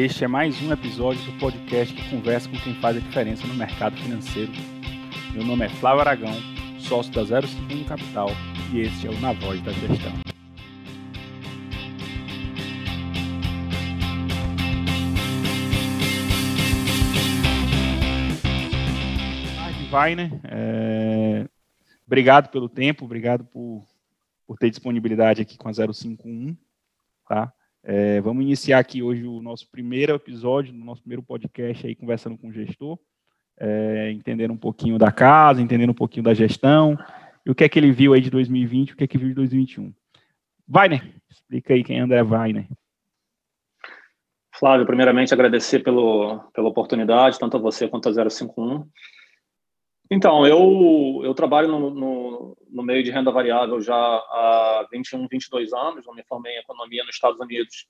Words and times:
Este 0.00 0.24
é 0.24 0.26
mais 0.26 0.58
um 0.62 0.72
episódio 0.72 1.22
do 1.30 1.38
podcast 1.38 1.94
que 1.94 2.08
conversa 2.08 2.48
com 2.48 2.56
quem 2.56 2.74
faz 2.76 2.96
a 2.96 3.00
diferença 3.00 3.46
no 3.46 3.52
mercado 3.52 3.98
financeiro. 3.98 4.50
Meu 5.34 5.44
nome 5.44 5.66
é 5.66 5.68
Flávio 5.68 6.00
Aragão, 6.00 6.32
sócio 6.78 7.12
da 7.12 7.22
051 7.22 7.84
Capital, 7.84 8.30
e 8.72 8.80
este 8.80 9.06
é 9.06 9.10
o 9.10 9.20
Na 9.20 9.34
Voz 9.34 9.60
da 9.60 9.70
Gestão. 9.72 10.12
Weiner, 19.92 20.30
é... 20.44 21.46
obrigado 22.06 22.48
pelo 22.48 22.70
tempo, 22.70 23.04
obrigado 23.04 23.44
por, 23.44 23.84
por 24.46 24.56
ter 24.56 24.70
disponibilidade 24.70 25.42
aqui 25.42 25.58
com 25.58 25.68
a 25.68 25.72
051, 25.74 26.56
tá? 27.28 27.52
É, 27.82 28.20
vamos 28.20 28.42
iniciar 28.42 28.78
aqui 28.78 29.02
hoje 29.02 29.24
o 29.24 29.40
nosso 29.40 29.68
primeiro 29.70 30.14
episódio, 30.14 30.72
no 30.72 30.84
nosso 30.84 31.00
primeiro 31.00 31.22
podcast 31.22 31.86
aí, 31.86 31.94
conversando 31.94 32.36
com 32.36 32.48
o 32.48 32.52
gestor, 32.52 32.98
é, 33.58 34.10
entendendo 34.10 34.52
um 34.52 34.56
pouquinho 34.56 34.98
da 34.98 35.10
casa, 35.10 35.62
entendendo 35.62 35.90
um 35.90 35.94
pouquinho 35.94 36.24
da 36.24 36.34
gestão, 36.34 36.98
e 37.44 37.50
o 37.50 37.54
que 37.54 37.64
é 37.64 37.68
que 37.68 37.78
ele 37.78 37.90
viu 37.90 38.12
aí 38.12 38.20
de 38.20 38.30
2020, 38.30 38.92
o 38.92 38.96
que 38.96 39.04
é 39.04 39.06
que 39.06 39.16
viu 39.16 39.28
de 39.28 39.34
2021. 39.34 39.94
Weiner, 40.68 41.14
explica 41.28 41.74
aí 41.74 41.82
quem 41.82 41.98
é 41.98 42.00
André 42.00 42.22
Weiner. 42.22 42.66
Flávio, 44.54 44.84
primeiramente 44.84 45.32
agradecer 45.32 45.80
pelo, 45.80 46.38
pela 46.52 46.68
oportunidade, 46.68 47.38
tanto 47.38 47.56
a 47.56 47.60
você 47.60 47.88
quanto 47.88 48.10
a 48.10 48.30
051. 48.30 48.86
Então, 50.10 50.44
eu, 50.44 51.20
eu 51.22 51.32
trabalho 51.34 51.68
no, 51.68 51.90
no, 51.90 52.56
no, 52.68 52.82
meio 52.82 53.02
de 53.04 53.12
renda 53.12 53.30
variável 53.30 53.80
já 53.80 53.94
há 53.94 54.88
21, 54.90 55.28
22 55.28 55.72
anos. 55.72 56.04
Eu 56.04 56.12
me 56.12 56.24
formei 56.24 56.56
em 56.56 56.58
economia 56.58 57.04
nos 57.04 57.14
Estados 57.14 57.38
Unidos 57.38 57.86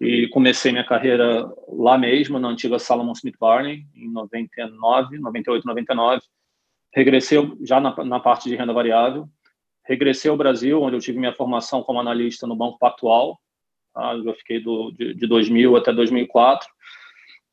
e 0.00 0.28
comecei 0.28 0.70
minha 0.70 0.84
carreira 0.84 1.44
lá 1.68 1.98
mesmo, 1.98 2.38
na 2.38 2.48
antiga 2.48 2.78
Salomon 2.78 3.12
Smith 3.12 3.36
Barney, 3.40 3.84
em 3.96 4.08
99, 4.12 5.18
98, 5.18 5.66
99. 5.66 6.22
Regressei 6.94 7.38
já 7.62 7.80
na, 7.80 8.04
na 8.04 8.20
parte 8.20 8.48
de 8.48 8.54
renda 8.54 8.72
variável. 8.72 9.28
Regressei 9.84 10.30
ao 10.30 10.36
Brasil, 10.36 10.80
onde 10.80 10.94
eu 10.94 11.00
tive 11.00 11.18
minha 11.18 11.34
formação 11.34 11.82
como 11.82 11.98
analista 11.98 12.46
no 12.46 12.54
Banco 12.54 12.78
Pactual. 12.78 13.40
Tá? 13.92 14.14
Eu 14.14 14.34
fiquei 14.34 14.60
do, 14.60 14.92
de, 14.92 15.14
de 15.14 15.26
2000 15.26 15.76
até 15.76 15.92
2004 15.92 16.68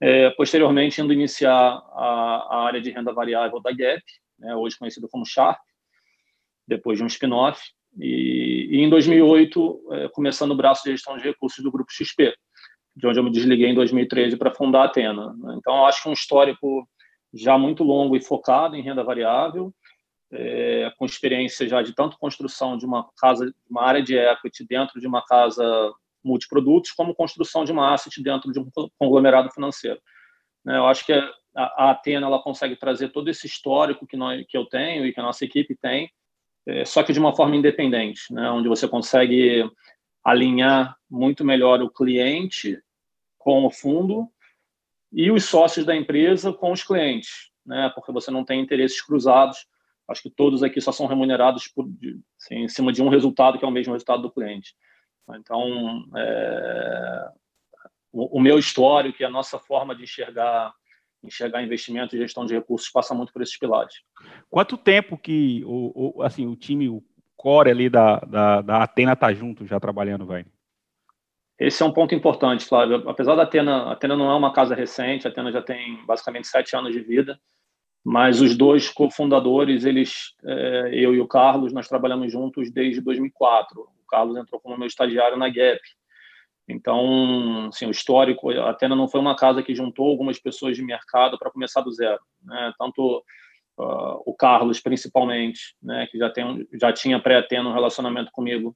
é, 0.03 0.29
posteriormente, 0.31 0.99
indo 0.99 1.13
iniciar 1.13 1.55
a, 1.55 2.47
a, 2.49 2.65
área 2.65 2.81
de 2.81 2.91
renda 2.91 3.13
variável 3.13 3.61
da 3.61 3.71
Gap, 3.71 4.03
né, 4.37 4.53
hoje 4.53 4.77
conhecida 4.77 5.07
como 5.09 5.25
Sharp, 5.25 5.57
depois 6.67 6.97
de 6.97 7.05
um 7.05 7.07
spin-off. 7.07 7.61
E, 7.97 8.67
e, 8.69 8.81
em 8.81 8.89
2008, 8.89 9.87
é, 9.91 10.09
começando 10.09 10.51
o 10.51 10.57
braço 10.57 10.83
de 10.83 10.91
gestão 10.91 11.15
de 11.15 11.23
recursos 11.23 11.63
do 11.63 11.71
Grupo 11.71 11.89
XP, 11.89 12.35
de 12.93 13.07
onde 13.07 13.17
eu 13.17 13.23
me 13.23 13.31
desliguei 13.31 13.69
em 13.69 13.73
2013 13.73 14.35
para 14.35 14.53
fundar 14.53 14.81
a 14.81 14.85
Atena. 14.87 15.33
Né. 15.37 15.55
Então, 15.57 15.85
acho 15.85 16.03
que 16.03 16.09
um 16.09 16.13
histórico 16.13 16.85
já 17.33 17.57
muito 17.57 17.81
longo 17.85 18.17
e 18.17 18.21
focado 18.21 18.75
em 18.75 18.81
renda 18.81 19.05
variável, 19.05 19.73
é, 20.33 20.91
com 20.97 21.05
experiência 21.05 21.65
já 21.65 21.81
de 21.81 21.95
tanto 21.95 22.17
construção 22.17 22.77
de 22.77 22.85
uma 22.85 23.07
casa, 23.17 23.53
uma 23.69 23.83
área 23.83 24.03
de 24.03 24.17
equity 24.17 24.67
dentro 24.67 24.99
de 24.99 25.07
uma 25.07 25.23
casa 25.23 25.93
multiprodutos, 26.23 26.91
como 26.91 27.15
construção 27.15 27.63
de 27.63 27.71
uma 27.71 27.93
asset 27.93 28.21
dentro 28.21 28.51
de 28.51 28.59
um 28.59 28.69
conglomerado 28.97 29.51
financeiro. 29.51 29.99
Né, 30.65 30.77
eu 30.77 30.85
acho 30.85 31.05
que 31.05 31.13
a 31.55 31.91
Atena 31.91 32.27
ela 32.27 32.41
consegue 32.41 32.75
trazer 32.75 33.09
todo 33.09 33.29
esse 33.29 33.45
histórico 33.45 34.07
que, 34.07 34.17
nós, 34.17 34.43
que 34.47 34.57
eu 34.57 34.65
tenho 34.65 35.05
e 35.05 35.13
que 35.13 35.19
a 35.19 35.23
nossa 35.23 35.45
equipe 35.45 35.75
tem, 35.75 36.09
é, 36.65 36.85
só 36.85 37.03
que 37.03 37.13
de 37.13 37.19
uma 37.19 37.35
forma 37.35 37.55
independente, 37.55 38.33
né, 38.33 38.49
onde 38.49 38.69
você 38.69 38.87
consegue 38.87 39.69
alinhar 40.23 40.95
muito 41.09 41.43
melhor 41.43 41.81
o 41.81 41.89
cliente 41.89 42.81
com 43.37 43.65
o 43.65 43.69
fundo 43.69 44.29
e 45.11 45.29
os 45.29 45.43
sócios 45.45 45.85
da 45.85 45.95
empresa 45.95 46.53
com 46.53 46.71
os 46.71 46.83
clientes, 46.83 47.51
né, 47.65 47.91
porque 47.93 48.11
você 48.11 48.31
não 48.31 48.45
tem 48.45 48.61
interesses 48.61 49.01
cruzados. 49.01 49.67
Acho 50.09 50.23
que 50.23 50.29
todos 50.29 50.63
aqui 50.63 50.81
só 50.81 50.91
são 50.91 51.05
remunerados 51.05 51.67
por, 51.67 51.85
assim, 52.37 52.63
em 52.63 52.67
cima 52.67 52.91
de 52.91 53.01
um 53.01 53.09
resultado 53.09 53.57
que 53.57 53.65
é 53.65 53.67
o 53.67 53.71
mesmo 53.71 53.93
resultado 53.93 54.21
do 54.21 54.31
cliente. 54.31 54.73
Então, 55.31 56.05
é, 56.15 57.29
o, 58.11 58.37
o, 58.37 58.41
meu 58.41 58.59
histórico 58.59 59.21
e 59.21 59.25
a 59.25 59.29
nossa 59.29 59.57
forma 59.57 59.95
de 59.95 60.03
enxergar 60.03 60.73
enxergar 61.23 61.63
investimento 61.63 62.15
e 62.15 62.19
gestão 62.19 62.45
de 62.45 62.53
recursos 62.53 62.91
passa 62.91 63.13
muito 63.13 63.31
por 63.31 63.41
esses 63.41 63.57
pilares. 63.57 63.93
Quanto 64.49 64.77
tempo 64.77 65.17
que 65.17 65.63
o, 65.65 66.17
o 66.17 66.21
assim 66.21 66.45
o 66.45 66.55
time, 66.55 66.89
o 66.89 67.01
core 67.37 67.71
ali 67.71 67.89
da, 67.89 68.19
da, 68.19 68.61
da 68.61 68.83
Atena 68.83 69.13
está 69.13 69.33
junto 69.33 69.65
já 69.65 69.79
trabalhando, 69.79 70.25
vai? 70.25 70.45
Esse 71.57 71.81
é 71.81 71.85
um 71.85 71.93
ponto 71.93 72.13
importante, 72.13 72.65
Flávio. 72.65 73.07
Apesar 73.07 73.35
da 73.35 73.43
Atena, 73.43 73.83
a 73.83 73.91
Atena 73.93 74.17
não 74.17 74.29
é 74.29 74.35
uma 74.35 74.51
casa 74.51 74.75
recente, 74.75 75.27
a 75.27 75.31
Atena 75.31 75.51
já 75.51 75.61
tem 75.61 76.03
basicamente 76.05 76.47
sete 76.47 76.75
anos 76.75 76.91
de 76.91 76.99
vida, 76.99 77.39
mas 78.03 78.41
os 78.41 78.55
dois 78.55 78.89
cofundadores, 78.89 79.85
eles, 79.85 80.33
é, 80.43 80.89
eu 80.93 81.15
e 81.15 81.21
o 81.21 81.27
Carlos, 81.27 81.71
nós 81.71 81.87
trabalhamos 81.87 82.31
juntos 82.31 82.71
desde 82.71 82.99
2004. 83.01 83.87
Carlos 84.13 84.37
entrou 84.37 84.61
como 84.61 84.77
meu 84.77 84.85
estagiário 84.85 85.37
na 85.37 85.49
Gap. 85.49 85.81
Então, 86.67 87.67
assim, 87.67 87.87
o 87.87 87.91
histórico, 87.91 88.51
a 88.51 88.69
Atena 88.69 88.95
não 88.95 89.07
foi 89.07 89.19
uma 89.19 89.35
casa 89.35 89.63
que 89.63 89.73
juntou 89.73 90.07
algumas 90.07 90.39
pessoas 90.39 90.77
de 90.77 90.83
mercado 90.83 91.37
para 91.39 91.49
começar 91.49 91.81
do 91.81 91.91
zero. 91.91 92.21
Né? 92.43 92.71
Tanto 92.77 93.23
uh, 93.79 94.21
o 94.23 94.35
Carlos, 94.37 94.79
principalmente, 94.79 95.75
né, 95.81 96.07
que 96.11 96.17
já, 96.17 96.29
tem, 96.29 96.67
já 96.79 96.93
tinha 96.93 97.19
pré-Atena 97.19 97.67
um 97.67 97.73
relacionamento 97.73 98.31
comigo 98.31 98.75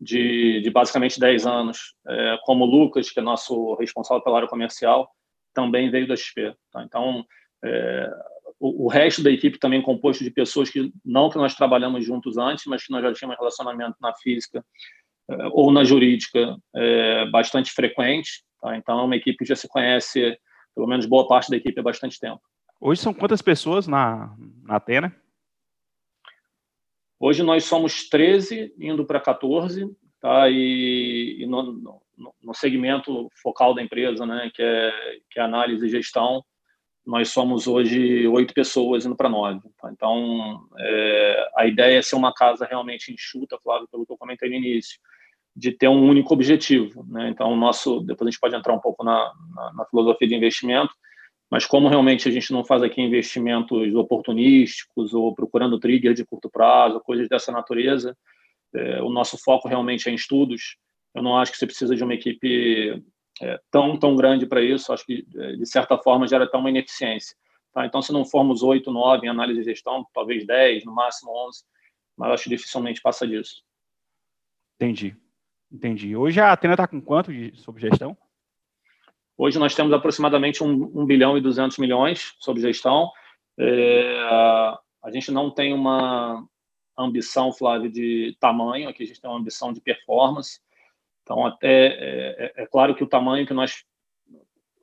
de, 0.00 0.60
de 0.60 0.70
basicamente 0.70 1.20
10 1.20 1.46
anos, 1.46 1.94
é, 2.08 2.38
como 2.42 2.64
o 2.64 2.66
Lucas, 2.66 3.10
que 3.10 3.20
é 3.20 3.22
nosso 3.22 3.74
responsável 3.74 4.22
pela 4.24 4.38
área 4.38 4.48
comercial, 4.48 5.10
também 5.54 5.90
veio 5.90 6.08
da 6.08 6.16
XP. 6.16 6.56
Tá? 6.72 6.82
Então, 6.82 7.24
é, 7.62 8.10
o, 8.60 8.84
o, 8.84 8.88
resto 8.88 9.22
da 9.22 9.30
equipe 9.30 9.58
também 9.58 9.80
composto 9.80 10.22
de 10.22 10.30
pessoas 10.30 10.68
que 10.68 10.92
não 11.02 11.30
que 11.30 11.38
nós 11.38 11.54
trabalhamos 11.54 12.04
juntos 12.04 12.36
antes, 12.36 12.66
mas 12.66 12.84
que 12.84 12.92
nós 12.92 13.02
já 13.02 13.12
tínhamos 13.14 13.38
relacionamento 13.38 13.96
na 14.00 14.14
física 14.14 14.62
é, 15.30 15.46
ou 15.52 15.72
na 15.72 15.82
jurídica 15.82 16.56
é, 16.76 17.24
bastante 17.30 17.72
frequente. 17.72 18.44
Tá? 18.60 18.76
Então, 18.76 19.00
é 19.00 19.02
uma 19.02 19.16
equipe 19.16 19.38
que 19.38 19.46
já 19.46 19.56
se 19.56 19.66
conhece, 19.66 20.38
pelo 20.74 20.86
menos 20.86 21.06
boa 21.06 21.26
parte 21.26 21.50
da 21.50 21.56
equipe 21.56 21.80
há 21.80 21.82
bastante 21.82 22.20
tempo. 22.20 22.42
Hoje 22.78 23.00
são 23.00 23.14
quantas 23.14 23.40
pessoas 23.40 23.86
na, 23.86 24.36
na 24.62 24.76
Atena? 24.76 25.16
Hoje 27.18 27.42
nós 27.42 27.64
somos 27.64 28.08
13, 28.08 28.74
indo 28.78 29.06
para 29.06 29.20
14, 29.20 29.90
tá? 30.20 30.50
e, 30.50 31.38
e 31.40 31.46
no, 31.46 31.72
no, 31.72 32.02
no, 32.42 32.54
segmento 32.54 33.28
focal 33.42 33.74
da 33.74 33.82
empresa, 33.82 34.24
né? 34.26 34.50
que, 34.54 34.62
é, 34.62 34.90
que 35.30 35.38
é 35.38 35.42
análise 35.42 35.86
e 35.86 35.90
gestão, 35.90 36.42
nós 37.06 37.30
somos 37.30 37.66
hoje 37.66 38.26
oito 38.28 38.54
pessoas 38.54 39.06
indo 39.06 39.16
para 39.16 39.28
nove. 39.28 39.60
Tá? 39.80 39.90
Então, 39.90 40.68
é, 40.78 41.48
a 41.56 41.66
ideia 41.66 41.98
é 41.98 42.02
ser 42.02 42.16
uma 42.16 42.32
casa 42.32 42.66
realmente 42.66 43.12
enxuta, 43.12 43.58
Flávio, 43.62 43.88
pelo 43.90 44.06
que 44.06 44.12
eu 44.12 44.18
comentei 44.18 44.48
no 44.48 44.56
início, 44.56 44.98
de 45.56 45.72
ter 45.72 45.88
um 45.88 46.04
único 46.04 46.32
objetivo. 46.32 47.04
Né? 47.08 47.30
Então, 47.30 47.52
o 47.52 47.56
nosso, 47.56 48.00
depois 48.00 48.28
a 48.28 48.30
gente 48.30 48.40
pode 48.40 48.54
entrar 48.54 48.72
um 48.72 48.80
pouco 48.80 49.04
na, 49.04 49.32
na, 49.54 49.72
na, 49.74 49.84
filosofia 49.86 50.28
de 50.28 50.34
investimento, 50.34 50.94
mas 51.50 51.66
como 51.66 51.88
realmente 51.88 52.28
a 52.28 52.32
gente 52.32 52.52
não 52.52 52.64
faz 52.64 52.82
aqui 52.82 53.00
investimentos 53.00 53.92
oportunísticos 53.94 55.12
ou 55.12 55.34
procurando 55.34 55.80
trigger 55.80 56.14
de 56.14 56.24
curto 56.24 56.48
prazo, 56.48 57.00
coisas 57.00 57.28
dessa 57.28 57.50
natureza, 57.50 58.16
é, 58.72 59.02
o 59.02 59.10
nosso 59.10 59.36
foco 59.36 59.66
realmente 59.66 60.08
é 60.08 60.12
em 60.12 60.14
estudos. 60.14 60.76
Eu 61.14 61.22
não 61.22 61.36
acho 61.36 61.50
que 61.50 61.58
você 61.58 61.66
precisa 61.66 61.96
de 61.96 62.04
uma 62.04 62.14
equipe 62.14 63.02
é, 63.40 63.60
tão, 63.70 63.98
tão 63.98 64.16
grande 64.16 64.46
para 64.46 64.62
isso, 64.62 64.92
acho 64.92 65.04
que, 65.04 65.26
é, 65.36 65.52
de 65.52 65.66
certa 65.66 65.96
forma, 65.98 66.28
gera 66.28 66.44
até 66.44 66.56
uma 66.56 66.70
ineficiência. 66.70 67.36
Tá? 67.72 67.86
Então, 67.86 68.02
se 68.02 68.12
não 68.12 68.24
formos 68.24 68.62
8, 68.62 68.90
9 68.90 69.26
em 69.26 69.30
análise 69.30 69.60
de 69.60 69.66
gestão, 69.66 70.06
talvez 70.12 70.46
10, 70.46 70.84
no 70.84 70.94
máximo 70.94 71.30
11, 71.48 71.64
mas 72.16 72.32
acho 72.32 72.44
que 72.44 72.50
dificilmente 72.50 73.00
passa 73.00 73.26
disso. 73.26 73.62
Entendi. 74.76 75.16
Entendi. 75.70 76.16
Hoje 76.16 76.40
a 76.40 76.52
Atena 76.52 76.74
está 76.74 76.88
com 76.88 77.00
quanto 77.00 77.32
de, 77.32 77.56
sobre 77.56 77.80
gestão? 77.82 78.16
Hoje 79.38 79.58
nós 79.58 79.74
temos 79.74 79.92
aproximadamente 79.92 80.62
1, 80.62 80.66
1 80.66 81.06
bilhão 81.06 81.38
e 81.38 81.40
200 81.40 81.78
milhões 81.78 82.34
sobre 82.40 82.60
gestão. 82.60 83.10
É, 83.58 84.18
a 85.02 85.10
gente 85.12 85.30
não 85.30 85.50
tem 85.50 85.72
uma 85.72 86.46
ambição, 86.98 87.52
Flávio, 87.52 87.90
de 87.90 88.36
tamanho, 88.40 88.88
aqui 88.88 89.04
a 89.04 89.06
gente 89.06 89.20
tem 89.20 89.30
uma 89.30 89.38
ambição 89.38 89.72
de 89.72 89.80
performance. 89.80 90.60
Então, 91.30 91.46
até 91.46 91.86
é, 91.86 92.52
é, 92.56 92.62
é 92.64 92.66
claro 92.66 92.92
que 92.92 93.04
o 93.04 93.06
tamanho 93.06 93.46
que 93.46 93.54
nós 93.54 93.84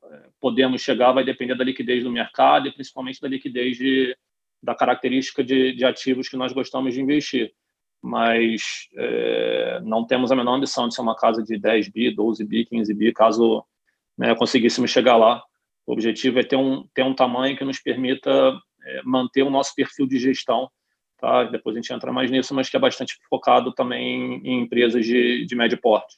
é, 0.06 0.30
podemos 0.40 0.82
chegar 0.82 1.12
vai 1.12 1.26
depender 1.26 1.56
da 1.56 1.64
liquidez 1.64 2.06
do 2.06 2.10
mercado 2.10 2.70
e 2.70 2.72
principalmente 2.72 3.20
da 3.20 3.28
liquidez 3.28 3.76
de, 3.76 4.18
da 4.64 4.74
característica 4.74 5.44
de, 5.44 5.74
de 5.74 5.84
ativos 5.84 6.30
que 6.30 6.38
nós 6.38 6.54
gostamos 6.54 6.94
de 6.94 7.02
investir. 7.02 7.54
Mas 8.02 8.88
é, 8.96 9.82
não 9.84 10.08
temos 10.08 10.32
a 10.32 10.38
menor 10.38 10.54
ambição 10.54 10.88
de 10.88 10.96
ser 10.96 11.02
uma 11.02 11.18
casa 11.18 11.44
de 11.44 11.60
10 11.60 11.90
bi, 11.90 12.16
12 12.16 12.46
bi, 12.46 12.66
15 12.66 12.94
bi, 12.94 13.12
caso 13.12 13.66
né, 14.18 14.34
conseguíssemos 14.34 14.90
chegar 14.90 15.18
lá. 15.18 15.44
O 15.86 15.92
objetivo 15.92 16.40
é 16.40 16.44
ter 16.44 16.56
um, 16.56 16.88
ter 16.94 17.04
um 17.04 17.14
tamanho 17.14 17.58
que 17.58 17.66
nos 17.66 17.80
permita 17.80 18.58
é, 18.86 19.02
manter 19.04 19.44
o 19.44 19.50
nosso 19.50 19.76
perfil 19.76 20.08
de 20.08 20.18
gestão. 20.18 20.72
Tá? 21.18 21.44
Depois 21.44 21.76
a 21.76 21.82
gente 21.82 21.92
entra 21.92 22.14
mais 22.14 22.32
nisso, 22.32 22.56
mas 22.56 22.70
que 22.70 22.78
é 22.78 22.80
bastante 22.80 23.18
focado 23.30 23.74
também 23.74 24.36
em 24.46 24.62
empresas 24.62 25.06
de, 25.06 25.46
de 25.46 25.54
médio 25.54 25.78
porte. 25.82 26.16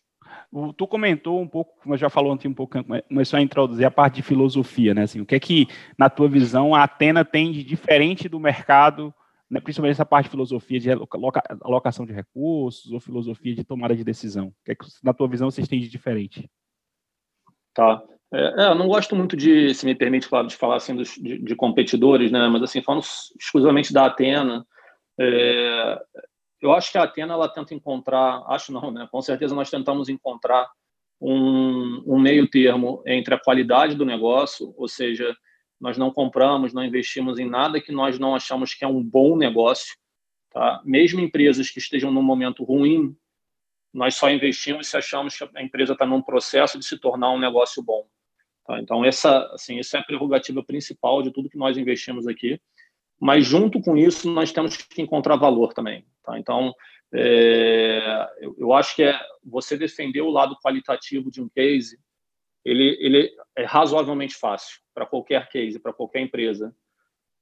Tu 0.76 0.88
comentou 0.88 1.40
um 1.40 1.48
pouco, 1.48 1.80
como 1.82 1.96
já 1.96 2.10
falou 2.10 2.34
ontem 2.34 2.48
um 2.48 2.54
pouco, 2.54 2.78
começou 3.08 3.38
a 3.38 3.42
introduzir 3.42 3.86
a 3.86 3.92
parte 3.92 4.16
de 4.16 4.22
filosofia, 4.24 4.94
né? 4.94 5.04
Assim, 5.04 5.22
o 5.22 5.26
que 5.26 5.36
é 5.36 5.40
que, 5.40 5.68
na 5.98 6.10
tua 6.10 6.28
visão, 6.28 6.74
a 6.74 6.84
Atena 6.84 7.24
tem 7.24 7.52
de 7.52 7.64
diferente 7.64 8.28
do 8.28 8.40
mercado, 8.40 9.14
né, 9.50 9.60
principalmente 9.60 9.94
essa 9.94 10.06
parte 10.06 10.26
de 10.26 10.32
filosofia 10.32 10.80
de 10.80 10.90
alocação 11.62 12.06
de 12.06 12.14
recursos 12.14 12.92
ou 12.92 13.00
filosofia 13.00 13.56
de 13.56 13.64
tomada 13.64 13.96
de 13.96 14.04
decisão? 14.04 14.48
O 14.48 14.54
que 14.66 14.72
é 14.72 14.76
que, 14.76 14.86
na 15.04 15.14
tua 15.14 15.28
visão, 15.28 15.52
vocês 15.52 15.68
têm 15.68 15.80
de 15.80 15.90
diferente? 15.90 16.50
Tá. 17.74 18.02
É, 18.34 18.64
é, 18.64 18.68
eu 18.70 18.76
não 18.76 18.88
gosto 18.88 19.16
muito 19.16 19.36
de, 19.36 19.74
se 19.74 19.86
me 19.86 19.96
permite, 19.96 20.30
claro, 20.30 20.48
de 20.48 20.56
falar 20.56 20.76
assim 20.76 20.96
dos, 20.96 21.16
de, 21.16 21.40
de 21.40 21.56
competidores, 21.56 22.32
né? 22.32 22.48
Mas 22.48 22.64
assim, 22.64 22.82
falando 22.82 23.04
exclusivamente 23.40 23.92
da 23.92 24.06
Atena, 24.06 24.66
é, 25.20 26.00
eu 26.62 26.74
acho 26.74 26.92
que 26.92 26.98
a 26.98 27.04
Atena 27.04 27.34
ela 27.34 27.48
tenta 27.48 27.74
encontrar, 27.74 28.44
acho 28.48 28.72
não, 28.72 28.92
né? 28.92 29.08
Com 29.12 29.22
certeza 29.22 29.56
nós 29.56 29.70
tentamos 29.70 30.10
encontrar 30.10 30.70
um, 31.22 32.04
um 32.06 32.20
meio 32.20 32.50
termo 32.50 33.04
entre 33.06 33.34
a 33.34 33.40
qualidade 33.40 33.96
do 33.96 34.06
negócio, 34.06 34.74
ou 34.78 34.88
seja, 34.88 35.36
nós 35.80 35.98
não 35.98 36.12
compramos, 36.12 36.74
não 36.74 36.84
investimos 36.84 37.40
em 37.40 37.50
nada 37.50 37.80
que 37.82 37.92
nós 37.92 38.20
não 38.20 38.36
achamos 38.36 38.74
que 38.74 38.84
é 38.84 38.88
um 38.88 39.02
bom 39.02 39.38
negócio, 39.38 39.96
tá? 40.50 40.82
Mesmo 40.84 41.20
empresas 41.20 41.70
que 41.70 41.80
estejam 41.80 42.12
num 42.12 42.22
momento 42.22 42.64
ruim, 42.64 43.16
nós 43.94 44.16
só 44.16 44.30
investimos 44.30 44.88
se 44.88 44.98
achamos 44.98 45.38
que 45.38 45.50
a 45.56 45.64
empresa 45.64 45.94
está 45.94 46.06
num 46.06 46.22
processo 46.22 46.78
de 46.78 46.86
se 46.86 46.98
tornar 46.98 47.32
um 47.32 47.40
negócio 47.40 47.82
bom. 47.82 48.08
Tá? 48.66 48.80
Então, 48.80 49.04
essa, 49.04 49.46
assim, 49.54 49.80
essa 49.80 49.98
é 49.98 50.00
a 50.00 50.04
prerrogativa 50.04 50.64
principal 50.64 51.24
de 51.24 51.32
tudo 51.32 51.50
que 51.50 51.58
nós 51.58 51.78
investimos 51.78 52.28
aqui. 52.28 52.62
Mas, 53.20 53.46
junto 53.46 53.82
com 53.82 53.98
isso, 53.98 54.32
nós 54.32 54.52
temos 54.52 54.78
que 54.78 55.02
encontrar 55.02 55.36
valor 55.36 55.74
também. 55.74 56.06
Tá? 56.24 56.40
Então, 56.40 56.74
é, 57.14 58.30
eu, 58.40 58.56
eu, 58.58 58.74
acho 58.74 58.96
que 58.96 59.04
é 59.04 59.20
você 59.44 59.78
defender 59.78 60.22
o 60.22 60.30
lado 60.30 60.56
qualitativo 60.64 61.30
de 61.32 61.42
um 61.42 61.50
case, 61.50 62.00
ele, 62.64 62.98
ele 63.00 63.32
é 63.56 63.66
razoavelmente 63.66 64.36
fácil 64.36 64.80
para 64.94 65.06
qualquer 65.06 65.50
case, 65.50 65.80
para 65.80 65.94
qualquer 65.94 66.22
empresa. 66.22 66.74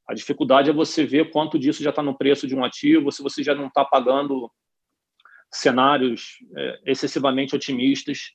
A 0.08 0.14
dificuldade 0.14 0.70
é 0.70 0.74
você 0.74 1.06
ver 1.06 1.32
quanto 1.32 1.60
disso 1.60 1.84
já 1.84 1.90
está 1.90 2.02
no 2.02 2.18
preço 2.18 2.48
de 2.48 2.56
um 2.56 2.64
ativo, 2.64 3.12
se 3.12 3.22
você 3.22 3.44
já 3.44 3.54
não 3.54 3.68
está 3.68 3.84
pagando 3.84 4.50
cenários 5.52 6.38
é, 6.56 6.80
excessivamente 6.86 7.56
otimistas 7.56 8.32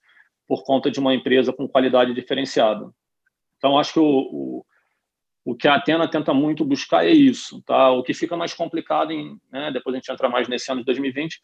por 0.46 0.64
conta 0.64 0.90
de 0.90 1.00
uma 1.00 1.14
empresa 1.14 1.52
com 1.52 1.68
qualidade 1.68 2.12
diferenciada. 2.12 2.90
Então, 3.56 3.78
acho 3.78 3.92
que 3.92 4.00
o, 4.00 4.04
o, 4.04 4.66
o, 5.44 5.54
que 5.54 5.68
a 5.68 5.74
Atena 5.74 6.08
tenta 6.08 6.32
muito 6.32 6.64
buscar 6.64 7.04
é 7.04 7.10
isso. 7.10 7.62
Tá? 7.62 7.90
O 7.90 8.02
que 8.02 8.14
fica 8.14 8.36
mais 8.36 8.54
complicado, 8.54 9.12
em, 9.12 9.38
né, 9.50 9.70
depois 9.72 9.94
a 9.94 9.98
gente 9.98 10.10
entra 10.10 10.28
mais 10.28 10.48
nesse 10.48 10.70
ano 10.70 10.80
de 10.80 10.86
2020, 10.86 11.40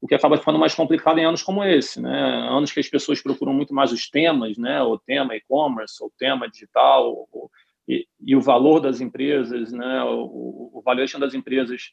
o 0.00 0.06
que 0.06 0.14
acaba 0.14 0.36
ficando 0.36 0.58
mais 0.58 0.74
complicado 0.74 1.18
em 1.18 1.24
anos 1.24 1.42
como 1.42 1.62
esse, 1.62 2.00
né? 2.00 2.48
anos 2.50 2.72
que 2.72 2.80
as 2.80 2.88
pessoas 2.88 3.22
procuram 3.22 3.54
muito 3.54 3.72
mais 3.72 3.92
os 3.92 4.10
temas, 4.10 4.58
né? 4.58 4.82
o 4.82 4.98
tema 4.98 5.36
e-commerce, 5.36 6.02
o 6.02 6.10
tema 6.18 6.50
digital, 6.50 7.12
o, 7.12 7.48
e, 7.86 8.04
e, 8.20 8.34
o 8.34 8.40
valor 8.40 8.80
das 8.80 9.00
empresas, 9.00 9.70
né? 9.70 10.02
o, 10.02 10.72
o 10.74 10.82
valuation 10.84 11.20
das 11.20 11.34
empresas 11.34 11.92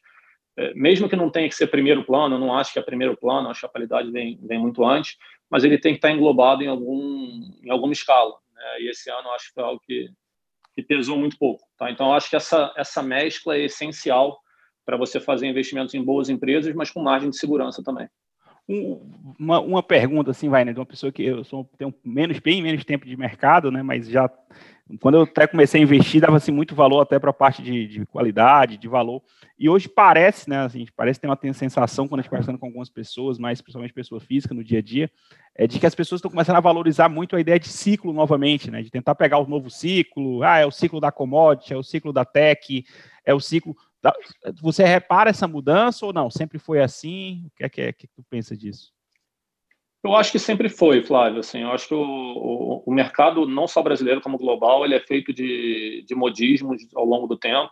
é, 0.56 0.74
mesmo 0.74 1.08
que 1.08 1.16
não 1.16 1.30
tenha 1.30 1.48
que 1.48 1.54
ser 1.54 1.68
primeiro 1.68 2.04
plano, 2.04 2.34
eu 2.34 2.40
não 2.40 2.54
acho 2.54 2.72
que 2.72 2.78
é 2.78 2.82
primeiro 2.82 3.16
plano, 3.16 3.48
acho 3.48 3.60
que 3.60 3.66
a 3.66 3.70
qualidade 3.70 4.10
vem, 4.10 4.38
vem 4.42 4.58
muito 4.58 4.84
antes, 4.84 5.16
mas 5.48 5.64
ele 5.64 5.78
tem 5.78 5.92
que 5.92 5.98
estar 5.98 6.10
englobado 6.10 6.62
em, 6.62 6.66
algum, 6.66 7.40
em 7.62 7.70
alguma 7.70 7.92
escala. 7.92 8.34
Né? 8.54 8.82
E 8.82 8.90
esse 8.90 9.10
ano 9.10 9.30
acho 9.30 9.48
que 9.48 9.54
foi 9.54 9.62
algo 9.62 9.80
que, 9.86 10.10
que 10.74 10.82
pesou 10.82 11.18
muito 11.18 11.36
pouco. 11.38 11.62
Tá? 11.78 11.90
Então, 11.90 12.12
acho 12.14 12.30
que 12.30 12.36
essa, 12.36 12.72
essa 12.76 13.02
mescla 13.02 13.56
é 13.56 13.64
essencial 13.64 14.38
para 14.84 14.96
você 14.96 15.20
fazer 15.20 15.46
investimentos 15.46 15.94
em 15.94 16.02
boas 16.02 16.28
empresas, 16.28 16.74
mas 16.74 16.90
com 16.90 17.02
margem 17.02 17.30
de 17.30 17.38
segurança 17.38 17.82
também. 17.82 18.08
Uma, 19.38 19.60
uma 19.60 19.82
pergunta 19.82 20.30
assim, 20.30 20.48
vai, 20.48 20.64
né, 20.64 20.72
de 20.72 20.78
uma 20.78 20.86
pessoa 20.86 21.10
que 21.10 21.24
eu 21.24 21.44
sou, 21.44 21.68
tenho 21.76 21.92
menos, 22.04 22.38
bem 22.38 22.62
menos 22.62 22.84
tempo 22.84 23.06
de 23.06 23.16
mercado, 23.16 23.70
né, 23.70 23.82
mas 23.82 24.08
já 24.08 24.30
quando 24.98 25.16
eu 25.16 25.22
até 25.22 25.46
comecei 25.46 25.80
a 25.80 25.84
investir, 25.84 26.20
dava 26.20 26.36
assim, 26.36 26.50
muito 26.50 26.74
valor 26.74 27.00
até 27.00 27.18
para 27.18 27.30
a 27.30 27.34
parte 27.34 27.62
de, 27.62 27.86
de, 27.86 28.06
qualidade, 28.06 28.76
de 28.76 28.88
valor. 28.88 29.22
E 29.58 29.68
hoje 29.68 29.88
parece, 29.88 30.48
né? 30.48 30.64
Assim, 30.64 30.86
parece 30.96 31.20
ter 31.20 31.26
uma 31.26 31.36
tem 31.36 31.52
sensação 31.52 32.08
quando 32.08 32.20
a 32.20 32.22
gente 32.22 32.30
conversando 32.30 32.58
com 32.58 32.66
algumas 32.66 32.88
pessoas, 32.88 33.38
mais 33.38 33.60
principalmente 33.60 33.92
pessoa 33.92 34.20
física 34.20 34.54
no 34.54 34.64
dia 34.64 34.78
a 34.78 34.82
dia, 34.82 35.10
é 35.54 35.66
de 35.66 35.78
que 35.78 35.86
as 35.86 35.94
pessoas 35.94 36.18
estão 36.18 36.30
começando 36.30 36.56
a 36.56 36.60
valorizar 36.60 37.08
muito 37.08 37.36
a 37.36 37.40
ideia 37.40 37.58
de 37.58 37.68
ciclo 37.68 38.12
novamente, 38.12 38.70
né? 38.70 38.82
De 38.82 38.90
tentar 38.90 39.14
pegar 39.14 39.38
o 39.38 39.46
novo 39.46 39.70
ciclo. 39.70 40.42
Ah, 40.42 40.58
é 40.58 40.66
o 40.66 40.70
ciclo 40.70 41.00
da 41.00 41.12
commodity, 41.12 41.72
é 41.72 41.76
o 41.76 41.82
ciclo 41.82 42.12
da 42.12 42.24
tech, 42.24 42.84
é 43.24 43.34
o 43.34 43.40
ciclo. 43.40 43.76
Você 44.62 44.84
repara 44.84 45.30
essa 45.30 45.46
mudança 45.46 46.06
ou 46.06 46.12
não? 46.12 46.30
Sempre 46.30 46.58
foi 46.58 46.80
assim? 46.80 47.44
O 47.46 47.50
que 47.56 47.64
é 47.64 47.68
que, 47.68 47.80
é, 47.80 47.92
que 47.92 48.06
tu 48.06 48.24
pensa 48.28 48.56
disso? 48.56 48.92
Eu 50.02 50.14
acho 50.14 50.32
que 50.32 50.38
sempre 50.38 50.68
foi, 50.68 51.02
Flávio. 51.02 51.40
Assim, 51.40 51.60
eu 51.60 51.70
acho 51.72 51.86
que 51.86 51.94
o, 51.94 52.00
o, 52.02 52.82
o, 52.86 52.92
mercado, 52.92 53.46
não 53.46 53.68
só 53.68 53.82
brasileiro 53.82 54.20
como 54.20 54.38
global, 54.38 54.84
ele 54.84 54.94
é 54.94 55.00
feito 55.00 55.32
de, 55.32 56.02
de 56.06 56.14
modismos 56.14 56.82
ao 56.94 57.04
longo 57.04 57.26
do 57.26 57.36
tempo. 57.36 57.70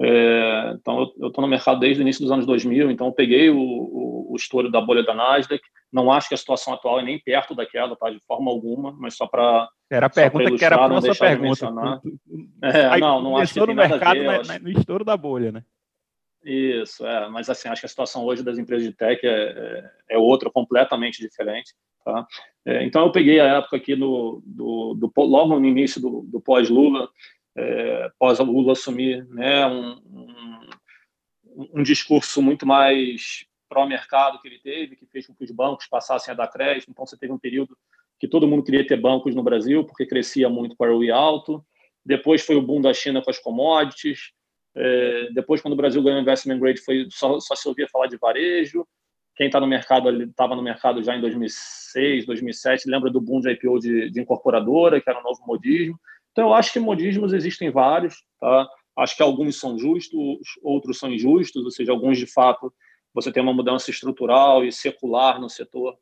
É, 0.00 0.74
então, 0.74 1.12
eu 1.18 1.28
estou 1.28 1.40
no 1.40 1.48
mercado 1.48 1.80
desde 1.80 2.00
o 2.00 2.02
início 2.02 2.22
dos 2.22 2.32
anos 2.32 2.44
2000, 2.44 2.90
então 2.90 3.06
eu 3.06 3.12
peguei 3.12 3.48
o, 3.48 3.56
o, 3.56 4.32
o 4.32 4.36
estouro 4.36 4.70
da 4.70 4.80
bolha 4.80 5.02
da 5.02 5.14
Nasdaq. 5.14 5.62
Não 5.90 6.12
acho 6.12 6.28
que 6.28 6.34
a 6.34 6.38
situação 6.38 6.74
atual 6.74 7.00
é 7.00 7.02
nem 7.02 7.18
perto 7.18 7.54
daquela, 7.54 7.96
tá? 7.96 8.10
De 8.10 8.20
forma 8.26 8.50
alguma, 8.50 8.92
mas 8.98 9.16
só 9.16 9.26
para. 9.26 9.68
Era 9.94 10.06
a 10.06 10.10
pergunta 10.10 10.56
que 10.56 10.64
era 10.64 10.84
a 10.84 10.88
nossa 10.88 11.14
pergunta. 11.14 11.66
É, 12.62 12.98
não, 12.98 13.22
não 13.22 13.36
acho 13.36 13.54
que 13.54 13.60
tem 13.60 13.68
no 13.68 13.74
mercado, 13.74 14.18
ver, 14.18 14.60
no 14.60 14.70
estouro 14.70 15.04
da 15.04 15.16
bolha, 15.16 15.52
né? 15.52 15.64
Isso, 16.44 17.06
é, 17.06 17.28
mas 17.30 17.48
assim, 17.48 17.68
acho 17.68 17.80
que 17.80 17.86
a 17.86 17.88
situação 17.88 18.24
hoje 18.24 18.42
das 18.42 18.58
empresas 18.58 18.86
de 18.86 18.92
tech 18.92 19.24
é, 19.24 19.30
é, 19.30 19.90
é 20.10 20.18
outra, 20.18 20.50
completamente 20.50 21.20
diferente. 21.20 21.74
Tá? 22.04 22.26
É, 22.66 22.84
então, 22.84 23.06
eu 23.06 23.12
peguei 23.12 23.40
a 23.40 23.58
época 23.58 23.76
aqui 23.76 23.96
do, 23.96 24.42
do, 24.44 24.94
do 24.94 25.12
logo 25.16 25.58
no 25.58 25.66
início 25.66 26.00
do, 26.00 26.22
do 26.22 26.40
pós-Lula, 26.40 27.08
é, 27.56 28.10
pós-Lula 28.18 28.72
assumir 28.72 29.24
né, 29.28 29.66
um, 29.66 29.92
um, 30.04 31.78
um, 31.78 31.82
discurso 31.82 32.42
muito 32.42 32.66
mais 32.66 33.46
pró-mercado 33.68 34.38
que 34.42 34.48
ele 34.48 34.58
teve, 34.58 34.96
que 34.96 35.06
fez 35.06 35.26
com 35.26 35.34
que 35.34 35.44
os 35.44 35.50
bancos 35.50 35.86
passassem 35.86 36.32
a 36.32 36.36
dar 36.36 36.48
crédito. 36.48 36.90
Então, 36.90 37.06
você 37.06 37.16
teve 37.16 37.32
um 37.32 37.38
período 37.38 37.74
que 38.18 38.28
todo 38.28 38.46
mundo 38.46 38.62
queria 38.62 38.86
ter 38.86 39.00
bancos 39.00 39.34
no 39.34 39.42
Brasil, 39.42 39.84
porque 39.84 40.06
crescia 40.06 40.48
muito 40.48 40.76
para 40.76 40.92
o 40.92 40.98
ROI 40.98 41.10
alto. 41.10 41.64
Depois 42.04 42.44
foi 42.44 42.56
o 42.56 42.62
boom 42.62 42.80
da 42.80 42.92
China 42.92 43.22
com 43.22 43.30
as 43.30 43.38
commodities. 43.38 44.32
É, 44.76 45.30
depois, 45.32 45.60
quando 45.60 45.74
o 45.74 45.76
Brasil 45.76 46.02
ganhou 46.02 46.18
o 46.18 46.22
investment 46.22 46.58
grade, 46.58 46.80
foi 46.80 47.06
só, 47.10 47.38
só 47.40 47.54
se 47.54 47.68
ouvia 47.68 47.88
falar 47.88 48.06
de 48.06 48.16
varejo. 48.16 48.86
Quem 49.36 49.46
está 49.46 49.58
no 49.58 49.66
mercado, 49.66 50.22
estava 50.22 50.54
no 50.54 50.62
mercado 50.62 51.02
já 51.02 51.16
em 51.16 51.20
2006, 51.20 52.26
2007, 52.26 52.88
lembra 52.88 53.10
do 53.10 53.20
boom 53.20 53.40
de 53.40 53.50
IPO 53.50 53.78
de, 53.80 54.10
de, 54.10 54.20
incorporadora, 54.20 55.00
que 55.00 55.10
era 55.10 55.18
um 55.18 55.24
novo 55.24 55.42
modismo. 55.46 55.98
Então, 56.30 56.48
eu 56.48 56.54
acho 56.54 56.72
que 56.72 56.78
modismos 56.78 57.32
existem 57.32 57.70
vários. 57.70 58.14
Tá? 58.40 58.68
Acho 58.96 59.16
que 59.16 59.22
alguns 59.22 59.58
são 59.58 59.76
justos, 59.76 60.20
outros 60.62 60.98
são 60.98 61.12
injustos, 61.12 61.64
ou 61.64 61.70
seja, 61.70 61.90
alguns 61.90 62.18
de 62.18 62.26
fato 62.26 62.72
você 63.12 63.30
tem 63.30 63.42
uma 63.42 63.54
mudança 63.54 63.90
estrutural 63.90 64.64
e 64.64 64.72
secular 64.72 65.40
no 65.40 65.48
setor 65.48 65.96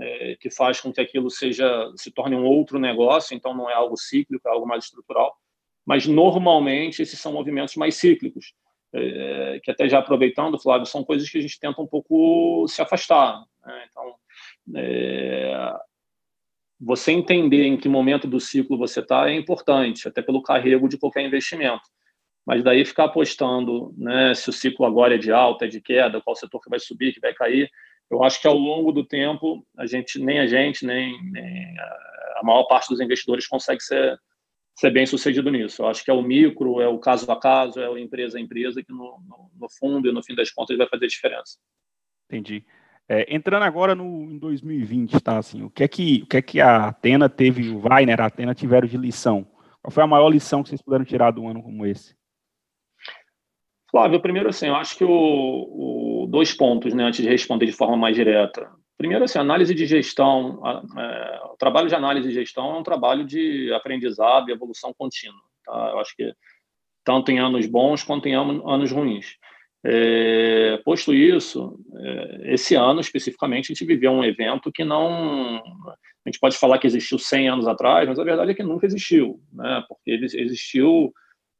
é, 0.00 0.36
que 0.40 0.50
faz 0.50 0.80
com 0.80 0.92
que 0.92 1.00
aquilo 1.00 1.30
seja 1.30 1.90
se 1.96 2.10
torne 2.10 2.36
um 2.36 2.44
outro 2.44 2.78
negócio. 2.78 3.34
Então, 3.36 3.54
não 3.54 3.70
é 3.70 3.74
algo 3.74 3.96
cíclico, 3.96 4.48
é 4.48 4.50
algo 4.50 4.66
mais 4.66 4.84
estrutural 4.84 5.36
mas 5.84 6.06
normalmente 6.06 7.02
esses 7.02 7.20
são 7.20 7.32
movimentos 7.32 7.76
mais 7.76 7.96
cíclicos, 7.96 8.54
é, 8.92 9.60
que 9.62 9.70
até 9.70 9.88
já 9.88 9.98
aproveitando, 9.98 10.58
Flávio, 10.58 10.86
são 10.86 11.04
coisas 11.04 11.28
que 11.28 11.38
a 11.38 11.40
gente 11.40 11.60
tenta 11.60 11.80
um 11.82 11.86
pouco 11.86 12.66
se 12.68 12.80
afastar. 12.80 13.44
Né? 13.64 13.86
Então, 13.90 14.14
é, 14.76 15.72
você 16.80 17.12
entender 17.12 17.64
em 17.64 17.76
que 17.76 17.88
momento 17.88 18.26
do 18.26 18.40
ciclo 18.40 18.78
você 18.78 19.00
está 19.00 19.28
é 19.28 19.34
importante, 19.34 20.08
até 20.08 20.22
pelo 20.22 20.42
carrego 20.42 20.88
de 20.88 20.96
qualquer 20.96 21.24
investimento. 21.24 21.82
Mas 22.46 22.62
daí 22.62 22.84
ficar 22.84 23.04
apostando 23.04 23.94
né, 23.96 24.34
se 24.34 24.50
o 24.50 24.52
ciclo 24.52 24.84
agora 24.84 25.14
é 25.14 25.18
de 25.18 25.32
alta, 25.32 25.64
é 25.64 25.68
de 25.68 25.80
queda, 25.80 26.20
qual 26.20 26.36
setor 26.36 26.60
que 26.60 26.70
vai 26.70 26.78
subir, 26.78 27.12
que 27.12 27.20
vai 27.20 27.32
cair, 27.34 27.70
eu 28.10 28.22
acho 28.22 28.40
que 28.40 28.46
ao 28.46 28.56
longo 28.56 28.92
do 28.92 29.04
tempo, 29.04 29.66
a 29.76 29.86
gente, 29.86 30.18
nem 30.18 30.40
a 30.40 30.46
gente, 30.46 30.84
nem, 30.86 31.22
nem 31.30 31.74
a 32.36 32.40
maior 32.42 32.64
parte 32.64 32.88
dos 32.88 33.00
investidores 33.00 33.46
consegue 33.46 33.82
ser 33.82 34.18
ser 34.76 34.90
bem 34.90 35.06
sucedido 35.06 35.50
nisso. 35.50 35.82
Eu 35.82 35.86
acho 35.86 36.04
que 36.04 36.10
é 36.10 36.14
o 36.14 36.22
micro, 36.22 36.80
é 36.80 36.88
o 36.88 36.98
caso 36.98 37.30
a 37.30 37.38
caso, 37.38 37.80
é 37.80 37.88
o 37.88 37.96
empresa 37.96 38.38
a 38.38 38.40
empresa 38.40 38.82
que 38.82 38.90
no, 38.90 39.20
no, 39.26 39.50
no 39.54 39.68
fundo 39.78 40.08
e 40.08 40.12
no 40.12 40.22
fim 40.22 40.34
das 40.34 40.50
contas 40.50 40.76
vai 40.76 40.88
fazer 40.88 41.06
diferença. 41.06 41.58
Entendi. 42.28 42.64
É, 43.08 43.34
entrando 43.34 43.62
agora 43.62 43.94
no 43.94 44.30
em 44.30 44.38
2020, 44.38 45.20
tá? 45.20 45.38
Assim, 45.38 45.62
o 45.62 45.70
que 45.70 45.84
é 45.84 45.88
que 45.88 46.22
o 46.22 46.26
que 46.26 46.36
é 46.38 46.42
que 46.42 46.60
a 46.60 46.88
Atena 46.88 47.28
teve, 47.28 47.68
o 47.68 47.82
Weiner, 47.86 48.20
a 48.20 48.26
Atena 48.26 48.54
tiveram 48.54 48.88
de 48.88 48.96
lição? 48.96 49.46
Qual 49.82 49.92
foi 49.92 50.02
a 50.02 50.06
maior 50.06 50.28
lição 50.28 50.62
que 50.62 50.70
vocês 50.70 50.82
puderam 50.82 51.04
tirar 51.04 51.30
de 51.32 51.38
um 51.38 51.48
ano 51.48 51.62
como 51.62 51.84
esse? 51.84 52.16
Flávio, 53.90 54.20
primeiro 54.20 54.48
assim, 54.48 54.66
eu 54.66 54.74
acho 54.74 54.96
que 54.96 55.04
o, 55.04 55.08
o 55.08 56.13
dois 56.26 56.52
pontos, 56.52 56.94
né, 56.94 57.04
antes 57.04 57.22
de 57.22 57.28
responder 57.28 57.66
de 57.66 57.72
forma 57.72 57.96
mais 57.96 58.14
direta. 58.14 58.68
Primeiro, 58.96 59.24
assim, 59.24 59.38
análise 59.38 59.74
de 59.74 59.86
gestão, 59.86 60.60
é, 60.96 61.40
o 61.52 61.56
trabalho 61.56 61.88
de 61.88 61.94
análise 61.94 62.28
de 62.28 62.34
gestão 62.34 62.74
é 62.74 62.78
um 62.78 62.82
trabalho 62.82 63.24
de 63.24 63.72
aprendizado 63.72 64.48
e 64.48 64.52
evolução 64.52 64.94
contínua. 64.96 65.40
Tá? 65.64 65.90
Eu 65.92 65.98
acho 65.98 66.14
que 66.16 66.32
tanto 67.04 67.30
em 67.30 67.38
anos 67.38 67.66
bons 67.66 68.02
quanto 68.02 68.28
em 68.28 68.34
anos 68.34 68.92
ruins. 68.92 69.36
É, 69.86 70.78
posto 70.82 71.12
isso, 71.12 71.78
é, 71.94 72.54
esse 72.54 72.74
ano 72.74 73.00
especificamente 73.00 73.66
a 73.66 73.74
gente 73.74 73.84
viveu 73.84 74.10
um 74.12 74.24
evento 74.24 74.72
que 74.72 74.82
não. 74.82 75.56
A 75.56 76.30
gente 76.30 76.40
pode 76.40 76.56
falar 76.56 76.78
que 76.78 76.86
existiu 76.86 77.18
100 77.18 77.48
anos 77.50 77.68
atrás, 77.68 78.08
mas 78.08 78.18
a 78.18 78.24
verdade 78.24 78.52
é 78.52 78.54
que 78.54 78.62
nunca 78.62 78.86
existiu, 78.86 79.42
né? 79.52 79.84
porque 79.86 80.10
ele 80.10 80.24
existiu 80.24 81.12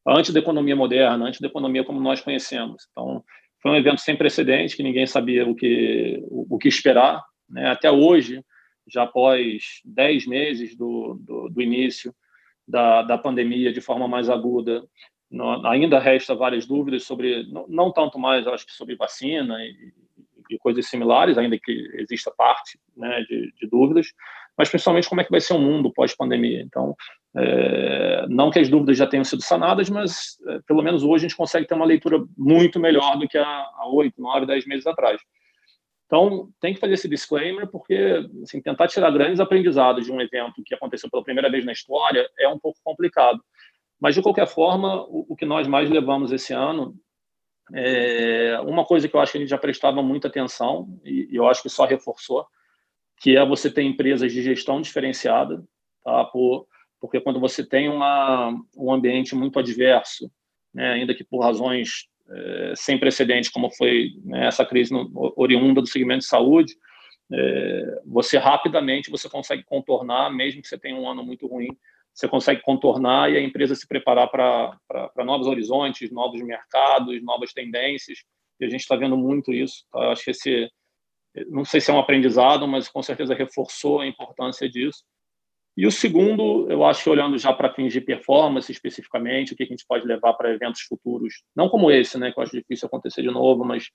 antes 0.06 0.33
da 0.33 0.40
economia 0.40 0.75
moderna, 0.75 1.26
antes 1.26 1.40
da 1.40 1.49
economia 1.49 1.85
como 1.85 2.00
nós 2.00 2.23
conhecemos. 2.23 2.87
Então, 2.90 3.23
foi 3.64 3.73
um 3.73 3.76
evento 3.76 4.02
sem 4.02 4.14
precedente, 4.14 4.76
que 4.76 4.83
ninguém 4.83 5.06
sabia 5.06 5.49
o 5.49 5.54
que, 5.54 6.23
o, 6.28 6.56
o 6.56 6.59
que 6.59 6.68
esperar. 6.68 7.25
Né? 7.49 7.66
Até 7.71 7.90
hoje, 7.90 8.44
já 8.87 9.04
após 9.04 9.80
10 9.87 10.26
meses 10.26 10.76
do, 10.76 11.18
do, 11.18 11.49
do 11.49 11.62
início 11.62 12.14
da, 12.68 13.00
da 13.00 13.16
pandemia 13.16 13.73
de 13.73 13.80
forma 13.80 14.06
mais 14.06 14.28
aguda, 14.28 14.85
ainda 15.64 15.99
resta 15.99 16.35
várias 16.35 16.66
dúvidas 16.66 17.04
sobre, 17.04 17.50
não, 17.50 17.66
não, 17.66 17.90
tanto 17.90 18.18
mais, 18.18 18.47
acho 18.47 18.66
que 18.66 18.73
sobre 18.73 18.97
vacina 18.97 19.56
e, 19.64 19.92
e 20.50 20.59
coisas 20.59 20.87
similares, 20.87 21.38
ainda 21.38 21.59
que 21.59 21.73
exista 21.94 22.30
parte 22.37 22.78
né, 22.94 23.23
de, 23.23 23.50
de, 23.59 23.66
dúvidas, 23.66 24.09
mas 24.59 24.68
principalmente 24.68 25.09
como 25.09 25.23
é 25.23 25.25
que 25.25 25.30
vai 25.30 25.40
ser 25.40 25.54
o 25.54 25.59
mundo 25.59 25.90
pós-pandemia. 25.90 26.61
Então, 26.61 26.94
é, 27.36 28.26
não 28.28 28.50
que 28.50 28.58
as 28.58 28.68
dúvidas 28.68 28.96
já 28.96 29.06
tenham 29.06 29.24
sido 29.24 29.42
sanadas, 29.42 29.90
mas 29.90 30.38
é, 30.46 30.60
pelo 30.66 30.82
menos 30.82 31.02
hoje 31.02 31.26
a 31.26 31.28
gente 31.28 31.36
consegue 31.36 31.66
ter 31.66 31.74
uma 31.74 31.84
leitura 31.84 32.24
muito 32.36 32.78
melhor 32.78 33.18
do 33.18 33.26
que 33.26 33.36
há 33.36 33.68
oito, 33.92 34.20
nove, 34.20 34.46
dez 34.46 34.64
meses 34.66 34.86
atrás. 34.86 35.20
Então, 36.06 36.48
tem 36.60 36.74
que 36.74 36.80
fazer 36.80 36.94
esse 36.94 37.08
disclaimer, 37.08 37.66
porque 37.66 38.28
assim, 38.42 38.60
tentar 38.60 38.86
tirar 38.86 39.10
grandes 39.10 39.40
aprendizados 39.40 40.04
de 40.04 40.12
um 40.12 40.20
evento 40.20 40.62
que 40.64 40.74
aconteceu 40.74 41.10
pela 41.10 41.24
primeira 41.24 41.50
vez 41.50 41.64
na 41.64 41.72
história 41.72 42.28
é 42.38 42.48
um 42.48 42.58
pouco 42.58 42.78
complicado. 42.84 43.42
Mas, 44.00 44.14
de 44.14 44.22
qualquer 44.22 44.46
forma, 44.46 45.02
o, 45.02 45.26
o 45.30 45.36
que 45.36 45.46
nós 45.46 45.66
mais 45.66 45.90
levamos 45.90 46.30
esse 46.30 46.52
ano 46.52 46.94
é 47.72 48.60
uma 48.60 48.84
coisa 48.84 49.08
que 49.08 49.16
eu 49.16 49.20
acho 49.20 49.32
que 49.32 49.38
a 49.38 49.40
gente 49.40 49.50
já 49.50 49.58
prestava 49.58 50.02
muita 50.02 50.28
atenção, 50.28 51.00
e, 51.02 51.28
e 51.32 51.36
eu 51.36 51.48
acho 51.48 51.62
que 51.62 51.68
só 51.68 51.84
reforçou, 51.84 52.46
que 53.18 53.36
é 53.36 53.44
você 53.44 53.70
ter 53.70 53.82
empresas 53.82 54.32
de 54.32 54.42
gestão 54.42 54.80
diferenciada, 54.80 55.64
tá? 56.04 56.24
Por, 56.26 56.66
porque 57.04 57.20
quando 57.20 57.38
você 57.38 57.62
tem 57.62 57.87
uma, 57.87 58.58
um 58.75 58.90
ambiente 58.90 59.34
muito 59.34 59.58
adverso, 59.58 60.30
né, 60.73 60.94
ainda 60.94 61.14
que 61.14 61.23
por 61.23 61.40
razões 61.40 62.08
é, 62.30 62.73
sem 62.75 62.99
precedentes, 62.99 63.50
como 63.50 63.70
foi 63.70 64.12
né, 64.25 64.46
essa 64.46 64.64
crise 64.64 64.90
no, 64.90 65.11
oriunda 65.37 65.82
do 65.82 65.87
segmento 65.87 66.20
de 66.20 66.26
saúde, 66.26 66.75
é, 67.30 68.00
você 68.06 68.38
rapidamente 68.38 69.11
você 69.11 69.28
consegue 69.28 69.62
contornar, 69.64 70.30
mesmo 70.30 70.62
que 70.62 70.66
você 70.66 70.78
tenha 70.78 70.96
um 70.96 71.06
ano 71.06 71.23
muito 71.23 71.46
ruim, 71.46 71.68
você 72.14 72.26
consegue 72.26 72.62
contornar 72.62 73.30
e 73.30 73.37
a 73.37 73.42
empresa 73.42 73.75
se 73.75 73.87
preparar 73.87 74.30
para 74.30 75.25
novos 75.26 75.46
horizontes, 75.46 76.11
novos 76.11 76.40
mercados, 76.40 77.23
novas 77.23 77.52
tendências. 77.52 78.20
E 78.58 78.64
a 78.64 78.70
gente 78.70 78.80
está 78.80 78.96
vendo 78.96 79.16
muito 79.18 79.52
isso. 79.52 79.84
Tá? 79.92 80.11
Acho 80.11 80.25
que 80.25 80.30
esse, 80.30 80.70
não 81.50 81.66
sei 81.66 81.82
se 81.82 81.90
é 81.90 81.94
um 81.94 81.99
aprendizado, 81.99 82.66
mas 82.66 82.88
com 82.88 83.02
certeza 83.02 83.34
reforçou 83.34 84.00
a 84.00 84.06
importância 84.06 84.66
disso. 84.70 85.04
E 85.76 85.87
o 85.87 85.90
segundo, 85.90 86.71
eu 86.71 86.85
acho 86.85 87.02
que 87.02 87.11
olhando 87.11 87.37
já 87.37 87.52
para 87.52 87.73
fins 87.75 87.93
de 87.93 88.00
performance 88.00 88.71
especificamente, 88.71 89.52
o 89.52 89.57
que 89.57 89.64
a 89.64 89.66
gente 89.66 89.85
pode 89.87 90.07
levar 90.07 90.35
para 90.35 90.52
eventos 90.52 90.83
futuros, 90.83 91.43
não 91.54 91.69
como 91.69 91.90
esse, 91.90 92.16
né, 92.16 92.31
que 92.31 92.38
eu 92.38 92.43
acho 92.45 92.52
difícil 92.57 92.87
acontecer 92.87 93.23
de 93.23 93.31
novo, 93.31 93.64
mas 93.64 93.90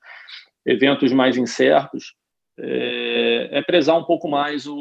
eventos 0.66 1.12
mais 1.14 1.38
incertos, 1.38 2.16
é, 2.60 3.50
é 3.60 3.62
prezar 3.62 3.98
um 3.98 4.04
pouco 4.04 4.28
mais 4.28 4.68
o, 4.68 4.76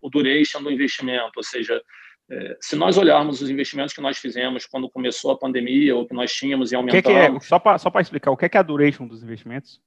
o 0.00 0.08
duration 0.08 0.62
do 0.62 0.70
investimento, 0.70 1.32
ou 1.36 1.42
seja, 1.42 1.82
é, 2.30 2.56
se 2.60 2.76
nós 2.76 2.96
olharmos 2.96 3.42
os 3.42 3.50
investimentos 3.50 3.92
que 3.92 4.00
nós 4.00 4.18
fizemos 4.18 4.66
quando 4.66 4.88
começou 4.88 5.32
a 5.32 5.38
pandemia 5.38 5.96
ou 5.96 6.06
que 6.06 6.14
nós 6.14 6.32
tínhamos 6.32 6.70
e 6.70 6.76
aumentamos... 6.76 7.02
Que 7.02 7.12
que 7.12 7.36
é, 7.36 7.40
só 7.40 7.58
para 7.58 8.00
explicar, 8.00 8.30
o 8.30 8.36
que 8.36 8.44
é, 8.44 8.48
que 8.48 8.56
é 8.56 8.60
a 8.60 8.62
duration 8.62 9.06
dos 9.06 9.22
investimentos? 9.22 9.80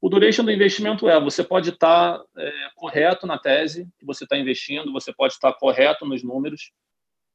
O 0.00 0.08
duration 0.08 0.44
do 0.44 0.52
investimento 0.52 1.08
é, 1.08 1.18
você 1.20 1.42
pode 1.42 1.70
estar 1.70 2.22
é, 2.36 2.52
correto 2.74 3.26
na 3.26 3.38
tese 3.38 3.88
que 3.98 4.04
você 4.04 4.24
está 4.24 4.36
investindo, 4.36 4.92
você 4.92 5.12
pode 5.12 5.32
estar 5.32 5.52
correto 5.54 6.04
nos 6.04 6.22
números, 6.22 6.72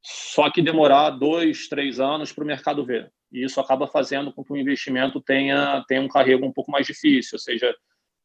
só 0.01 0.49
que 0.49 0.61
demorar 0.61 1.11
dois, 1.11 1.67
três 1.67 1.99
anos 1.99 2.31
para 2.31 2.43
o 2.43 2.47
mercado 2.47 2.85
ver. 2.85 3.11
E 3.31 3.43
isso 3.43 3.59
acaba 3.59 3.87
fazendo 3.87 4.31
com 4.31 4.43
que 4.43 4.53
o 4.53 4.57
investimento 4.57 5.21
tenha, 5.21 5.83
tenha 5.87 6.01
um 6.01 6.07
carrego 6.07 6.45
um 6.45 6.53
pouco 6.53 6.71
mais 6.71 6.85
difícil, 6.85 7.35
ou 7.35 7.39
seja, 7.39 7.75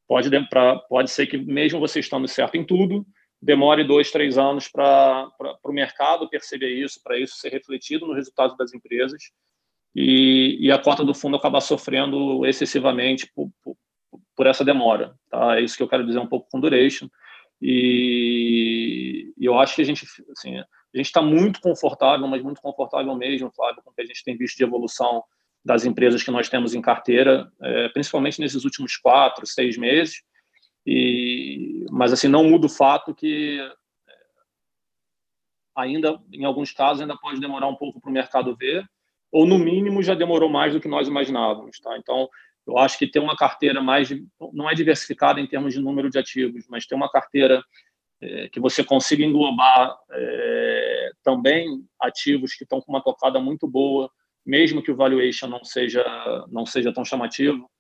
pode, 0.07 0.31
pra, 0.49 0.77
pode 0.77 1.11
ser 1.11 1.27
que 1.27 1.37
mesmo 1.39 1.81
você 1.81 2.01
estando 2.01 2.29
certo 2.29 2.57
em 2.57 2.65
tudo, 2.65 3.07
demore 3.41 3.85
dois, 3.85 4.11
três 4.11 4.39
anos 4.39 4.69
para 4.69 5.31
o 5.63 5.73
mercado 5.73 6.29
perceber 6.29 6.71
isso, 6.71 7.01
para 7.03 7.19
isso 7.19 7.37
ser 7.37 7.51
refletido 7.51 8.07
no 8.07 8.15
resultado 8.15 8.57
das 8.57 8.73
empresas 8.73 9.23
e, 9.95 10.57
e, 10.61 10.73
a 10.73 10.79
cota 10.79 11.05
do 11.05 11.15
fundo 11.15 11.37
acabar 11.37 11.61
sofrendo 11.61 12.45
excessivamente 12.45 13.31
por, 13.33 13.51
por, 13.63 13.77
por 14.37 14.47
essa 14.47 14.65
demora. 14.65 15.15
Tá? 15.31 15.59
É 15.59 15.63
isso 15.63 15.77
que 15.77 15.83
eu 15.83 15.89
quero 15.89 16.07
dizer 16.07 16.19
um 16.19 16.27
pouco 16.27 16.49
com 16.51 16.61
duration. 16.61 17.09
E, 17.61 19.33
e 19.39 19.45
eu 19.45 19.59
acho 19.59 19.75
que 19.75 19.83
a 19.83 19.85
gente 19.85 20.07
assim, 20.33 20.59
a 20.59 20.97
gente 20.97 21.07
está 21.07 21.23
muito 21.23 21.61
confortável, 21.61 22.27
mas 22.29 22.43
muito 22.43 22.61
confortável 22.61 23.15
mesmo, 23.17 23.51
Flávio, 23.55 23.83
com 23.83 23.91
o 23.91 23.95
que 23.95 24.03
a 24.03 24.07
gente 24.07 24.23
tem 24.23 24.37
visto 24.37 24.57
de 24.57 24.65
evolução 24.65 25.23
das 25.65 25.85
empresas 25.85 26.23
que 26.23 26.31
nós 26.31 26.49
temos 26.49 26.75
em 26.75 26.83
carteira, 26.83 27.51
é, 27.63 27.89
principalmente 27.89 28.41
nesses 28.41 28.65
últimos 28.65 28.97
quatro, 28.97 29.47
seis 29.47 29.79
meses. 29.79 30.23
E, 30.87 31.87
mas 31.91 32.13
assim 32.13 32.29
não 32.29 32.45
muda 32.45 32.67
o 32.67 32.71
fato 32.71 33.15
que 33.15 33.59
é, 33.61 34.13
ainda, 35.75 36.21
em 36.33 36.45
alguns 36.45 36.71
casos, 36.71 37.01
ainda 37.01 37.17
pode 37.17 37.41
demorar 37.41 37.67
um 37.67 37.77
pouco 37.77 38.01
para 38.01 38.11
o 38.11 38.13
mercado 38.13 38.55
ver, 38.55 38.85
ou 39.33 39.47
no 39.47 39.59
mínimo 39.59 40.03
já 40.03 40.15
demorou 40.15 40.49
mais 40.49 40.75
do 40.75 40.81
que 40.81 40.87
nós 40.87 41.09
imaginávamos. 41.09 41.81
Tá? 41.81 41.97
Então, 41.97 42.29
eu 42.67 42.79
acho 42.79 42.99
que 42.99 43.07
ter 43.07 43.19
uma 43.19 43.37
carteira 43.37 43.83
mais, 43.83 44.09
não 44.53 44.69
é 44.71 44.75
diversificada 44.75 45.41
em 45.41 45.47
termos 45.47 45.75
de 45.75 45.81
número 45.81 46.09
de 46.09 46.19
ativos, 46.19 46.67
mas 46.69 46.87
ter 46.87 46.95
uma 46.95 47.11
carteira 47.11 47.63
é, 48.21 48.49
que 48.49 48.59
você 48.59 48.83
consiga 48.83 49.25
englobar 49.25 49.95
é, 50.11 51.11
também 51.23 51.85
ativos 52.01 52.55
que 52.55 52.65
estão 52.65 52.81
com 52.81 52.91
uma 52.91 53.03
tocada 53.03 53.39
muito 53.39 53.69
boa, 53.69 54.11
mesmo 54.47 54.83
que 54.83 54.91
o 54.91 54.97
valuation 54.97 55.47
não 55.47 55.63
seja 55.65 56.05
não 56.49 56.65
seja 56.65 56.93
tão 56.93 57.05
chamativo, 57.05 57.71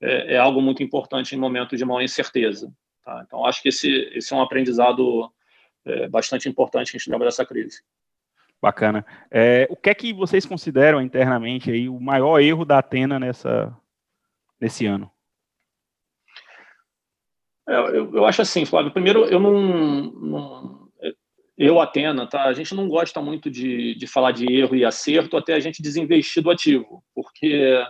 é, 0.00 0.34
é 0.34 0.38
algo 0.38 0.60
muito 0.60 0.82
importante 0.82 1.34
em 1.34 1.38
momentos 1.38 1.78
de 1.78 1.84
maior 1.84 2.02
incerteza. 2.02 2.72
Tá? 3.04 3.22
Então, 3.26 3.44
acho 3.44 3.62
que 3.62 3.68
esse, 3.68 3.90
esse 4.14 4.32
é 4.32 4.36
um 4.36 4.42
aprendizado 4.42 5.30
é, 5.84 6.08
bastante 6.08 6.48
importante 6.48 6.90
que 6.90 6.96
a 6.96 6.98
gente 6.98 7.10
leva 7.10 7.24
dessa 7.24 7.46
crise. 7.46 7.82
Bacana. 8.60 9.04
É, 9.28 9.66
o 9.70 9.76
que 9.76 9.90
é 9.90 9.94
que 9.94 10.12
vocês 10.12 10.46
consideram 10.46 11.00
internamente 11.00 11.70
aí 11.70 11.88
o 11.88 11.98
maior 11.98 12.40
erro 12.40 12.64
da 12.64 12.78
Atena 12.78 13.18
nessa 13.18 13.76
nesse 14.62 14.86
ano? 14.86 15.10
É, 17.68 17.74
eu, 17.74 18.14
eu, 18.14 18.24
acho 18.24 18.42
assim, 18.42 18.64
Flávio. 18.64 18.92
Primeiro, 18.92 19.24
eu 19.24 19.40
não, 19.40 19.60
não, 20.12 20.88
eu 21.58 21.80
Atena, 21.80 22.28
tá? 22.28 22.44
A 22.44 22.52
gente 22.52 22.74
não 22.74 22.88
gosta 22.88 23.20
muito 23.20 23.50
de, 23.50 23.94
de 23.96 24.06
falar 24.06 24.30
de 24.30 24.46
erro 24.52 24.76
e 24.76 24.84
acerto 24.84 25.36
até 25.36 25.54
a 25.54 25.60
gente 25.60 25.82
desinvestir 25.82 26.42
do 26.42 26.50
ativo, 26.50 27.04
porque 27.12 27.84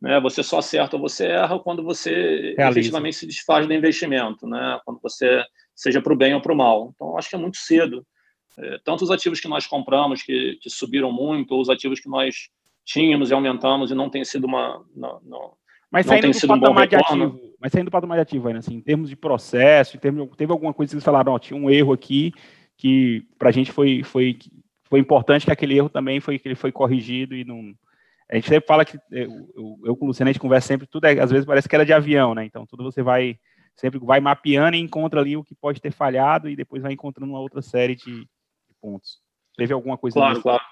né, 0.00 0.20
você 0.20 0.42
só 0.42 0.58
acerta 0.58 0.96
ou 0.96 1.02
você 1.02 1.26
erra 1.26 1.58
quando 1.58 1.82
você 1.82 2.54
Realiza. 2.56 2.80
efetivamente 2.80 3.16
se 3.16 3.26
desfaz 3.26 3.66
do 3.66 3.72
investimento, 3.72 4.46
né? 4.46 4.78
Quando 4.84 5.00
você 5.00 5.42
seja 5.74 6.02
para 6.02 6.12
o 6.12 6.16
bem 6.16 6.34
ou 6.34 6.40
para 6.42 6.52
o 6.52 6.56
mal. 6.56 6.92
Então, 6.94 7.16
acho 7.16 7.30
que 7.30 7.36
é 7.36 7.38
muito 7.38 7.56
cedo. 7.56 8.06
É, 8.58 8.78
tanto 8.84 9.04
os 9.04 9.10
ativos 9.10 9.40
que 9.40 9.48
nós 9.48 9.66
compramos 9.66 10.22
que, 10.22 10.58
que 10.60 10.68
subiram 10.68 11.10
muito, 11.12 11.52
ou 11.52 11.60
os 11.60 11.70
ativos 11.70 12.00
que 12.00 12.08
nós 12.08 12.50
tínhamos 12.84 13.30
e 13.30 13.34
aumentamos 13.34 13.90
e 13.90 13.94
não 13.94 14.10
tem 14.10 14.24
sido 14.24 14.46
uma 14.46 14.84
não, 14.94 15.20
não, 15.22 15.52
mas 15.90 16.06
saindo 16.06 16.22
tem 16.22 16.32
sido 16.32 16.52
um 16.52 16.60
bom 16.60 16.78
ativo, 16.78 17.40
mas 17.58 17.72
saindo 17.72 17.86
do 17.86 17.90
patamar 17.90 18.18
ativo, 18.18 18.48
ainda 18.48 18.60
assim, 18.60 18.76
em 18.76 18.80
termos 18.80 19.08
de 19.08 19.16
processo, 19.16 19.96
em 19.96 20.00
termos 20.00 20.28
de, 20.28 20.36
teve 20.36 20.52
alguma 20.52 20.72
coisa 20.72 20.90
que 20.90 20.92
vocês 20.94 21.04
falaram, 21.04 21.32
ó, 21.32 21.38
tinha 21.38 21.58
um 21.58 21.68
erro 21.68 21.92
aqui 21.92 22.32
que 22.76 23.26
para 23.38 23.50
a 23.50 23.52
gente 23.52 23.72
foi, 23.72 24.02
foi, 24.02 24.38
foi 24.84 25.00
importante 25.00 25.44
que 25.44 25.52
aquele 25.52 25.76
erro 25.76 25.88
também 25.88 26.20
foi 26.20 26.38
que 26.38 26.48
ele 26.48 26.54
foi 26.54 26.72
corrigido 26.72 27.34
e 27.34 27.44
não. 27.44 27.74
A 28.30 28.36
gente 28.36 28.48
sempre 28.48 28.66
fala 28.66 28.84
que 28.84 28.96
eu, 29.10 29.50
eu, 29.54 29.78
eu 29.84 29.96
com 29.96 30.04
o 30.04 30.08
Luciano 30.08 30.30
a 30.30 30.32
gente 30.32 30.40
conversa 30.40 30.68
sempre, 30.68 30.86
tudo 30.86 31.04
é, 31.06 31.18
às 31.18 31.30
vezes 31.30 31.44
parece 31.44 31.68
que 31.68 31.74
era 31.74 31.84
de 31.84 31.92
avião, 31.92 32.34
né? 32.34 32.44
Então 32.44 32.64
tudo 32.64 32.84
você 32.84 33.02
vai 33.02 33.38
sempre 33.74 33.98
vai 33.98 34.20
mapeando 34.20 34.76
e 34.76 34.80
encontra 34.80 35.20
ali 35.20 35.36
o 35.36 35.44
que 35.44 35.54
pode 35.54 35.80
ter 35.80 35.90
falhado 35.90 36.48
e 36.48 36.56
depois 36.56 36.82
vai 36.82 36.92
encontrando 36.92 37.32
uma 37.32 37.40
outra 37.40 37.60
série 37.60 37.96
de, 37.96 38.20
de 38.20 38.74
pontos. 38.80 39.18
Teve 39.56 39.72
alguma 39.72 39.98
coisa? 39.98 40.14
Claro, 40.14 40.42
claro, 40.42 40.62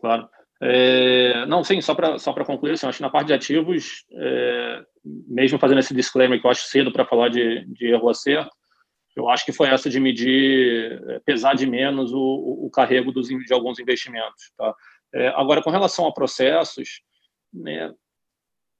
claro. 0.00 0.28
É, 0.60 1.46
não, 1.46 1.62
sim, 1.62 1.80
só 1.80 1.94
para 1.94 2.18
só 2.18 2.32
concluir, 2.32 2.72
assim, 2.72 2.86
acho 2.86 2.98
que 2.98 3.02
na 3.02 3.10
parte 3.10 3.28
de 3.28 3.32
ativos, 3.32 4.04
é, 4.12 4.82
mesmo 5.04 5.58
fazendo 5.58 5.78
esse 5.78 5.94
disclaimer 5.94 6.40
que 6.40 6.46
eu 6.46 6.50
acho 6.50 6.66
cedo 6.66 6.92
para 6.92 7.06
falar 7.06 7.28
de, 7.28 7.64
de 7.66 7.86
erro 7.86 8.08
acerto, 8.08 8.50
eu 9.14 9.28
acho 9.28 9.44
que 9.44 9.52
foi 9.52 9.68
essa 9.68 9.88
de 9.88 10.00
medir, 10.00 11.00
é, 11.10 11.20
pesar 11.20 11.54
de 11.54 11.66
menos 11.66 12.12
o, 12.12 12.66
o 12.66 12.70
carrego 12.70 13.12
dos, 13.12 13.28
de 13.28 13.52
alguns 13.52 13.78
investimentos. 13.78 14.52
Tá? 14.56 14.74
É, 15.14 15.28
agora, 15.28 15.62
com 15.62 15.70
relação 15.70 16.06
a 16.06 16.12
processos, 16.12 17.02
né, 17.52 17.92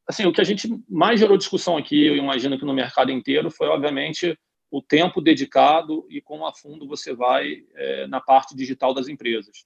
assim, 0.08 0.26
o 0.26 0.32
que 0.32 0.40
a 0.40 0.44
gente 0.44 0.68
mais 0.88 1.20
gerou 1.20 1.37
discussão 1.37 1.76
aqui, 1.76 2.06
eu 2.06 2.16
imagino 2.16 2.58
que 2.58 2.64
no 2.64 2.75
mercado 2.75 3.12
inteiro, 3.12 3.50
foi, 3.50 3.68
obviamente, 3.68 4.37
o 4.70 4.82
tempo 4.82 5.20
dedicado 5.20 6.06
e 6.11 6.20
quão 6.20 6.47
a 6.47 6.52
fundo 6.52 6.87
você 6.87 7.14
vai 7.14 7.62
é, 7.75 8.06
na 8.06 8.20
parte 8.20 8.54
digital 8.54 8.92
das 8.92 9.08
empresas. 9.08 9.64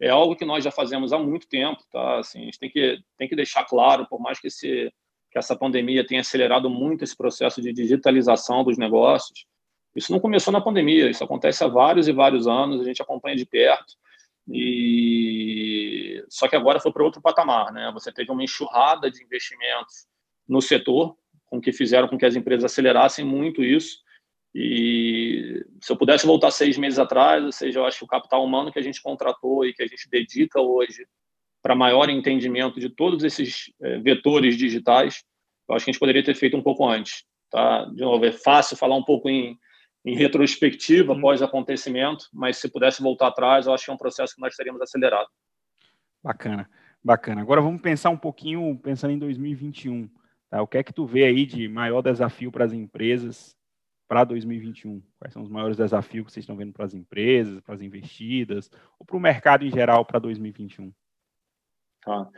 É 0.00 0.08
algo 0.08 0.34
que 0.34 0.44
nós 0.44 0.64
já 0.64 0.70
fazemos 0.70 1.12
há 1.12 1.18
muito 1.18 1.46
tempo, 1.46 1.82
tá? 1.90 2.18
Assim, 2.18 2.40
a 2.40 2.44
gente 2.46 2.58
tem 2.58 2.70
que, 2.70 2.98
tem 3.18 3.28
que 3.28 3.36
deixar 3.36 3.64
claro, 3.64 4.06
por 4.06 4.18
mais 4.18 4.40
que, 4.40 4.46
esse, 4.46 4.90
que 5.30 5.38
essa 5.38 5.54
pandemia 5.54 6.06
tenha 6.06 6.22
acelerado 6.22 6.70
muito 6.70 7.04
esse 7.04 7.16
processo 7.16 7.60
de 7.60 7.72
digitalização 7.72 8.64
dos 8.64 8.78
negócios, 8.78 9.44
isso 9.94 10.10
não 10.10 10.20
começou 10.20 10.52
na 10.52 10.60
pandemia, 10.60 11.10
isso 11.10 11.22
acontece 11.22 11.62
há 11.62 11.68
vários 11.68 12.08
e 12.08 12.12
vários 12.12 12.46
anos, 12.46 12.80
a 12.80 12.84
gente 12.84 13.02
acompanha 13.02 13.36
de 13.36 13.44
perto, 13.44 13.94
e 14.48 16.24
só 16.28 16.48
que 16.48 16.56
agora 16.56 16.80
foi 16.80 16.92
para 16.92 17.04
outro 17.04 17.20
patamar, 17.20 17.72
né? 17.72 17.90
Você 17.92 18.10
teve 18.10 18.30
uma 18.32 18.42
enxurrada 18.42 19.10
de 19.10 19.22
investimentos 19.22 20.06
no 20.48 20.62
setor, 20.62 21.16
com 21.46 21.60
que 21.60 21.72
fizeram 21.72 22.08
com 22.08 22.16
que 22.16 22.24
as 22.24 22.36
empresas 22.36 22.64
acelerassem 22.64 23.24
muito 23.24 23.62
isso, 23.62 23.98
e 24.54 25.64
se 25.80 25.92
eu 25.92 25.96
pudesse 25.96 26.26
voltar 26.26 26.50
seis 26.50 26.76
meses 26.76 26.98
atrás, 26.98 27.44
ou 27.44 27.52
seja, 27.52 27.78
eu 27.78 27.86
acho 27.86 27.98
que 27.98 28.04
o 28.04 28.08
capital 28.08 28.44
humano 28.44 28.72
que 28.72 28.78
a 28.78 28.82
gente 28.82 29.00
contratou 29.00 29.64
e 29.64 29.72
que 29.72 29.82
a 29.82 29.86
gente 29.86 30.08
dedica 30.10 30.60
hoje 30.60 31.06
para 31.62 31.74
maior 31.74 32.08
entendimento 32.08 32.80
de 32.80 32.88
todos 32.88 33.22
esses 33.22 33.72
é, 33.80 33.98
vetores 33.98 34.56
digitais, 34.56 35.22
eu 35.68 35.74
acho 35.74 35.84
que 35.84 35.90
a 35.90 35.92
gente 35.92 36.00
poderia 36.00 36.24
ter 36.24 36.34
feito 36.34 36.56
um 36.56 36.62
pouco 36.62 36.88
antes. 36.88 37.24
Tá? 37.50 37.84
De 37.84 38.00
novo, 38.00 38.24
é 38.24 38.32
fácil 38.32 38.76
falar 38.76 38.96
um 38.96 39.04
pouco 39.04 39.28
em, 39.28 39.56
em 40.04 40.16
retrospectiva, 40.16 41.12
uhum. 41.12 41.20
pós-acontecimento, 41.20 42.24
mas 42.32 42.56
se 42.56 42.68
pudesse 42.68 43.02
voltar 43.02 43.28
atrás, 43.28 43.66
eu 43.66 43.74
acho 43.74 43.84
que 43.84 43.90
é 43.90 43.94
um 43.94 43.98
processo 43.98 44.34
que 44.34 44.40
nós 44.40 44.56
teríamos 44.56 44.80
acelerado. 44.82 45.28
Bacana, 46.22 46.68
bacana. 47.04 47.40
Agora 47.40 47.60
vamos 47.60 47.80
pensar 47.80 48.10
um 48.10 48.16
pouquinho, 48.16 48.76
pensando 48.82 49.12
em 49.12 49.18
2021. 49.18 50.08
Tá? 50.48 50.60
O 50.60 50.66
que 50.66 50.78
é 50.78 50.82
que 50.82 50.92
tu 50.92 51.06
vê 51.06 51.24
aí 51.24 51.46
de 51.46 51.68
maior 51.68 52.02
desafio 52.02 52.50
para 52.50 52.64
as 52.64 52.72
empresas 52.72 53.59
para 54.10 54.24
2021? 54.24 55.00
Quais 55.20 55.32
são 55.32 55.40
os 55.40 55.48
maiores 55.48 55.76
desafios 55.76 56.26
que 56.26 56.32
vocês 56.32 56.42
estão 56.42 56.56
vendo 56.56 56.72
para 56.72 56.84
as 56.84 56.94
empresas, 56.94 57.60
para 57.60 57.76
as 57.76 57.80
investidas, 57.80 58.68
ou 58.98 59.06
para 59.06 59.16
o 59.16 59.20
mercado 59.20 59.64
em 59.64 59.70
geral 59.70 60.04
para 60.04 60.18
2021? 60.18 60.92
Tá. 62.02 62.28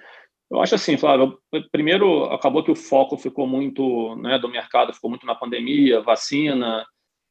Eu 0.51 0.61
acho 0.61 0.75
assim, 0.75 0.99
Flávio, 0.99 1.39
primeiro 1.71 2.25
acabou 2.25 2.63
que 2.63 2.71
o 2.71 2.77
foco 2.77 3.17
ficou 3.17 3.47
muito, 3.47 4.15
né, 4.17 4.39
do 4.39 4.51
mercado 4.51 4.93
ficou 4.93 5.09
muito 5.09 5.25
na 5.25 5.35
pandemia, 5.35 6.03
vacina, 6.03 6.85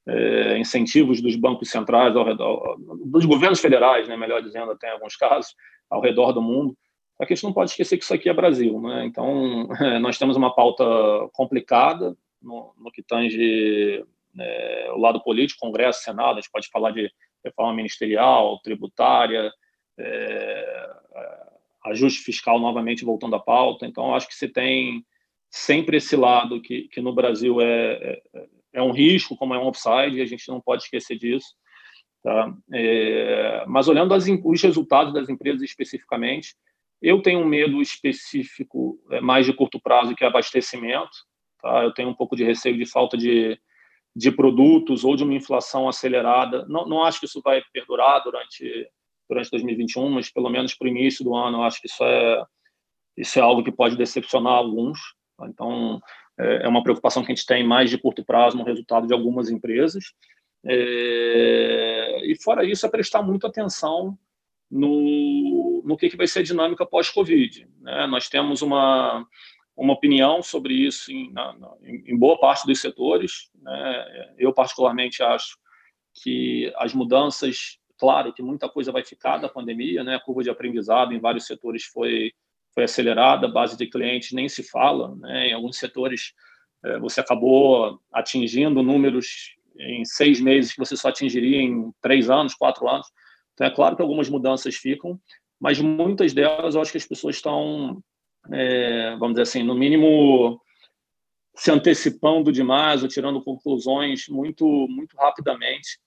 é, 0.07 0.57
incentivos 0.57 1.21
dos 1.21 1.35
bancos 1.35 1.69
centrais 1.69 2.15
ao 2.15 2.25
redor, 2.25 2.77
dos 3.05 3.25
governos 3.25 3.59
federais, 3.59 4.07
né, 4.07 4.17
melhor 4.17 4.41
dizendo, 4.41 4.71
até 4.71 4.87
em 4.87 4.93
alguns 4.93 5.15
casos, 5.15 5.53
ao 5.87 6.01
redor 6.01 6.31
do 6.31 6.41
mundo. 6.41 6.75
Que 7.19 7.33
a 7.33 7.35
gente 7.35 7.43
não 7.43 7.53
pode 7.53 7.69
esquecer 7.69 7.95
que 7.95 8.03
isso 8.03 8.15
aqui 8.15 8.27
é 8.27 8.33
Brasil, 8.33 8.81
né? 8.81 9.05
Então, 9.05 9.67
nós 10.01 10.17
temos 10.17 10.35
uma 10.35 10.55
pauta 10.55 10.83
complicada 11.31 12.17
no, 12.41 12.73
no 12.79 12.91
que 12.91 13.03
tange 13.03 14.03
é, 14.39 14.91
o 14.93 14.97
lado 14.97 15.21
político, 15.23 15.59
Congresso, 15.59 16.03
Senado, 16.03 16.37
a 16.37 16.41
gente 16.41 16.51
pode 16.51 16.69
falar 16.69 16.91
de 16.91 17.11
reforma 17.43 17.73
ministerial, 17.73 18.59
tributária, 18.61 19.51
é, 19.99 20.89
ajuste 21.85 22.21
fiscal 22.21 22.59
novamente 22.59 23.03
voltando 23.03 23.35
à 23.35 23.39
pauta. 23.39 23.85
Então, 23.85 24.13
acho 24.13 24.27
que 24.27 24.35
se 24.35 24.47
tem 24.47 25.05
sempre 25.49 25.97
esse 25.97 26.15
lado 26.15 26.61
que, 26.61 26.87
que 26.89 27.01
no 27.01 27.13
Brasil 27.13 27.59
é, 27.59 27.93
é, 27.93 28.21
é 28.73 28.81
um 28.81 28.91
risco, 28.91 29.35
como 29.35 29.53
é 29.53 29.59
um 29.59 29.67
upside, 29.67 30.17
e 30.17 30.21
a 30.21 30.25
gente 30.25 30.47
não 30.47 30.61
pode 30.61 30.83
esquecer 30.83 31.17
disso. 31.17 31.47
Tá? 32.23 32.53
É, 32.73 33.65
mas 33.67 33.87
olhando 33.87 34.13
as, 34.13 34.25
os 34.27 34.61
resultados 34.61 35.13
das 35.13 35.27
empresas 35.27 35.61
especificamente, 35.61 36.55
eu 37.01 37.21
tenho 37.21 37.39
um 37.39 37.47
medo 37.47 37.81
específico 37.81 38.99
é, 39.09 39.19
mais 39.19 39.45
de 39.45 39.53
curto 39.53 39.81
prazo 39.81 40.15
que 40.15 40.23
é 40.23 40.27
abastecimento. 40.27 41.11
Tá? 41.61 41.83
Eu 41.83 41.93
tenho 41.93 42.09
um 42.09 42.15
pouco 42.15 42.35
de 42.35 42.43
receio 42.43 42.77
de 42.77 42.85
falta 42.85 43.17
de, 43.17 43.59
de 44.15 44.31
produtos 44.31 45.03
ou 45.03 45.15
de 45.15 45.23
uma 45.23 45.33
inflação 45.33 45.87
acelerada. 45.87 46.65
Não, 46.67 46.85
não 46.85 47.03
acho 47.03 47.19
que 47.19 47.25
isso 47.25 47.41
vai 47.43 47.61
perdurar 47.73 48.23
durante, 48.23 48.87
durante 49.29 49.51
2021, 49.51 50.09
mas 50.09 50.31
pelo 50.31 50.49
menos 50.49 50.75
para 50.75 50.85
o 50.85 50.89
início 50.89 51.23
do 51.23 51.35
ano, 51.35 51.63
acho 51.63 51.79
que 51.81 51.87
isso 51.87 52.03
é, 52.03 52.43
isso 53.17 53.39
é 53.39 53.41
algo 53.41 53.63
que 53.63 53.71
pode 53.71 53.95
decepcionar 53.95 54.53
alguns. 54.53 54.99
Tá? 55.37 55.47
Então, 55.47 56.01
é, 56.39 56.65
é 56.65 56.67
uma 56.67 56.83
preocupação 56.83 57.23
que 57.23 57.31
a 57.31 57.35
gente 57.35 57.45
tem 57.45 57.65
mais 57.65 57.89
de 57.89 57.97
curto 57.97 58.25
prazo 58.25 58.57
no 58.57 58.63
resultado 58.63 59.07
de 59.07 59.13
algumas 59.13 59.49
empresas. 59.49 60.03
É, 60.65 62.21
e 62.25 62.35
fora 62.35 62.65
isso, 62.65 62.85
é 62.85 62.89
prestar 62.89 63.23
muita 63.23 63.47
atenção 63.47 64.17
no, 64.69 65.81
no 65.85 65.97
que, 65.97 66.09
que 66.09 66.17
vai 66.17 66.27
ser 66.27 66.39
a 66.39 66.43
dinâmica 66.43 66.85
pós-Covid. 66.85 67.67
Né? 67.79 68.07
Nós 68.07 68.29
temos 68.29 68.61
uma, 68.61 69.25
uma 69.75 69.93
opinião 69.93 70.43
sobre 70.43 70.73
isso 70.73 71.11
em, 71.11 71.31
na, 71.31 71.55
em, 71.83 72.17
boa 72.17 72.39
parte 72.39 72.65
dos 72.65 72.79
setores. 72.79 73.49
Né? 73.61 74.33
Eu, 74.37 74.53
particularmente, 74.53 75.23
acho 75.23 75.57
que 76.21 76.71
as 76.77 76.93
mudanças, 76.93 77.77
claro 77.97 78.33
que 78.33 78.43
muita 78.43 78.69
coisa 78.69 78.91
vai 78.91 79.03
ficar 79.03 79.37
da 79.37 79.49
pandemia, 79.49 80.03
né? 80.03 80.15
a 80.15 80.19
curva 80.19 80.43
de 80.43 80.49
aprendizado 80.49 81.13
em 81.13 81.19
vários 81.19 81.45
setores 81.45 81.85
foi, 81.85 82.31
foi 82.73 82.83
acelerada, 82.83 83.47
a 83.47 83.51
base 83.51 83.77
de 83.77 83.87
clientes 83.87 84.33
nem 84.33 84.49
se 84.49 84.63
fala. 84.63 85.15
Né? 85.15 85.47
Em 85.47 85.53
alguns 85.53 85.77
setores, 85.77 86.33
é, 86.83 86.99
você 86.99 87.21
acabou 87.21 87.99
atingindo 88.11 88.83
números 88.83 89.55
em 89.79 90.03
seis 90.05 90.39
meses 90.39 90.73
que 90.73 90.79
você 90.79 90.95
só 90.95 91.09
atingiria 91.09 91.61
em 91.61 91.91
três 92.01 92.29
anos, 92.29 92.53
quatro 92.53 92.87
anos. 92.87 93.07
Então, 93.53 93.67
é 93.67 93.71
claro 93.71 93.95
que 93.95 94.01
algumas 94.01 94.29
mudanças 94.29 94.75
ficam, 94.75 95.19
mas 95.59 95.79
muitas 95.79 96.33
delas 96.33 96.75
eu 96.75 96.81
acho 96.81 96.91
que 96.91 96.97
as 96.97 97.05
pessoas 97.05 97.35
estão 97.35 98.01
é, 98.51 99.11
vamos 99.17 99.33
dizer 99.33 99.43
assim, 99.43 99.63
no 99.63 99.75
mínimo 99.75 100.61
se 101.53 101.69
antecipando 101.69 102.51
demais 102.51 103.03
ou 103.03 103.09
tirando 103.09 103.43
conclusões 103.43 104.27
muito, 104.27 104.65
muito 104.87 105.15
rapidamente 105.17 105.99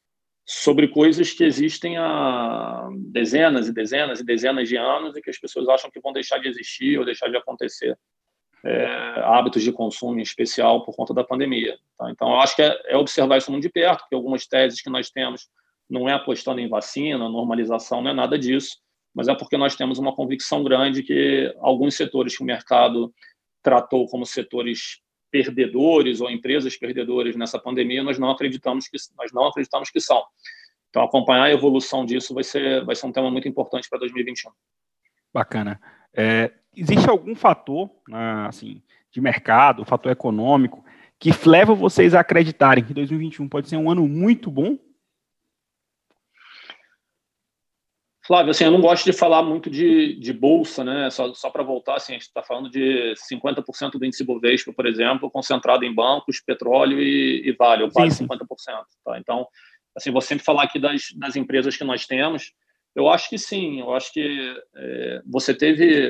sobre 0.46 0.88
coisas 0.88 1.32
que 1.32 1.44
existem 1.44 1.96
há 1.96 2.88
dezenas 2.92 3.68
e 3.68 3.72
dezenas 3.72 4.20
e 4.20 4.24
dezenas 4.24 4.68
de 4.68 4.76
anos 4.76 5.16
e 5.16 5.22
que 5.22 5.30
as 5.30 5.38
pessoas 5.38 5.68
acham 5.68 5.90
que 5.90 6.00
vão 6.00 6.12
deixar 6.12 6.38
de 6.38 6.48
existir 6.48 6.98
ou 6.98 7.04
deixar 7.04 7.28
de 7.28 7.36
acontecer. 7.36 7.98
É, 8.66 8.86
hábitos 9.24 9.62
de 9.62 9.70
consumo 9.70 10.18
em 10.18 10.22
especial 10.22 10.86
por 10.86 10.96
conta 10.96 11.12
da 11.12 11.22
pandemia. 11.22 11.78
Tá? 11.98 12.10
Então, 12.10 12.28
eu 12.30 12.40
acho 12.40 12.56
que 12.56 12.62
é, 12.62 12.74
é, 12.86 12.96
observar 12.96 13.36
isso 13.36 13.50
muito 13.50 13.62
de 13.62 13.68
perto, 13.68 14.00
porque 14.00 14.14
algumas 14.14 14.46
teses 14.46 14.80
que 14.80 14.88
nós 14.88 15.10
temos 15.10 15.48
não 15.88 16.08
é 16.08 16.14
apostando 16.14 16.60
em 16.60 16.68
vacina, 16.68 17.28
normalização, 17.28 18.00
não 18.00 18.10
é 18.10 18.14
nada 18.14 18.38
disso, 18.38 18.78
mas 19.14 19.28
é 19.28 19.34
porque 19.34 19.56
nós 19.56 19.76
temos 19.76 19.98
uma 19.98 20.14
convicção 20.14 20.64
grande 20.64 21.02
que 21.02 21.54
alguns 21.60 21.94
setores 21.94 22.36
que 22.36 22.42
o 22.42 22.46
mercado 22.46 23.14
tratou 23.62 24.06
como 24.08 24.26
setores 24.26 25.00
perdedores 25.30 26.20
ou 26.20 26.30
empresas 26.30 26.76
perdedoras 26.76 27.34
nessa 27.36 27.58
pandemia, 27.58 28.02
nós 28.02 28.18
não 28.18 28.30
acreditamos 28.30 28.88
que 28.88 28.96
nós 29.16 29.32
não 29.32 29.46
acreditamos 29.46 29.90
que 29.90 30.00
são. 30.00 30.22
Então 30.90 31.02
acompanhar 31.02 31.44
a 31.44 31.52
evolução 31.52 32.04
disso 32.04 32.34
vai 32.34 32.44
ser 32.44 32.84
vai 32.84 32.94
ser 32.94 33.06
um 33.06 33.12
tema 33.12 33.30
muito 33.30 33.48
importante 33.48 33.88
para 33.88 33.98
2021. 34.00 34.50
Bacana. 35.32 35.80
É, 36.16 36.52
existe 36.76 37.08
algum 37.08 37.34
fator, 37.34 37.90
né, 38.08 38.46
assim, 38.48 38.80
de 39.10 39.20
mercado, 39.20 39.84
fator 39.84 40.12
econômico, 40.12 40.84
que 41.18 41.30
leva 41.46 41.74
vocês 41.74 42.14
a 42.14 42.20
acreditarem 42.20 42.84
que 42.84 42.94
2021 42.94 43.48
pode 43.48 43.68
ser 43.68 43.76
um 43.76 43.90
ano 43.90 44.06
muito 44.06 44.50
bom 44.50 44.78
Flávio, 48.26 48.52
assim, 48.52 48.64
eu 48.64 48.70
não 48.70 48.80
gosto 48.80 49.04
de 49.04 49.12
falar 49.12 49.42
muito 49.42 49.68
de, 49.68 50.14
de 50.18 50.32
bolsa, 50.32 50.82
né? 50.82 51.10
Só, 51.10 51.34
só 51.34 51.50
para 51.50 51.62
voltar, 51.62 51.96
assim, 51.96 52.12
a 52.12 52.16
gente 52.16 52.22
está 52.22 52.42
falando 52.42 52.70
de 52.70 53.12
50% 53.30 53.92
do 53.92 54.04
índice 54.04 54.24
Bovespa, 54.24 54.72
por 54.72 54.86
exemplo, 54.86 55.30
concentrado 55.30 55.84
em 55.84 55.94
bancos, 55.94 56.40
petróleo 56.40 56.98
e, 56.98 57.46
e 57.46 57.52
vale, 57.52 57.82
ou 57.82 57.90
quase 57.90 58.16
sim, 58.16 58.26
sim. 58.26 58.36
50%. 58.36 58.46
Tá? 59.04 59.18
Então, 59.18 59.46
assim, 59.94 60.10
vou 60.10 60.22
sempre 60.22 60.42
falar 60.42 60.62
aqui 60.62 60.78
das, 60.78 61.08
das 61.16 61.36
empresas 61.36 61.76
que 61.76 61.84
nós 61.84 62.06
temos. 62.06 62.52
Eu 62.96 63.10
acho 63.10 63.28
que 63.28 63.36
sim, 63.36 63.80
eu 63.80 63.92
acho 63.92 64.10
que 64.10 64.56
é, 64.74 65.22
você 65.26 65.52
teve, 65.52 66.08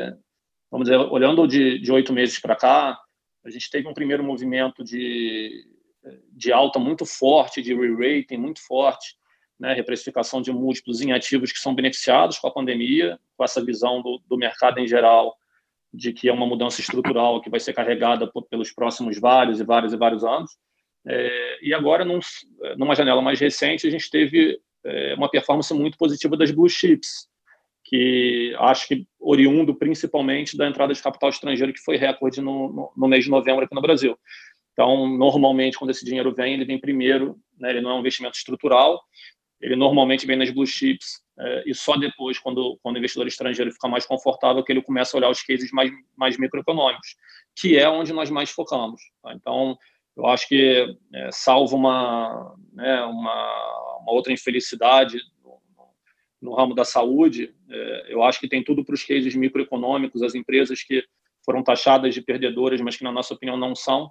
vamos 0.70 0.88
dizer, 0.88 0.98
olhando 0.98 1.48
de 1.48 1.90
oito 1.90 2.12
meses 2.12 2.38
para 2.38 2.55
cá, 2.55 2.96
a 3.44 3.50
gente 3.50 3.68
teve 3.68 3.88
um 3.88 3.94
primeiro 3.94 4.22
movimento 4.22 4.85
de, 4.85 5.66
de 6.33 6.53
alta 6.53 6.79
muito 6.79 7.05
forte, 7.05 7.61
de 7.61 7.74
re-rating 7.74 8.37
muito 8.37 8.64
forte, 8.64 9.16
né, 9.58 9.72
reprecificação 9.72 10.42
de 10.42 10.52
múltiplos 10.52 11.00
em 11.00 11.12
ativos 11.12 11.52
que 11.52 11.58
são 11.58 11.74
beneficiados 11.74 12.38
com 12.38 12.48
a 12.48 12.52
pandemia, 12.52 13.18
com 13.36 13.44
essa 13.44 13.64
visão 13.64 14.02
do, 14.02 14.20
do 14.28 14.36
mercado 14.36 14.78
em 14.78 14.86
geral 14.86 15.36
de 15.92 16.12
que 16.12 16.28
é 16.28 16.32
uma 16.32 16.46
mudança 16.46 16.80
estrutural 16.80 17.40
que 17.40 17.48
vai 17.48 17.60
ser 17.60 17.72
carregada 17.72 18.26
por, 18.26 18.44
pelos 18.46 18.72
próximos 18.72 19.18
vários 19.18 19.60
e 19.60 19.64
vários 19.64 19.92
e 19.92 19.96
vários 19.96 20.24
anos. 20.24 20.50
É, 21.06 21.58
e 21.62 21.72
agora, 21.72 22.04
num, 22.04 22.18
numa 22.76 22.94
janela 22.94 23.22
mais 23.22 23.38
recente, 23.38 23.86
a 23.86 23.90
gente 23.90 24.10
teve 24.10 24.58
é, 24.84 25.14
uma 25.14 25.30
performance 25.30 25.72
muito 25.72 25.96
positiva 25.96 26.36
das 26.36 26.50
blue 26.50 26.68
chips, 26.68 27.28
que 27.84 28.54
acho 28.58 28.88
que 28.88 29.06
oriundo 29.20 29.74
principalmente 29.74 30.56
da 30.56 30.66
entrada 30.66 30.92
de 30.92 31.02
capital 31.02 31.28
estrangeiro, 31.28 31.72
que 31.72 31.80
foi 31.80 31.96
recorde 31.96 32.40
no, 32.40 32.72
no, 32.72 32.92
no 32.96 33.08
mês 33.08 33.24
de 33.24 33.30
novembro 33.30 33.64
aqui 33.64 33.74
no 33.74 33.82
Brasil. 33.82 34.18
Então, 34.72 35.06
normalmente, 35.06 35.78
quando 35.78 35.90
esse 35.90 36.04
dinheiro 36.04 36.34
vem, 36.34 36.54
ele 36.54 36.64
vem 36.64 36.80
primeiro, 36.80 37.38
né, 37.58 37.70
ele 37.70 37.80
não 37.80 37.90
é 37.90 37.94
um 37.94 38.00
investimento 38.00 38.36
estrutural, 38.36 39.00
ele 39.64 39.77
normalmente 39.77 40.27
vem 40.27 40.37
nas 40.37 40.50
blue 40.50 40.66
chips 40.66 41.22
é, 41.38 41.64
e 41.66 41.74
só 41.74 41.96
depois, 41.96 42.38
quando, 42.38 42.79
quando 42.83 42.96
o 42.96 42.98
investidor 42.98 43.27
estrangeiro 43.27 43.72
fica 43.72 43.88
mais 43.88 44.05
confortável, 44.05 44.62
que 44.62 44.70
ele 44.70 44.83
começa 44.83 45.16
a 45.16 45.18
olhar 45.18 45.31
os 45.31 45.42
cases 45.42 45.70
mais, 45.72 45.90
mais 46.14 46.37
microeconômicos, 46.37 47.16
que 47.57 47.79
é 47.79 47.88
onde 47.88 48.12
nós 48.12 48.31
mais 48.31 48.50
focamos. 48.50 49.00
Tá? 49.22 49.33
Então, 49.33 49.77
eu 50.14 50.27
acho 50.27 50.46
que, 50.46 50.87
é, 51.14 51.31
salvo 51.33 51.77
uma, 51.77 52.55
né, 52.74 53.03
uma, 53.05 53.98
uma, 54.00 54.12
outra 54.12 54.33
infelicidade 54.35 55.18
no, 55.42 55.59
no 56.42 56.55
ramo 56.55 56.74
da 56.74 56.85
saúde, 56.85 57.55
é, 57.70 58.12
eu 58.12 58.22
acho 58.22 58.38
que 58.38 58.48
tem 58.48 58.62
tudo 58.62 58.85
para 58.85 58.94
os 58.94 59.03
cases 59.03 59.35
microeconômicos, 59.35 60.22
as 60.22 60.35
empresas 60.35 60.83
que 60.83 61.03
foram 61.42 61.64
taxadas 61.64 62.14
de 62.14 62.20
perdedoras, 62.20 62.83
mas 62.83 62.96
que, 62.96 63.05
na 63.05 63.11
nossa 63.11 63.33
opinião, 63.33 63.57
não 63.57 63.74
são, 63.74 64.11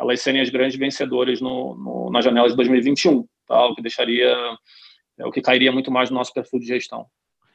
elas 0.00 0.20
serem 0.20 0.40
as 0.40 0.48
grandes 0.48 0.76
vencedoras 0.76 1.40
no, 1.40 1.74
no, 1.74 2.10
na 2.10 2.20
janela 2.20 2.48
de 2.48 2.56
2021, 2.56 3.26
tá? 3.46 3.66
o 3.66 3.74
que 3.74 3.82
deixaria, 3.82 4.34
é, 5.18 5.26
o 5.26 5.32
que 5.32 5.40
cairia 5.40 5.72
muito 5.72 5.90
mais 5.90 6.10
no 6.10 6.16
nosso 6.16 6.32
perfil 6.32 6.60
de 6.60 6.66
gestão. 6.66 7.06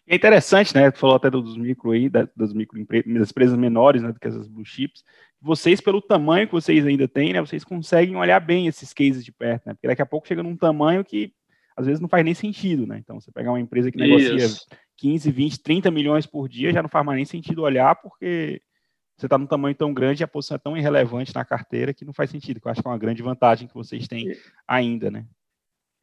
É 0.08 0.16
interessante, 0.16 0.74
né? 0.74 0.90
Tu 0.90 1.00
falou 1.00 1.18
até 1.18 1.30
dos 1.30 1.58
micro 1.58 1.92
aí, 1.92 2.10
das 2.10 2.54
microempresas, 2.54 3.14
das 3.14 3.30
empresas 3.30 3.58
menores, 3.58 4.02
né, 4.02 4.12
do 4.12 4.20
que 4.20 4.28
essas 4.28 4.48
blue 4.48 4.64
chips. 4.64 5.04
Vocês, 5.42 5.82
pelo 5.82 6.02
tamanho 6.02 6.48
que 6.48 6.54
vocês 6.54 6.86
ainda 6.86 7.08
têm, 7.08 7.34
né, 7.34 7.42
vocês 7.42 7.64
conseguem 7.66 8.16
olhar 8.16 8.40
bem 8.40 8.68
esses 8.68 8.94
cases 8.94 9.24
de 9.24 9.34
perto, 9.34 9.68
né? 9.68 9.74
Porque 9.74 9.88
daqui 9.88 10.02
a 10.02 10.06
pouco 10.06 10.28
chega 10.28 10.42
num 10.42 10.56
tamanho 10.56 11.04
que 11.04 11.34
às 11.76 11.86
vezes 11.86 12.00
não 12.00 12.08
faz 12.08 12.24
nem 12.24 12.34
sentido, 12.34 12.88
né? 12.88 12.98
Então, 12.98 13.20
você 13.20 13.32
pegar 13.32 13.52
uma 13.52 13.60
empresa 13.60 13.92
que 13.92 13.98
negocia 13.98 14.36
Isso. 14.36 14.66
15, 14.96 15.30
20, 15.30 15.60
30 15.62 15.92
milhões 15.92 16.26
por 16.26 16.48
dia, 16.48 16.72
já 16.72 16.82
não 16.82 16.90
faz 16.90 17.06
mais 17.06 17.18
nem 17.18 17.26
sentido 17.26 17.62
olhar, 17.62 17.94
porque 17.96 18.62
você 19.16 19.26
está 19.26 19.38
num 19.38 19.46
tamanho 19.46 19.76
tão 19.76 19.94
grande 19.94 20.24
e 20.24 20.24
a 20.24 20.28
posição 20.28 20.56
é 20.56 20.60
tão 20.60 20.78
irrelevante 20.78 21.36
na 21.36 21.44
carteira 21.44 21.94
que 21.94 22.06
não 22.06 22.14
faz 22.14 22.30
sentido, 22.30 22.60
que 22.60 22.68
eu 22.68 22.72
acho 22.72 22.82
que 22.82 22.88
é 22.88 22.92
uma 22.92 22.98
grande 22.98 23.22
vantagem 23.22 23.68
que 23.68 23.74
vocês 23.74 24.08
têm 24.08 24.36
ainda, 24.68 25.12
né? 25.12 25.26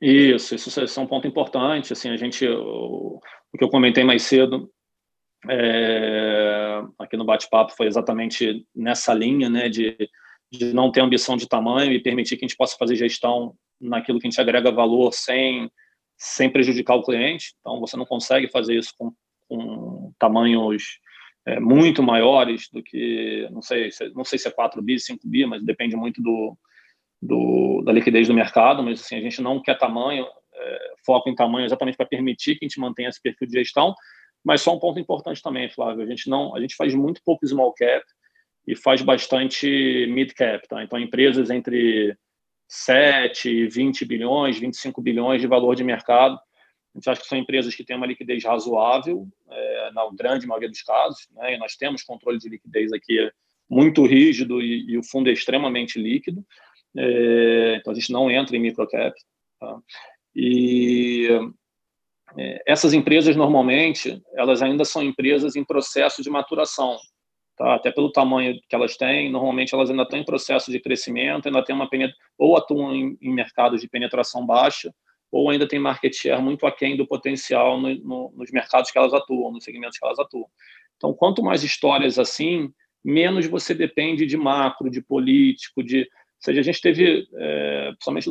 Isso, 0.06 0.54
isso 0.54 1.00
é 1.00 1.02
um 1.02 1.06
ponto 1.06 1.26
importante. 1.26 1.94
Assim, 1.94 2.10
a 2.10 2.16
gente, 2.16 2.46
o, 2.46 3.18
o 3.50 3.58
que 3.58 3.64
eu 3.64 3.70
comentei 3.70 4.04
mais 4.04 4.22
cedo 4.22 4.70
é, 5.48 6.82
aqui 6.98 7.16
no 7.16 7.24
bate-papo 7.24 7.72
foi 7.74 7.86
exatamente 7.86 8.66
nessa 8.76 9.14
linha, 9.14 9.48
né, 9.48 9.70
de, 9.70 9.96
de 10.52 10.74
não 10.74 10.92
ter 10.92 11.00
ambição 11.00 11.38
de 11.38 11.48
tamanho 11.48 11.90
e 11.90 12.02
permitir 12.02 12.36
que 12.36 12.44
a 12.44 12.48
gente 12.48 12.56
possa 12.56 12.76
fazer 12.76 12.96
gestão 12.96 13.54
naquilo 13.80 14.18
que 14.18 14.26
a 14.26 14.30
gente 14.30 14.40
agrega 14.40 14.70
valor 14.70 15.10
sem, 15.10 15.70
sem 16.18 16.50
prejudicar 16.50 16.96
o 16.96 17.02
cliente. 17.02 17.54
Então, 17.60 17.80
você 17.80 17.96
não 17.96 18.04
consegue 18.04 18.50
fazer 18.50 18.76
isso 18.76 18.92
com, 18.98 19.10
com 19.48 20.12
tamanhos 20.18 20.98
é, 21.46 21.58
muito 21.58 22.02
maiores 22.02 22.68
do 22.70 22.82
que, 22.82 23.48
não 23.50 23.62
sei, 23.62 23.88
não 24.14 24.24
sei 24.24 24.38
se 24.38 24.48
é 24.48 24.50
4 24.50 24.82
bi, 24.82 25.00
5 25.00 25.26
bi, 25.26 25.46
mas 25.46 25.64
depende 25.64 25.96
muito 25.96 26.20
do, 26.20 26.58
do, 27.24 27.82
da 27.82 27.92
liquidez 27.92 28.28
do 28.28 28.34
mercado, 28.34 28.82
mas 28.82 29.00
assim, 29.00 29.16
a 29.16 29.20
gente 29.20 29.40
não 29.40 29.60
quer 29.60 29.78
tamanho, 29.78 30.26
é, 30.52 30.92
foco 31.04 31.28
em 31.28 31.34
tamanho 31.34 31.64
exatamente 31.64 31.96
para 31.96 32.06
permitir 32.06 32.56
que 32.56 32.64
a 32.64 32.68
gente 32.68 32.78
mantenha 32.78 33.08
esse 33.08 33.20
perfil 33.20 33.48
de 33.48 33.54
gestão, 33.54 33.94
mas 34.44 34.60
só 34.60 34.76
um 34.76 34.78
ponto 34.78 35.00
importante 35.00 35.42
também, 35.42 35.70
Flávio, 35.70 36.04
a 36.04 36.06
gente 36.06 36.28
não, 36.28 36.54
a 36.54 36.60
gente 36.60 36.76
faz 36.76 36.94
muito 36.94 37.22
pouco 37.24 37.46
small 37.46 37.72
cap 37.72 38.04
e 38.66 38.76
faz 38.76 39.00
bastante 39.00 40.06
mid 40.10 40.32
cap, 40.32 40.66
tá? 40.68 40.84
Então 40.84 40.98
empresas 40.98 41.48
entre 41.48 42.16
7, 42.68 43.68
20 43.68 44.04
bilhões, 44.04 44.58
25 44.58 45.00
bilhões 45.00 45.40
de 45.40 45.46
valor 45.46 45.74
de 45.74 45.84
mercado. 45.84 46.34
A 46.94 46.98
gente 46.98 47.10
acha 47.10 47.22
que 47.22 47.26
são 47.26 47.38
empresas 47.38 47.74
que 47.74 47.84
têm 47.84 47.96
uma 47.96 48.06
liquidez 48.06 48.44
razoável, 48.44 49.26
é, 49.50 49.90
na 49.92 50.08
grande 50.14 50.46
maioria 50.46 50.68
dos 50.68 50.82
casos, 50.82 51.26
né? 51.32 51.54
e 51.54 51.58
nós 51.58 51.74
temos 51.74 52.02
controle 52.02 52.38
de 52.38 52.48
liquidez 52.48 52.92
aqui 52.92 53.30
muito 53.68 54.04
rígido 54.04 54.60
e, 54.60 54.90
e 54.90 54.98
o 54.98 55.02
fundo 55.02 55.30
é 55.30 55.32
extremamente 55.32 55.98
líquido, 55.98 56.44
é, 56.96 57.76
então 57.76 57.92
a 57.92 57.94
gente 57.96 58.12
não 58.12 58.30
entra 58.30 58.56
em 58.56 58.60
microcap. 58.60 59.14
Tá? 59.60 59.78
E 60.34 61.28
é, 62.36 62.62
essas 62.66 62.92
empresas, 62.92 63.36
normalmente, 63.36 64.22
elas 64.34 64.62
ainda 64.62 64.84
são 64.84 65.02
empresas 65.02 65.56
em 65.56 65.64
processo 65.64 66.22
de 66.22 66.30
maturação, 66.30 66.96
tá? 67.56 67.74
até 67.74 67.90
pelo 67.90 68.12
tamanho 68.12 68.58
que 68.68 68.74
elas 68.74 68.96
têm, 68.96 69.30
normalmente 69.30 69.74
elas 69.74 69.90
ainda 69.90 70.02
estão 70.02 70.18
em 70.18 70.24
processo 70.24 70.70
de 70.70 70.80
crescimento, 70.80 71.46
ainda 71.46 71.64
tem 71.64 71.74
uma 71.74 71.88
ou 72.38 72.56
atuam 72.56 72.94
em, 72.94 73.18
em 73.20 73.32
mercados 73.32 73.80
de 73.80 73.88
penetração 73.88 74.44
baixa, 74.44 74.92
ou 75.30 75.50
ainda 75.50 75.66
tem 75.66 75.80
market 75.80 76.14
share 76.14 76.40
muito 76.40 76.64
aquém 76.64 76.96
do 76.96 77.06
potencial 77.06 77.80
no, 77.80 77.92
no, 77.96 78.32
nos 78.36 78.52
mercados 78.52 78.90
que 78.90 78.98
elas 78.98 79.12
atuam, 79.12 79.50
nos 79.50 79.64
segmentos 79.64 79.98
que 79.98 80.06
elas 80.06 80.18
atuam. 80.18 80.46
Então, 80.96 81.12
quanto 81.12 81.42
mais 81.42 81.64
histórias 81.64 82.20
assim, 82.20 82.72
menos 83.04 83.46
você 83.46 83.74
depende 83.74 84.26
de 84.26 84.36
macro, 84.36 84.88
de 84.88 85.02
político, 85.02 85.82
de 85.82 86.08
ou 86.36 86.44
seja, 86.44 86.60
a 86.60 86.64
gente 86.64 86.80
teve, 86.80 87.26
é, 87.34 87.92
principalmente 87.92 88.28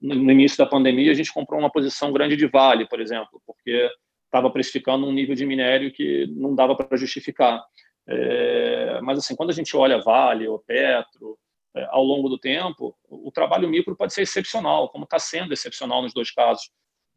no 0.00 0.32
início 0.32 0.58
da 0.58 0.66
pandemia, 0.66 1.12
a 1.12 1.14
gente 1.14 1.32
comprou 1.32 1.60
uma 1.60 1.70
posição 1.70 2.12
grande 2.12 2.36
de 2.36 2.46
Vale, 2.46 2.88
por 2.88 3.00
exemplo, 3.00 3.40
porque 3.46 3.88
estava 4.26 4.50
precificando 4.50 5.06
um 5.06 5.12
nível 5.12 5.36
de 5.36 5.46
minério 5.46 5.92
que 5.92 6.26
não 6.36 6.54
dava 6.54 6.74
para 6.74 6.96
justificar. 6.96 7.62
É, 8.08 9.00
mas, 9.02 9.18
assim, 9.18 9.36
quando 9.36 9.50
a 9.50 9.54
gente 9.54 9.76
olha 9.76 10.00
Vale 10.00 10.48
ou 10.48 10.58
Petro, 10.58 11.38
é, 11.76 11.86
ao 11.90 12.02
longo 12.02 12.28
do 12.28 12.38
tempo, 12.38 12.96
o 13.08 13.30
trabalho 13.32 13.68
micro 13.68 13.96
pode 13.96 14.12
ser 14.12 14.22
excepcional, 14.22 14.88
como 14.90 15.04
está 15.04 15.18
sendo 15.18 15.52
excepcional 15.52 16.02
nos 16.02 16.12
dois 16.12 16.30
casos. 16.30 16.70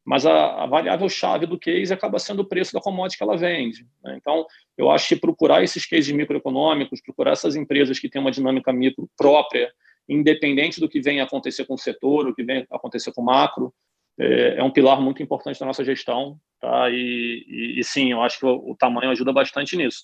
Mas 0.05 0.25
a, 0.25 0.63
a 0.63 0.65
variável-chave 0.65 1.45
do 1.45 1.59
case 1.59 1.93
acaba 1.93 2.17
sendo 2.17 2.41
o 2.41 2.47
preço 2.47 2.73
da 2.73 2.79
commodity 2.79 3.17
que 3.17 3.23
ela 3.23 3.35
vende. 3.35 3.85
Né? 4.03 4.15
Então, 4.17 4.45
eu 4.77 4.89
acho 4.89 5.09
que 5.09 5.15
procurar 5.17 5.63
esses 5.63 5.85
cases 5.85 6.15
microeconômicos, 6.15 7.01
procurar 7.01 7.31
essas 7.31 7.55
empresas 7.55 7.99
que 7.99 8.09
têm 8.09 8.21
uma 8.21 8.31
dinâmica 8.31 8.71
micro 8.71 9.09
própria, 9.17 9.71
independente 10.07 10.79
do 10.79 10.89
que 10.89 11.01
venha 11.01 11.23
acontecer 11.23 11.65
com 11.65 11.73
o 11.73 11.77
setor, 11.77 12.27
o 12.27 12.35
que 12.35 12.43
venha 12.43 12.65
acontecer 12.71 13.11
com 13.13 13.21
o 13.21 13.25
macro, 13.25 13.73
é, 14.19 14.57
é 14.57 14.63
um 14.63 14.71
pilar 14.71 15.01
muito 15.01 15.21
importante 15.21 15.59
da 15.59 15.65
nossa 15.65 15.83
gestão. 15.83 16.37
Tá? 16.59 16.89
E, 16.89 17.45
e, 17.47 17.79
e 17.79 17.83
sim, 17.83 18.11
eu 18.11 18.21
acho 18.21 18.39
que 18.39 18.45
o, 18.45 18.71
o 18.71 18.75
tamanho 18.75 19.11
ajuda 19.11 19.31
bastante 19.31 19.75
nisso 19.75 20.03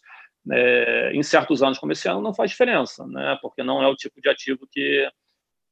é, 0.52 1.12
em 1.14 1.24
certos 1.24 1.64
anos 1.64 1.80
como 1.80 1.92
esse 1.92 2.08
ano 2.08 2.22
não 2.22 2.34
faz 2.34 2.52
diferença, 2.52 3.06
né? 3.08 3.38
Porque 3.42 3.64
não 3.64 3.82
é 3.82 3.88
o 3.88 3.96
tipo 3.96 4.20
de 4.20 4.30
ativo 4.30 4.68
que 4.70 5.08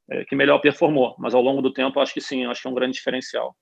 é, 0.10 0.26
que 0.26 0.36
melhor 0.36 0.60
performou. 0.60 1.16
Mas 1.20 1.34
ao 1.34 1.42
longo 1.42 1.62
do 1.62 1.74
tempo, 1.74 2.00
acho 2.00 2.14
que 2.14 2.22
sim, 2.22 2.46
acho 2.46 2.62
que 2.62 2.68
é 2.68 2.72
um 2.72 2.76
grande 2.76 2.94
diferencial. 2.94 3.56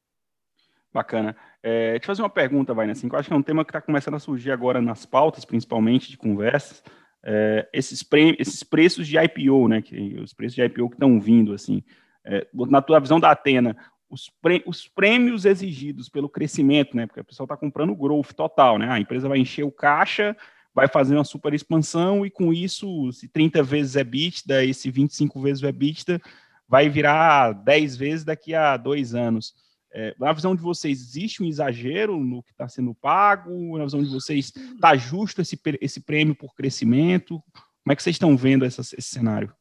Bacana. 0.93 1.35
É, 1.61 1.95
eu 1.95 2.01
fazer 2.01 2.21
uma 2.21 2.29
pergunta, 2.29 2.73
vai, 2.73 2.89
assim, 2.89 3.07
eu 3.11 3.19
acho 3.19 3.27
que 3.27 3.33
é 3.33 3.37
um 3.37 3.43
tema 3.43 3.63
que 3.63 3.69
está 3.69 3.81
começando 3.81 4.15
a 4.15 4.19
surgir 4.19 4.51
agora 4.51 4.81
nas 4.81 5.05
pautas, 5.05 5.45
principalmente 5.45 6.09
de 6.09 6.17
conversas. 6.17 6.83
É, 7.23 7.67
esses, 7.73 8.01
pre 8.01 8.35
esses 8.39 8.63
preços 8.63 9.07
de 9.07 9.17
IPO, 9.17 9.67
né? 9.67 9.81
Que, 9.81 10.19
os 10.19 10.33
preços 10.33 10.55
de 10.55 10.63
IPO 10.63 10.89
que 10.89 10.95
estão 10.95 11.19
vindo, 11.19 11.53
assim. 11.53 11.83
É, 12.25 12.47
na 12.53 12.81
tua 12.81 12.99
visão 12.99 13.19
da 13.19 13.31
Atena, 13.31 13.75
os, 14.09 14.31
os, 14.65 14.87
prêmios 14.87 15.45
exigidos 15.45 16.09
pelo 16.09 16.29
crescimento, 16.29 16.95
né? 16.95 17.05
Porque 17.05 17.21
o 17.21 17.25
pessoal 17.25 17.45
está 17.45 17.57
comprando 17.57 17.95
growth 17.95 18.33
total, 18.33 18.77
né? 18.77 18.89
A 18.89 18.99
empresa 18.99 19.27
vai 19.27 19.39
encher 19.39 19.63
o 19.63 19.71
caixa 19.71 20.35
vai 20.73 20.87
fazer 20.87 21.15
uma 21.15 21.23
super 21.23 21.53
expansão 21.53 22.25
e 22.25 22.29
com 22.29 22.53
isso, 22.53 23.11
se 23.11 23.27
30 23.27 23.63
vezes 23.63 23.95
é 23.95 24.01
EBITDA 24.01 24.63
e 24.63 24.73
se 24.73 24.89
25 24.89 25.41
vezes 25.41 25.63
é 25.63 25.67
EBITDA, 25.67 26.21
vai 26.67 26.89
virar 26.89 27.51
10 27.51 27.97
vezes 27.97 28.23
daqui 28.23 28.53
a 28.53 28.77
dois 28.77 29.15
anos. 29.15 29.53
É, 29.91 30.15
na 30.19 30.31
visão 30.31 30.55
de 30.55 30.61
vocês, 30.61 30.99
existe 30.99 31.41
um 31.41 31.47
exagero 31.47 32.17
no 32.17 32.43
que 32.43 32.51
está 32.51 32.67
sendo 32.67 32.93
pago? 32.93 33.77
Na 33.77 33.85
visão 33.85 34.03
de 34.03 34.09
vocês, 34.09 34.53
está 34.55 34.95
justo 34.95 35.41
esse, 35.41 35.59
esse 35.81 36.01
prêmio 36.01 36.35
por 36.35 36.53
crescimento? 36.53 37.41
Como 37.83 37.93
é 37.93 37.95
que 37.95 38.03
vocês 38.03 38.15
estão 38.15 38.37
vendo 38.37 38.65
essa, 38.65 38.81
esse 38.81 39.01
cenário? 39.01 39.53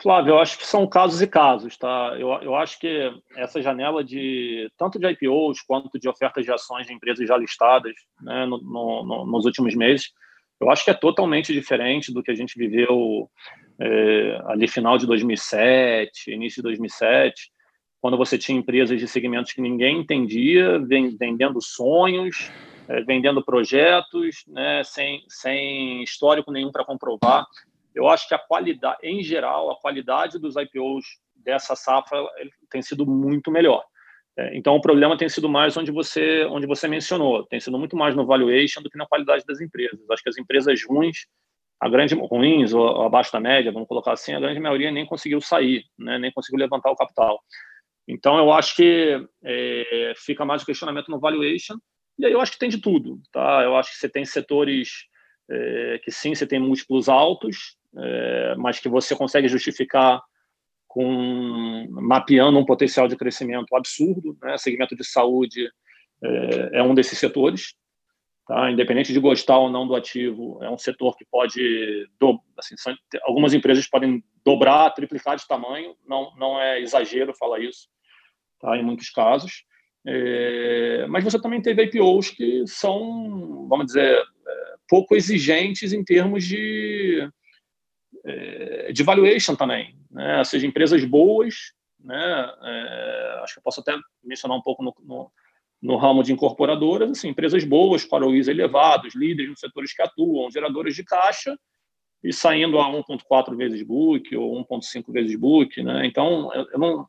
Flávio, 0.00 0.30
eu 0.30 0.38
acho 0.38 0.56
que 0.56 0.66
são 0.66 0.86
casos 0.86 1.20
e 1.20 1.26
casos, 1.26 1.76
tá? 1.76 2.14
Eu, 2.18 2.28
eu 2.40 2.54
acho 2.54 2.78
que 2.78 3.12
essa 3.36 3.60
janela 3.60 4.02
de 4.02 4.70
tanto 4.78 4.98
de 4.98 5.10
IPOs 5.10 5.60
quanto 5.62 5.98
de 5.98 6.08
ofertas 6.08 6.44
de 6.44 6.52
ações 6.52 6.86
de 6.86 6.92
empresas 6.92 7.26
já 7.26 7.36
listadas 7.36 7.92
né, 8.22 8.46
no, 8.46 8.58
no, 8.58 9.26
nos 9.26 9.44
últimos 9.44 9.74
meses, 9.74 10.12
eu 10.60 10.70
acho 10.70 10.84
que 10.84 10.90
é 10.90 10.94
totalmente 10.94 11.52
diferente 11.52 12.12
do 12.12 12.22
que 12.22 12.30
a 12.30 12.34
gente 12.34 12.56
viveu 12.56 13.28
é, 13.80 14.40
ali 14.46 14.66
final 14.66 14.96
de 14.98 15.06
2007, 15.06 16.32
início 16.32 16.56
de 16.56 16.62
2007, 16.62 17.50
quando 18.00 18.16
você 18.16 18.38
tinha 18.38 18.58
empresas 18.58 18.98
de 18.98 19.08
segmentos 19.08 19.52
que 19.52 19.60
ninguém 19.60 20.00
entendia, 20.00 20.78
vendendo 21.18 21.60
sonhos, 21.60 22.50
é, 22.88 23.02
vendendo 23.02 23.44
projetos, 23.44 24.44
né, 24.46 24.82
sem, 24.84 25.24
sem 25.28 26.02
histórico 26.02 26.52
nenhum 26.52 26.70
para 26.70 26.84
comprovar 26.84 27.46
eu 27.98 28.08
acho 28.08 28.28
que 28.28 28.34
a 28.34 28.38
qualidade, 28.38 28.98
em 29.02 29.22
geral, 29.24 29.70
a 29.72 29.80
qualidade 29.80 30.38
dos 30.38 30.54
IPOs 30.54 31.04
dessa 31.34 31.74
safra 31.74 32.24
tem 32.70 32.80
sido 32.80 33.04
muito 33.04 33.50
melhor. 33.50 33.84
É, 34.36 34.56
então, 34.56 34.76
o 34.76 34.80
problema 34.80 35.18
tem 35.18 35.28
sido 35.28 35.48
mais 35.48 35.76
onde 35.76 35.90
você, 35.90 36.44
onde 36.44 36.64
você 36.64 36.86
mencionou, 36.86 37.44
tem 37.46 37.58
sido 37.58 37.76
muito 37.76 37.96
mais 37.96 38.14
no 38.14 38.24
valuation 38.24 38.80
do 38.82 38.88
que 38.88 38.96
na 38.96 39.06
qualidade 39.06 39.44
das 39.44 39.60
empresas. 39.60 39.98
Acho 40.10 40.22
que 40.22 40.28
as 40.28 40.38
empresas 40.38 40.80
ruins, 40.88 41.26
a 41.80 41.88
grande 41.88 42.14
ruins 42.14 42.72
ou 42.72 43.02
abaixo 43.02 43.32
da 43.32 43.40
média, 43.40 43.72
vamos 43.72 43.88
colocar 43.88 44.12
assim, 44.12 44.32
a 44.32 44.38
grande 44.38 44.60
maioria 44.60 44.92
nem 44.92 45.04
conseguiu 45.04 45.40
sair, 45.40 45.82
né, 45.98 46.20
nem 46.20 46.30
conseguiu 46.30 46.60
levantar 46.60 46.92
o 46.92 46.96
capital. 46.96 47.40
Então, 48.08 48.38
eu 48.38 48.50
acho 48.50 48.74
que 48.74 49.22
é, 49.44 50.14
fica 50.16 50.44
mais 50.44 50.62
o 50.62 50.66
questionamento 50.66 51.10
no 51.10 51.20
valuation. 51.20 51.76
E 52.18 52.24
aí 52.24 52.32
eu 52.32 52.40
acho 52.40 52.52
que 52.52 52.58
tem 52.58 52.70
de 52.70 52.80
tudo, 52.80 53.20
tá? 53.30 53.62
Eu 53.62 53.76
acho 53.76 53.92
que 53.92 53.98
você 53.98 54.08
tem 54.08 54.24
setores 54.24 55.04
é, 55.50 56.00
que 56.02 56.10
sim, 56.10 56.34
você 56.34 56.46
tem 56.46 56.58
múltiplos 56.58 57.08
altos, 57.08 57.76
é, 57.96 58.54
mas 58.56 58.80
que 58.80 58.88
você 58.88 59.14
consegue 59.14 59.46
justificar 59.46 60.22
com 60.86 61.86
mapeando 61.90 62.58
um 62.58 62.64
potencial 62.64 63.06
de 63.06 63.16
crescimento 63.16 63.76
absurdo. 63.76 64.36
Né? 64.42 64.56
Segmento 64.56 64.96
de 64.96 65.04
saúde 65.04 65.68
é, 66.24 66.78
é 66.78 66.82
um 66.82 66.94
desses 66.94 67.18
setores. 67.18 67.74
Tá? 68.46 68.70
Independente 68.70 69.12
de 69.12 69.20
gostar 69.20 69.58
ou 69.58 69.70
não 69.70 69.86
do 69.86 69.94
ativo, 69.94 70.58
é 70.62 70.70
um 70.70 70.78
setor 70.78 71.14
que 71.14 71.26
pode. 71.30 72.08
Do, 72.18 72.40
assim, 72.56 72.74
algumas 73.22 73.52
empresas 73.52 73.86
podem 73.86 74.24
dobrar, 74.42 74.90
triplicar 74.94 75.36
de 75.36 75.46
tamanho, 75.46 75.94
não, 76.06 76.34
não 76.36 76.58
é 76.58 76.80
exagero 76.80 77.34
falar 77.34 77.60
isso, 77.60 77.86
tá? 78.60 78.76
em 78.76 78.84
muitos 78.84 79.10
casos. 79.10 79.64
É, 80.06 81.06
mas 81.08 81.24
você 81.24 81.40
também 81.40 81.60
teve 81.60 81.82
IPOs 81.84 82.30
que 82.30 82.66
são, 82.66 83.66
vamos 83.68 83.86
dizer, 83.86 84.16
é, 84.16 84.74
pouco 84.88 85.14
exigentes 85.14 85.92
em 85.92 86.04
termos 86.04 86.44
de, 86.44 87.28
é, 88.24 88.92
de 88.92 89.02
valuation 89.02 89.54
também. 89.54 89.96
Né? 90.10 90.38
Ou 90.38 90.44
seja, 90.44 90.66
empresas 90.66 91.04
boas, 91.04 91.54
né? 92.00 92.52
É, 92.62 93.40
acho 93.42 93.54
que 93.54 93.58
eu 93.58 93.62
posso 93.62 93.80
até 93.80 93.96
mencionar 94.22 94.56
um 94.56 94.62
pouco 94.62 94.82
no, 94.82 94.94
no, 95.02 95.32
no 95.82 95.96
ramo 95.96 96.22
de 96.22 96.32
incorporadoras, 96.32 97.10
assim, 97.10 97.28
empresas 97.28 97.64
boas, 97.64 98.04
com 98.04 98.18
ROIs 98.18 98.48
elevados, 98.48 99.14
líderes 99.14 99.50
nos 99.50 99.60
setores 99.60 99.92
que 99.92 100.02
atuam, 100.02 100.50
geradores 100.50 100.94
de 100.94 101.04
caixa, 101.04 101.58
e 102.22 102.32
saindo 102.32 102.78
a 102.78 102.88
1,4 102.88 103.56
vezes 103.56 103.82
book 103.82 104.34
ou 104.36 104.64
1,5 104.64 105.12
vezes 105.12 105.36
book. 105.36 105.82
Né? 105.82 106.06
Então, 106.06 106.52
eu 106.54 106.78
não, 106.78 107.06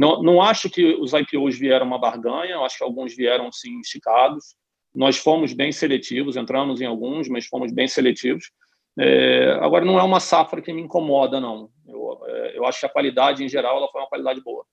não, 0.00 0.22
não 0.22 0.40
acho 0.40 0.70
que 0.70 0.94
os 0.94 1.12
IPOs 1.12 1.58
vieram 1.58 1.84
uma 1.84 1.98
barganha, 1.98 2.52
eu 2.52 2.64
acho 2.64 2.78
que 2.78 2.84
alguns 2.84 3.14
vieram, 3.14 3.52
sim, 3.52 3.80
esticados. 3.80 4.56
Nós 4.94 5.18
fomos 5.18 5.52
bem 5.52 5.70
seletivos, 5.70 6.36
entramos 6.36 6.80
em 6.80 6.86
alguns, 6.86 7.28
mas 7.28 7.44
fomos 7.44 7.70
bem 7.70 7.86
seletivos. 7.86 8.50
É, 8.98 9.58
agora, 9.60 9.84
não 9.84 10.00
é 10.00 10.02
uma 10.02 10.18
safra 10.18 10.62
que 10.62 10.72
me 10.72 10.80
incomoda, 10.80 11.38
não. 11.38 11.68
Eu, 11.86 12.18
é, 12.26 12.56
eu 12.56 12.64
acho 12.64 12.80
que 12.80 12.86
a 12.86 12.88
qualidade, 12.88 13.44
em 13.44 13.48
geral, 13.48 13.76
ela 13.76 13.88
foi 13.88 14.00
uma 14.00 14.08
qualidade 14.08 14.40
boa. 14.42 14.64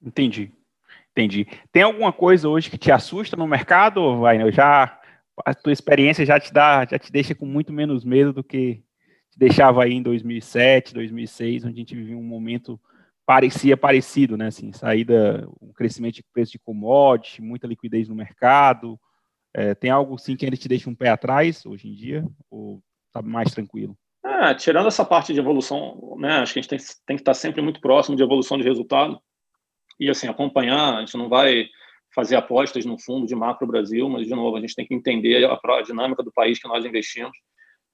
Entendi. 0.00 0.52
Entendi. 1.10 1.48
Tem 1.72 1.82
alguma 1.82 2.12
coisa 2.12 2.48
hoje 2.48 2.70
que 2.70 2.78
te 2.78 2.92
assusta 2.92 3.36
no 3.36 3.48
mercado, 3.48 4.20
vai? 4.20 4.52
Já 4.52 5.00
a 5.44 5.52
tua 5.52 5.72
experiência 5.72 6.24
já 6.24 6.38
te 6.38 6.52
dá, 6.52 6.86
já 6.88 6.96
te 6.96 7.10
deixa 7.10 7.34
com 7.34 7.44
muito 7.44 7.72
menos 7.72 8.04
medo 8.04 8.32
do 8.32 8.44
que 8.44 8.84
te 9.32 9.36
deixava 9.36 9.82
aí 9.82 9.94
em 9.94 10.02
2007, 10.02 10.94
2006, 10.94 11.64
onde 11.64 11.74
a 11.74 11.78
gente 11.78 11.96
vivia 11.96 12.16
um 12.16 12.22
momento 12.22 12.80
parecia 13.26 13.76
parecido, 13.76 14.36
né? 14.36 14.48
Assim, 14.48 14.72
saída, 14.72 15.46
um 15.60 15.72
crescimento 15.72 16.16
de 16.16 16.24
preço 16.32 16.52
de 16.52 16.58
commodity, 16.58 17.42
muita 17.42 17.66
liquidez 17.66 18.08
no 18.08 18.14
mercado. 18.14 18.98
É, 19.54 19.74
tem 19.74 19.90
algo 19.90 20.18
sim 20.18 20.36
que 20.36 20.44
ainda 20.44 20.56
te 20.56 20.68
deixa 20.68 20.90
um 20.90 20.94
pé 20.94 21.08
atrás 21.08 21.64
hoje 21.64 21.88
em 21.88 21.94
dia? 21.94 22.24
Ou 22.50 22.82
tá 23.12 23.22
mais 23.22 23.52
tranquilo? 23.52 23.96
Ah, 24.22 24.54
tirando 24.54 24.88
essa 24.88 25.04
parte 25.04 25.32
de 25.32 25.38
evolução, 25.38 26.16
né? 26.18 26.38
Acho 26.38 26.54
que 26.54 26.58
a 26.58 26.62
gente 26.62 26.70
tem, 26.70 26.78
tem 27.06 27.16
que 27.16 27.22
estar 27.22 27.34
sempre 27.34 27.62
muito 27.62 27.80
próximo 27.80 28.16
de 28.16 28.22
evolução 28.22 28.58
de 28.58 28.64
resultado 28.64 29.20
e 29.98 30.10
assim 30.10 30.26
acompanhar. 30.26 30.96
A 30.96 31.00
gente 31.00 31.16
não 31.16 31.28
vai 31.28 31.68
fazer 32.14 32.36
apostas 32.36 32.84
no 32.84 32.98
fundo 32.98 33.26
de 33.26 33.34
macro 33.34 33.66
Brasil, 33.66 34.08
mas 34.08 34.26
de 34.26 34.34
novo 34.34 34.56
a 34.56 34.60
gente 34.60 34.74
tem 34.74 34.86
que 34.86 34.94
entender 34.94 35.44
a, 35.44 35.54
a 35.54 35.82
dinâmica 35.82 36.22
do 36.22 36.32
país 36.32 36.58
que 36.58 36.68
nós 36.68 36.84
investimos. 36.84 37.36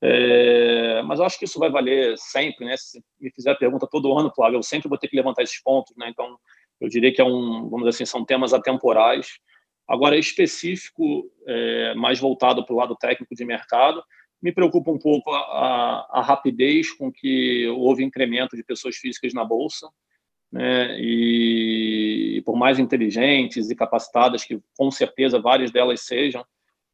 É, 0.03 1.03
mas 1.03 1.19
eu 1.19 1.27
acho 1.27 1.39
que 1.39 1.45
isso 1.45 1.59
vai 1.59 1.71
valer 1.71 2.17
sempre, 2.17 2.65
né? 2.65 2.77
Se 2.77 3.03
me 3.21 3.31
fizer 3.31 3.51
a 3.51 3.55
pergunta 3.55 3.87
todo 3.91 4.17
ano, 4.17 4.33
Flávio, 4.35 4.59
eu 4.59 4.63
sempre 4.63 4.89
vou 4.89 4.99
ter 4.99 5.09
que 5.09 5.17
levantar 5.17 5.43
esses 5.43 5.63
pontos, 5.63 5.95
né? 5.97 6.09
Então, 6.09 6.39
eu 6.81 6.89
diria 6.89 7.13
que 7.13 7.21
é 7.21 7.25
um, 7.25 7.69
vamos 7.69 7.81
dizer 7.81 7.91
assim, 7.91 8.07
são 8.07 8.25
temas 8.25 8.55
atemporais. 8.55 9.29
Agora, 9.87 10.17
específico, 10.17 11.31
é, 11.47 11.95
mais 11.95 12.19
voltado 12.19 12.65
para 12.65 12.75
o 12.75 12.79
lado 12.79 12.97
técnico 12.97 13.35
de 13.35 13.45
mercado, 13.45 14.03
me 14.43 14.53
preocupa 14.53 14.91
um 14.91 14.99
pouco 14.99 15.31
a, 15.31 16.07
a, 16.11 16.23
rapidez 16.23 16.93
com 16.93 17.13
que 17.13 17.67
houve 17.69 18.03
incremento 18.03 18.57
de 18.57 18.65
pessoas 18.65 18.97
físicas 18.97 19.35
na 19.35 19.45
bolsa 19.45 19.89
né? 20.53 20.99
E, 20.99 22.39
e 22.39 22.43
por 22.43 22.57
mais 22.57 22.79
inteligentes 22.79 23.71
e 23.71 23.77
capacitadas 23.77 24.45
que 24.45 24.61
com 24.77 24.91
certeza 24.91 25.41
várias 25.41 25.71
delas 25.71 26.01
sejam 26.01 26.45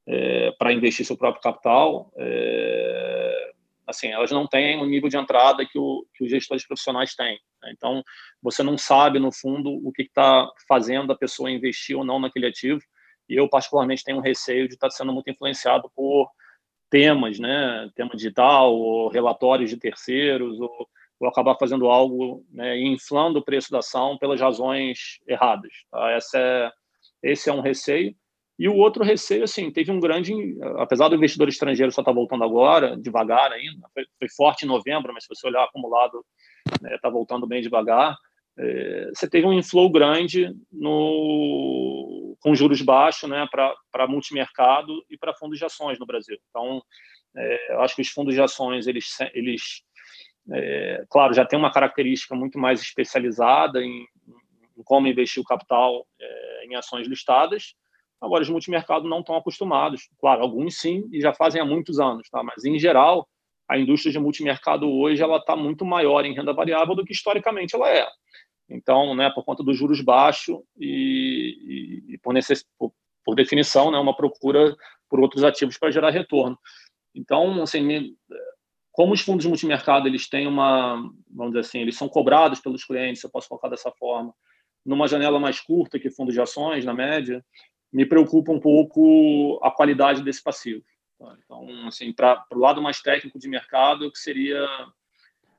é, 0.07 0.53
para 0.59 0.73
investir 0.73 1.05
seu 1.05 1.16
próprio 1.16 1.42
capital, 1.42 2.12
é, 2.16 3.53
assim, 3.87 4.09
elas 4.09 4.31
não 4.31 4.47
têm 4.47 4.81
o 4.81 4.87
nível 4.87 5.09
de 5.09 5.16
entrada 5.16 5.66
que, 5.66 5.79
o, 5.79 6.07
que 6.14 6.25
os 6.25 6.31
gestores 6.31 6.66
profissionais 6.66 7.14
têm. 7.14 7.38
Né? 7.62 7.73
Então, 7.77 8.03
você 8.42 8.62
não 8.62 8.77
sabe, 8.77 9.19
no 9.19 9.33
fundo, 9.33 9.71
o 9.71 9.92
que 9.92 10.03
está 10.03 10.49
fazendo 10.69 11.12
a 11.12 11.16
pessoa 11.16 11.51
investir 11.51 11.97
ou 11.97 12.05
não 12.05 12.19
naquele 12.19 12.47
ativo. 12.47 12.81
E 13.29 13.35
eu, 13.35 13.49
particularmente, 13.49 14.05
tenho 14.05 14.19
um 14.19 14.23
receio 14.23 14.69
de 14.69 14.75
estar 14.75 14.88
tá 14.88 14.95
sendo 14.95 15.12
muito 15.12 15.31
influenciado 15.31 15.90
por 15.95 16.31
temas, 16.88 17.38
né? 17.38 17.90
tema 17.95 18.11
digital, 18.14 18.73
ou 18.75 19.09
relatórios 19.09 19.71
de 19.71 19.77
terceiros, 19.77 20.61
ou 20.61 20.88
ou 21.19 21.29
acabar 21.29 21.57
fazendo 21.57 21.88
algo 21.88 22.45
né, 22.51 22.79
inflando 22.79 23.38
o 23.38 23.45
preço 23.45 23.71
da 23.71 23.79
ação 23.79 24.19
pelas 24.19 24.40
razões 24.40 25.19
erradas. 25.27 25.73
Tá? 25.90 26.11
Essa 26.11 26.38
é, 26.38 26.73
esse 27.23 27.49
é 27.49 27.53
um 27.53 27.61
receio. 27.61 28.14
E 28.59 28.69
o 28.69 28.75
outro 28.75 29.05
receio, 29.05 29.45
assim, 29.45 29.71
teve 29.71 29.90
um 29.90 30.01
grande, 30.01 30.33
apesar 30.79 31.09
do 31.09 31.14
investidor 31.14 31.49
estrangeiro 31.49 31.92
só 31.92 32.01
estar 32.01 32.11
tá 32.11 32.14
voltando 32.14 32.42
agora, 32.42 32.97
devagar 32.97 33.53
ainda, 33.53 33.87
foi, 33.92 34.07
foi, 34.19 34.29
forte 34.31 34.64
em 34.64 34.69
novembro, 34.69 35.12
mas 35.12 35.25
se 35.25 35.29
você 35.29 35.47
olhar 35.47 35.64
acumulado, 35.64 36.25
está 36.66 36.88
né, 36.88 36.99
tá 37.01 37.11
voltando 37.11 37.47
bem 37.47 37.61
devagar. 37.61 38.16
É, 38.59 39.11
você 39.14 39.29
teve 39.29 39.47
um 39.47 39.53
inflow 39.53 39.90
grande 39.90 40.51
no, 40.73 42.37
com 42.40 42.55
juros 42.55 42.81
baixos 42.81 43.29
né, 43.29 43.47
para 43.53 44.09
multimercado 44.09 45.05
e 45.11 45.19
para 45.19 45.35
fundos 45.35 45.59
de 45.59 45.64
ações 45.66 45.99
no 45.99 46.07
Brasil. 46.07 46.38
Então, 46.49 46.83
é, 47.37 47.75
eu 47.75 47.83
acho 47.83 47.95
que 47.95 48.01
os 48.01 48.09
fundos 48.09 48.35
de 48.35 48.40
ações 48.40 48.87
eles, 48.87 49.09
eles 49.35 49.83
é, 50.51 51.05
claro, 51.11 51.35
já 51.35 51.45
tem 51.45 51.59
uma 51.59 51.73
característica 51.73 52.35
muito 52.35 52.59
mais 52.59 52.81
especializada 52.81 53.83
em, 53.83 54.07
em 54.77 54.83
como 54.85 55.07
investir 55.07 55.42
o 55.42 55.47
capital 55.47 56.07
é, 56.19 56.66
em 56.66 56.75
ações 56.75 57.07
listadas. 57.07 57.75
Agora, 58.20 58.42
os 58.42 58.48
multimercados 58.48 59.09
não 59.09 59.20
estão 59.20 59.37
acostumados. 59.37 60.09
Claro, 60.18 60.42
alguns 60.42 60.79
sim, 60.79 61.09
e 61.12 61.20
já 61.20 61.35
fazem 61.35 61.61
há 61.61 61.64
muitos 61.64 62.00
anos, 62.00 62.29
tá? 62.31 62.42
mas, 62.42 62.64
em 62.64 62.79
geral, 62.79 63.29
a 63.68 63.79
indústria 63.79 64.12
de 64.12 64.18
multimercado 64.18 64.88
hoje 64.88 65.22
ela 65.22 65.38
está 65.38 65.57
muito 65.57 65.85
maior 65.85 66.24
em 66.24 66.35
renda 66.35 66.52
variável 66.52 66.94
do 66.94 67.05
que 67.05 67.12
historicamente 67.12 67.74
ela 67.74 67.88
é. 67.90 68.07
Então, 68.68 69.14
né, 69.14 69.31
por 69.31 69.44
conta 69.44 69.62
dos 69.62 69.76
juros 69.76 70.00
baixos 70.00 70.59
e, 70.79 72.02
e, 72.09 72.14
e 72.14 72.18
por, 72.18 72.33
necess... 72.33 72.64
por, 72.79 72.92
por, 73.24 73.35
definição, 73.35 73.90
né, 73.90 73.98
uma 73.98 74.16
procura 74.16 74.74
por 75.09 75.20
outros 75.20 75.44
ativos 75.44 75.79
para 75.79 75.90
gerar 75.90 76.11
retorno. 76.11 76.59
Então, 77.14 77.62
assim, 77.62 78.16
como 78.92 79.12
os 79.12 79.20
fundos 79.20 79.46
multimercado 79.46 80.09
eles 80.09 80.29
têm 80.29 80.46
uma, 80.46 80.96
vamos 81.31 81.52
dizer 81.52 81.61
assim, 81.61 81.81
eles 81.81 81.96
são 81.96 82.09
cobrados 82.09 82.61
pelos 82.61 82.85
clientes, 82.85 83.22
eu 83.22 83.31
posso 83.31 83.48
colocar 83.48 83.68
dessa 83.68 83.90
forma, 83.92 84.35
numa 84.85 85.09
janela 85.09 85.38
mais 85.38 85.61
curta 85.61 85.98
que 85.98 86.11
fundos 86.11 86.35
de 86.35 86.40
ações, 86.40 86.85
na 86.85 86.94
média, 86.94 87.44
me 87.96 88.04
preocupa 88.04 88.52
um 88.52 88.61
pouco 88.61 89.59
a 89.62 89.70
qualidade 89.70 90.22
desse 90.22 90.42
passivo. 90.42 90.85
Tá? 91.18 91.35
Então, 91.42 91.88
assim, 91.88 92.12
para 92.12 92.44
o 92.52 92.59
lado 92.59 92.82
mais 92.82 93.00
técnico 93.00 93.38
de 93.38 93.48
mercado, 93.48 94.04
é 94.04 94.09
o 94.09 94.12
que 94.12 94.18
seria, 94.18 94.68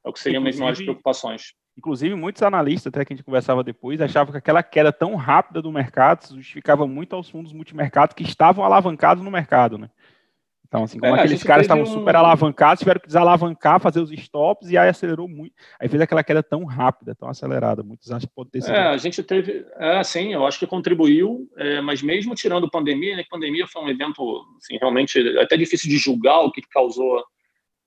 é 0.05 0.07
o 0.07 0.13
que 0.13 0.19
seriam 0.19 0.45
as 0.45 0.55
maiores 0.55 0.79
preocupações. 0.79 1.55
Inclusive, 1.75 2.13
muitos 2.13 2.43
analistas, 2.43 2.93
até 2.93 3.03
que 3.03 3.11
a 3.11 3.15
gente 3.15 3.25
conversava 3.25 3.63
depois, 3.63 3.99
achavam 3.99 4.31
que 4.31 4.37
aquela 4.37 4.61
queda 4.61 4.93
tão 4.93 5.15
rápida 5.15 5.63
do 5.63 5.71
mercado 5.71 6.25
se 6.25 6.35
justificava 6.35 6.85
muito 6.85 7.15
aos 7.15 7.27
fundos 7.27 7.51
multimercado 7.51 8.13
que 8.13 8.21
estavam 8.21 8.63
alavancados 8.63 9.23
no 9.23 9.31
mercado, 9.31 9.79
né? 9.79 9.89
Então, 10.67 10.83
assim, 10.83 10.99
como 10.99 11.15
é, 11.15 11.21
aqueles 11.21 11.41
caras 11.43 11.63
estavam 11.63 11.83
um... 11.83 11.87
super 11.87 12.15
alavancados, 12.15 12.79
tiveram 12.79 12.99
que 12.99 13.07
desalavancar, 13.07 13.79
fazer 13.79 14.01
os 14.01 14.11
stops 14.11 14.69
e 14.69 14.77
aí 14.77 14.89
acelerou 14.89 15.27
muito. 15.27 15.53
Aí 15.79 15.87
fez 15.87 16.01
aquela 16.01 16.23
queda 16.23 16.43
tão 16.43 16.65
rápida, 16.65 17.15
tão 17.15 17.29
acelerada. 17.29 17.81
Muitos 17.83 18.11
acham 18.11 18.27
que 18.27 18.35
pode 18.35 18.51
ter 18.51 18.61
sido. 18.61 18.75
É, 18.75 18.87
a 18.87 18.97
gente 18.97 19.23
teve. 19.23 19.65
É, 19.77 20.03
sim, 20.03 20.33
eu 20.33 20.45
acho 20.45 20.59
que 20.59 20.67
contribuiu, 20.67 21.49
é, 21.57 21.79
mas 21.79 22.01
mesmo 22.01 22.35
tirando 22.35 22.69
pandemia, 22.69 23.15
né? 23.15 23.23
Pandemia 23.29 23.65
foi 23.65 23.81
um 23.81 23.89
evento, 23.89 24.45
assim, 24.57 24.77
realmente 24.77 25.17
até 25.39 25.55
difícil 25.55 25.89
de 25.89 25.97
julgar 25.97 26.41
o 26.41 26.51
que 26.51 26.61
causou 26.69 27.23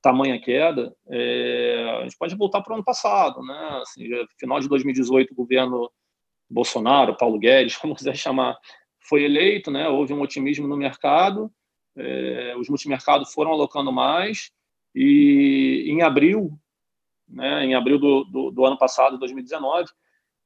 tamanha 0.00 0.40
queda. 0.40 0.94
É, 1.10 1.98
a 2.00 2.02
gente 2.04 2.16
pode 2.16 2.34
voltar 2.34 2.62
para 2.62 2.72
o 2.72 2.76
ano 2.76 2.84
passado, 2.84 3.42
né? 3.42 3.80
Assim, 3.82 4.08
final 4.38 4.58
de 4.58 4.68
2018, 4.68 5.32
o 5.32 5.36
governo 5.36 5.90
Bolsonaro, 6.48 7.16
Paulo 7.18 7.38
Guedes, 7.38 7.76
como 7.78 7.94
quiser 7.94 8.16
chamar, 8.16 8.56
foi 9.06 9.24
eleito, 9.24 9.70
né? 9.70 9.86
Houve 9.86 10.14
um 10.14 10.22
otimismo 10.22 10.66
no 10.66 10.78
mercado 10.78 11.52
é, 11.96 12.54
os 12.56 12.68
multimercados 12.68 13.32
foram 13.32 13.52
alocando 13.52 13.92
mais 13.92 14.52
e 14.94 15.86
em 15.88 16.02
abril, 16.02 16.58
né, 17.28 17.64
em 17.64 17.74
abril 17.74 17.98
do, 17.98 18.24
do, 18.24 18.50
do 18.50 18.64
ano 18.64 18.76
passado, 18.76 19.18
2019, 19.18 19.90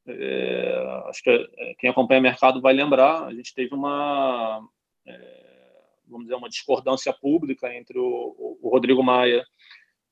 é, 0.07 1.03
acho 1.07 1.23
que 1.23 1.31
é, 1.31 1.75
quem 1.79 1.89
acompanha 1.89 2.21
o 2.21 2.23
mercado 2.23 2.61
vai 2.61 2.75
lembrar, 2.75 3.25
a 3.25 3.33
gente 3.33 3.55
teve 3.55 3.75
uma, 3.75 4.67
é, 5.07 5.81
vamos 6.07 6.27
dizer, 6.27 6.37
uma 6.37 6.49
discordância 6.49 7.13
pública 7.13 7.75
entre 7.75 7.99
o, 7.99 8.59
o 8.63 8.69
Rodrigo 8.69 9.03
Maia 9.03 9.45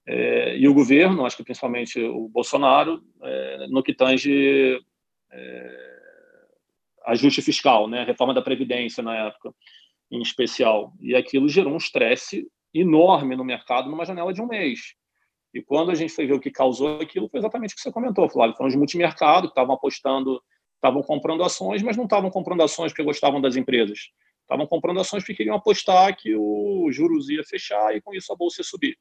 é, 0.06 0.56
e 0.56 0.66
o 0.66 0.74
governo, 0.74 1.26
acho 1.26 1.36
que 1.36 1.44
principalmente 1.44 2.00
o 2.00 2.28
Bolsonaro, 2.28 3.02
é, 3.22 3.66
no 3.68 3.82
que 3.82 3.94
tange 3.94 4.80
ajuste 7.06 7.40
fiscal, 7.40 7.88
né, 7.88 8.04
reforma 8.04 8.34
da 8.34 8.42
Previdência 8.42 9.02
na 9.02 9.28
época 9.28 9.54
em 10.12 10.20
especial. 10.20 10.92
E 11.00 11.16
aquilo 11.16 11.48
gerou 11.48 11.72
um 11.72 11.78
estresse 11.78 12.46
enorme 12.74 13.34
no 13.34 13.44
mercado 13.44 13.90
numa 13.90 14.04
janela 14.04 14.32
de 14.32 14.42
um 14.42 14.46
mês. 14.46 14.94
E 15.54 15.62
quando 15.62 15.90
a 15.90 15.94
gente 15.94 16.12
foi 16.12 16.26
ver 16.26 16.34
o 16.34 16.40
que 16.40 16.50
causou 16.50 17.00
aquilo, 17.00 17.28
foi 17.28 17.40
exatamente 17.40 17.72
o 17.72 17.76
que 17.76 17.82
você 17.82 17.90
comentou, 17.90 18.28
Flávio. 18.28 18.54
Foram 18.54 18.68
os 18.68 18.76
multimercados 18.76 19.48
que 19.48 19.52
estavam 19.52 19.74
apostando, 19.74 20.42
estavam 20.76 21.02
comprando 21.02 21.42
ações, 21.42 21.82
mas 21.82 21.96
não 21.96 22.04
estavam 22.04 22.30
comprando 22.30 22.62
ações 22.62 22.92
porque 22.92 23.02
gostavam 23.02 23.40
das 23.40 23.56
empresas. 23.56 24.10
Estavam 24.42 24.66
comprando 24.66 25.00
ações 25.00 25.22
porque 25.22 25.34
queriam 25.34 25.56
apostar 25.56 26.16
que 26.16 26.34
o 26.36 26.90
juros 26.90 27.30
ia 27.30 27.42
fechar 27.44 27.94
e 27.96 28.00
com 28.02 28.14
isso 28.14 28.32
a 28.32 28.36
bolsa 28.36 28.60
ia 28.60 28.64
subir. 28.64 28.96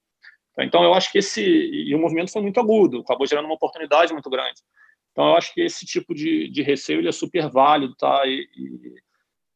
Então, 0.59 0.83
eu 0.83 0.93
acho 0.93 1.11
que 1.11 1.17
esse. 1.19 1.41
E 1.41 1.93
o 1.95 1.99
movimento 1.99 2.31
foi 2.31 2.41
muito 2.41 2.59
agudo, 2.59 2.99
acabou 2.99 3.25
gerando 3.25 3.45
uma 3.45 3.55
oportunidade 3.55 4.11
muito 4.11 4.29
grande. 4.29 4.61
Então, 5.11 5.27
eu 5.29 5.35
acho 5.35 5.53
que 5.53 5.61
esse 5.61 5.85
tipo 5.85 6.13
de, 6.13 6.49
de 6.49 6.61
receio 6.61 7.05
é 7.07 7.11
super 7.11 7.49
válido, 7.49 7.95
tá? 7.95 8.25
E, 8.25 8.47
e, 8.57 8.95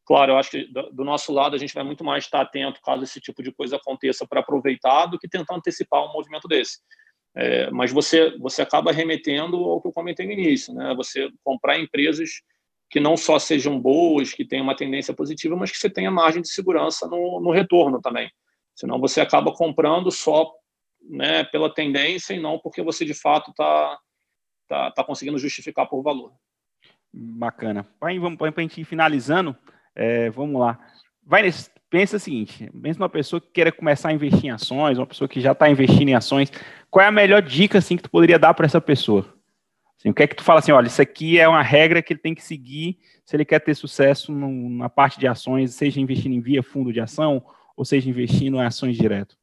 claro, 0.06 0.34
eu 0.34 0.38
acho 0.38 0.52
que 0.52 0.66
do, 0.66 1.04
nosso 1.04 1.34
lado 1.34 1.56
a 1.56 1.60
gente 1.60 1.74
vai 1.74 1.84
muito 1.84 2.04
mais 2.04 2.26
estar 2.26 2.42
atento 2.42 2.82
caso 2.82 3.04
esse 3.04 3.20
tipo 3.20 3.42
de 3.42 3.52
coisa 3.52 3.78
aconteça 3.78 4.26
para 4.28 4.40
aproveitar 4.40 5.08
do 5.08 5.18
que 5.18 5.28
tentar 5.28 5.56
antecipar 5.56 6.04
um 6.04 6.14
movimento 6.14 6.48
desse. 6.48 6.80
É, 7.36 7.70
mas 7.72 7.92
você 7.92 8.38
você 8.38 8.62
acaba 8.62 8.94
remetendo 8.94 9.58
ao 9.58 9.82
que 9.82 9.88
eu 9.88 9.92
comentei 9.92 10.26
no 10.26 10.32
início, 10.32 10.74
né? 10.74 10.94
Você 10.96 11.30
comprar 11.44 11.78
empresas 11.78 12.30
que 12.90 13.00
não 13.00 13.18
só 13.18 13.40
sejam 13.40 13.80
boas, 13.80 14.32
que 14.32 14.46
tenham 14.46 14.64
uma 14.64 14.76
tendência 14.76 15.14
positiva, 15.14 15.56
mas 15.56 15.72
que 15.72 15.78
você 15.78 15.90
tenha 15.90 16.12
margem 16.12 16.42
de 16.42 16.50
segurança 16.50 17.08
no, 17.08 17.42
no 17.42 17.52
retorno 17.52 18.00
também. 18.00 18.32
Senão 18.74 19.00
você 19.00 19.20
acaba 19.20 19.52
comprando 19.54 20.12
só 20.12 20.50
né, 21.02 21.44
pela 21.46 21.74
tendência 21.74 22.34
e 22.34 22.40
não 22.40 22.60
porque 22.60 22.82
você 22.82 23.04
de 23.04 23.14
fato 23.14 23.52
está 23.52 24.00
tá, 24.68 24.92
tá 24.92 25.04
conseguindo 25.04 25.38
justificar 25.38 25.88
por 25.88 26.02
valor. 26.02 26.32
Bacana. 27.12 27.86
Pai, 28.00 28.20
vamos 28.20 28.38
para 28.38 28.50
a 28.56 28.62
gente 28.62 28.82
ir 28.82 28.84
finalizando. 28.84 29.56
É, 29.96 30.30
vamos 30.30 30.60
lá. 30.60 30.80
Vai 31.24 31.44
nesse, 31.44 31.70
pensa 31.90 32.18
o 32.18 32.20
seguinte: 32.20 32.70
pensa 32.82 33.00
numa 33.00 33.10
pessoa 33.10 33.40
que 33.40 33.48
queira 33.52 33.72
começar 33.72 34.10
a 34.10 34.14
investir 34.14 34.46
em 34.46 34.52
ações, 34.52 34.98
uma 34.98 35.08
pessoa 35.08 35.28
que 35.28 35.40
já 35.40 35.54
está 35.54 35.70
investindo 35.70 36.10
em 36.10 36.16
ações. 36.16 36.52
Qual 36.92 37.04
é 37.04 37.08
a 37.08 37.12
melhor 37.12 37.42
dica 37.42 37.78
assim 37.78 37.98
que 37.98 38.04
tu 38.04 38.10
poderia 38.10 38.38
dar 38.38 38.54
para 38.54 38.66
essa 38.66 38.82
pessoa? 38.82 39.34
Assim, 39.98 40.10
o 40.10 40.14
que 40.14 40.24
é 40.24 40.28
que 40.28 40.36
tu 40.36 40.44
fala 40.44 40.60
assim, 40.60 40.72
olha, 40.72 40.88
isso 40.88 41.02
aqui 41.02 41.40
é 41.40 41.48
uma 41.48 41.64
regra 41.64 42.02
que 42.02 42.14
ele 42.14 42.20
tem 42.20 42.36
que 42.36 42.44
seguir 42.44 43.00
se 43.26 43.36
ele 43.36 43.46
quer 43.46 43.60
ter 43.60 43.74
sucesso 43.74 44.32
no, 44.32 44.70
na 44.70 44.90
parte 44.90 45.20
de 45.20 45.28
ações, 45.28 45.74
seja 45.74 46.00
investindo 46.00 46.34
em 46.34 46.42
via 46.42 46.62
fundo 46.62 46.94
de 46.94 47.00
ação, 47.00 47.44
ou 47.76 47.84
seja 47.84 48.10
investindo 48.10 48.58
em 48.58 48.64
ações 48.64 48.98
direto? 48.98 49.36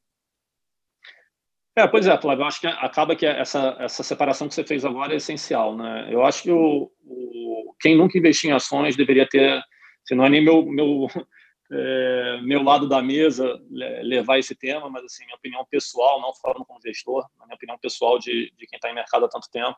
É, 1.75 1.87
pois 1.87 2.07
é, 2.07 2.21
Flávio, 2.21 2.43
eu 2.43 2.47
acho 2.47 2.61
que 2.61 2.67
acaba 2.67 3.17
que 3.17 3.25
essa, 3.25 3.77
essa 3.81 4.03
separação 4.03 4.47
que 4.47 4.55
você 4.55 4.62
fez 4.62 4.85
agora 4.85 5.15
é 5.15 5.17
essencial, 5.17 5.75
né? 5.75 6.07
Eu 6.11 6.23
acho 6.23 6.43
que 6.43 6.51
o, 6.51 6.91
o 7.07 7.75
quem 7.81 7.97
nunca 7.97 8.19
investiu 8.19 8.51
em 8.51 8.53
ações 8.53 8.95
deveria 8.95 9.27
ter, 9.27 9.61
se 10.05 10.15
não 10.15 10.25
é 10.25 10.29
nem 10.29 10.43
meu, 10.43 10.65
meu, 10.65 11.07
é, 11.73 12.41
meu 12.43 12.62
lado 12.62 12.88
da 12.88 13.03
mesa 13.03 13.61
levar 13.71 14.38
esse 14.38 14.55
tema, 14.55 14.88
mas 14.91 15.05
assim, 15.05 15.25
minha 15.25 15.37
opinião 15.37 15.67
pessoal, 15.71 16.21
não 16.21 16.35
falando 16.35 16.65
como 16.65 16.81
gestor, 16.81 17.27
minha 17.45 17.55
opinião 17.55 17.79
pessoal 17.79 18.19
de, 18.19 18.53
de 18.57 18.67
quem 18.67 18.77
está 18.77 18.91
em 18.91 18.95
mercado 18.95 19.25
há 19.25 19.29
tanto 19.29 19.51
tempo, 19.51 19.77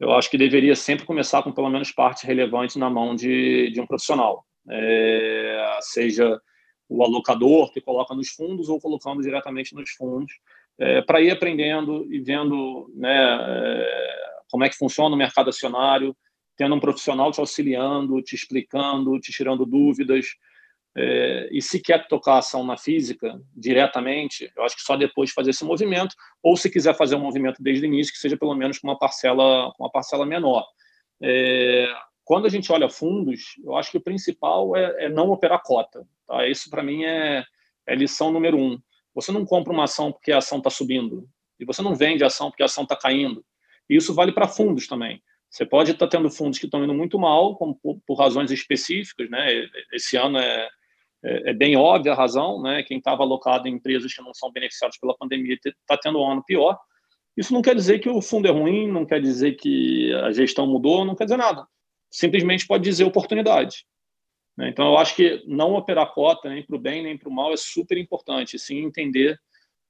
eu 0.00 0.12
acho 0.12 0.28
que 0.28 0.36
deveria 0.36 0.74
sempre 0.74 1.06
começar 1.06 1.42
com 1.42 1.52
pelo 1.52 1.70
menos 1.70 1.92
parte 1.92 2.26
relevante 2.26 2.78
na 2.78 2.90
mão 2.90 3.14
de, 3.14 3.70
de 3.70 3.80
um 3.80 3.86
profissional, 3.86 4.44
é, 4.70 5.78
seja 5.80 6.40
o 6.88 7.02
alocador 7.02 7.72
que 7.72 7.80
coloca 7.80 8.14
nos 8.14 8.28
fundos 8.28 8.68
ou 8.68 8.80
colocando 8.80 9.22
diretamente 9.22 9.74
nos 9.74 9.90
fundos, 9.90 10.32
é, 10.78 11.00
para 11.02 11.20
ir 11.20 11.30
aprendendo 11.30 12.12
e 12.12 12.20
vendo 12.20 12.90
né, 12.94 13.38
é, 13.40 14.24
como 14.50 14.64
é 14.64 14.68
que 14.68 14.76
funciona 14.76 15.14
o 15.14 15.18
mercado 15.18 15.50
acionário, 15.50 16.16
tendo 16.56 16.74
um 16.74 16.80
profissional 16.80 17.30
te 17.32 17.40
auxiliando, 17.40 18.22
te 18.22 18.34
explicando, 18.34 19.18
te 19.18 19.32
tirando 19.32 19.66
dúvidas. 19.66 20.26
É, 20.96 21.48
e 21.50 21.60
se 21.60 21.80
quer 21.80 22.06
tocar 22.06 22.38
ação 22.38 22.64
na 22.64 22.76
física 22.76 23.40
diretamente, 23.54 24.50
eu 24.56 24.62
acho 24.62 24.76
que 24.76 24.82
só 24.82 24.96
depois 24.96 25.32
fazer 25.32 25.50
esse 25.50 25.64
movimento, 25.64 26.14
ou 26.42 26.56
se 26.56 26.70
quiser 26.70 26.94
fazer 26.94 27.16
um 27.16 27.20
movimento 27.20 27.62
desde 27.62 27.84
o 27.84 27.88
início, 27.88 28.12
que 28.12 28.18
seja 28.18 28.36
pelo 28.36 28.54
menos 28.54 28.78
com 28.78 28.86
uma 28.86 28.98
parcela, 28.98 29.72
uma 29.78 29.90
parcela 29.90 30.24
menor. 30.24 30.64
É, 31.20 31.88
quando 32.24 32.46
a 32.46 32.48
gente 32.48 32.70
olha 32.70 32.88
fundos, 32.88 33.54
eu 33.64 33.76
acho 33.76 33.90
que 33.90 33.98
o 33.98 34.02
principal 34.02 34.76
é, 34.76 35.06
é 35.06 35.08
não 35.08 35.30
operar 35.30 35.60
cota. 35.62 36.06
Tá? 36.26 36.46
Isso, 36.46 36.70
para 36.70 36.82
mim, 36.82 37.04
é, 37.04 37.44
é 37.86 37.94
lição 37.94 38.32
número 38.32 38.56
um. 38.56 38.78
Você 39.14 39.32
não 39.32 39.44
compra 39.44 39.72
uma 39.72 39.84
ação 39.84 40.12
porque 40.12 40.32
a 40.32 40.38
ação 40.38 40.58
está 40.58 40.70
subindo, 40.70 41.28
e 41.58 41.64
você 41.64 41.82
não 41.82 41.94
vende 41.94 42.24
a 42.24 42.28
ação 42.28 42.50
porque 42.50 42.62
a 42.62 42.66
ação 42.66 42.84
está 42.84 42.96
caindo. 42.96 43.44
E 43.88 43.96
isso 43.96 44.14
vale 44.14 44.32
para 44.32 44.48
fundos 44.48 44.86
também. 44.86 45.22
Você 45.54 45.64
pode 45.64 45.92
estar 45.92 46.08
tendo 46.08 46.28
fundos 46.28 46.58
que 46.58 46.64
estão 46.64 46.82
indo 46.82 46.92
muito 46.92 47.16
mal, 47.16 47.56
por, 47.56 47.78
por 48.04 48.18
razões 48.18 48.50
específicas, 48.50 49.30
né? 49.30 49.46
Esse 49.92 50.16
ano 50.16 50.36
é, 50.36 50.68
é, 51.24 51.50
é 51.50 51.54
bem 51.54 51.76
óbvia 51.76 52.10
a 52.10 52.16
razão, 52.16 52.60
né? 52.60 52.82
Quem 52.82 52.98
estava 52.98 53.22
alocado 53.22 53.68
em 53.68 53.74
empresas 53.74 54.12
que 54.12 54.20
não 54.20 54.34
são 54.34 54.50
beneficiadas 54.50 54.98
pela 54.98 55.16
pandemia 55.16 55.56
está 55.64 55.96
tendo 55.96 56.18
um 56.18 56.28
ano 56.28 56.42
pior. 56.44 56.76
Isso 57.36 57.54
não 57.54 57.62
quer 57.62 57.76
dizer 57.76 58.00
que 58.00 58.08
o 58.08 58.20
fundo 58.20 58.48
é 58.48 58.50
ruim, 58.50 58.90
não 58.90 59.06
quer 59.06 59.20
dizer 59.20 59.52
que 59.52 60.12
a 60.24 60.32
gestão 60.32 60.66
mudou, 60.66 61.04
não 61.04 61.14
quer 61.14 61.22
dizer 61.22 61.36
nada. 61.36 61.64
Simplesmente 62.10 62.66
pode 62.66 62.82
dizer 62.82 63.04
oportunidade. 63.04 63.86
Né? 64.56 64.70
Então, 64.70 64.86
eu 64.86 64.98
acho 64.98 65.14
que 65.14 65.40
não 65.46 65.74
operar 65.74 66.12
cota 66.12 66.48
nem 66.48 66.66
para 66.66 66.74
o 66.74 66.80
bem 66.80 67.00
nem 67.00 67.16
para 67.16 67.28
o 67.28 67.32
mal 67.32 67.52
é 67.52 67.56
super 67.56 67.96
importante. 67.96 68.58
Sim, 68.58 68.78
entender 68.78 69.38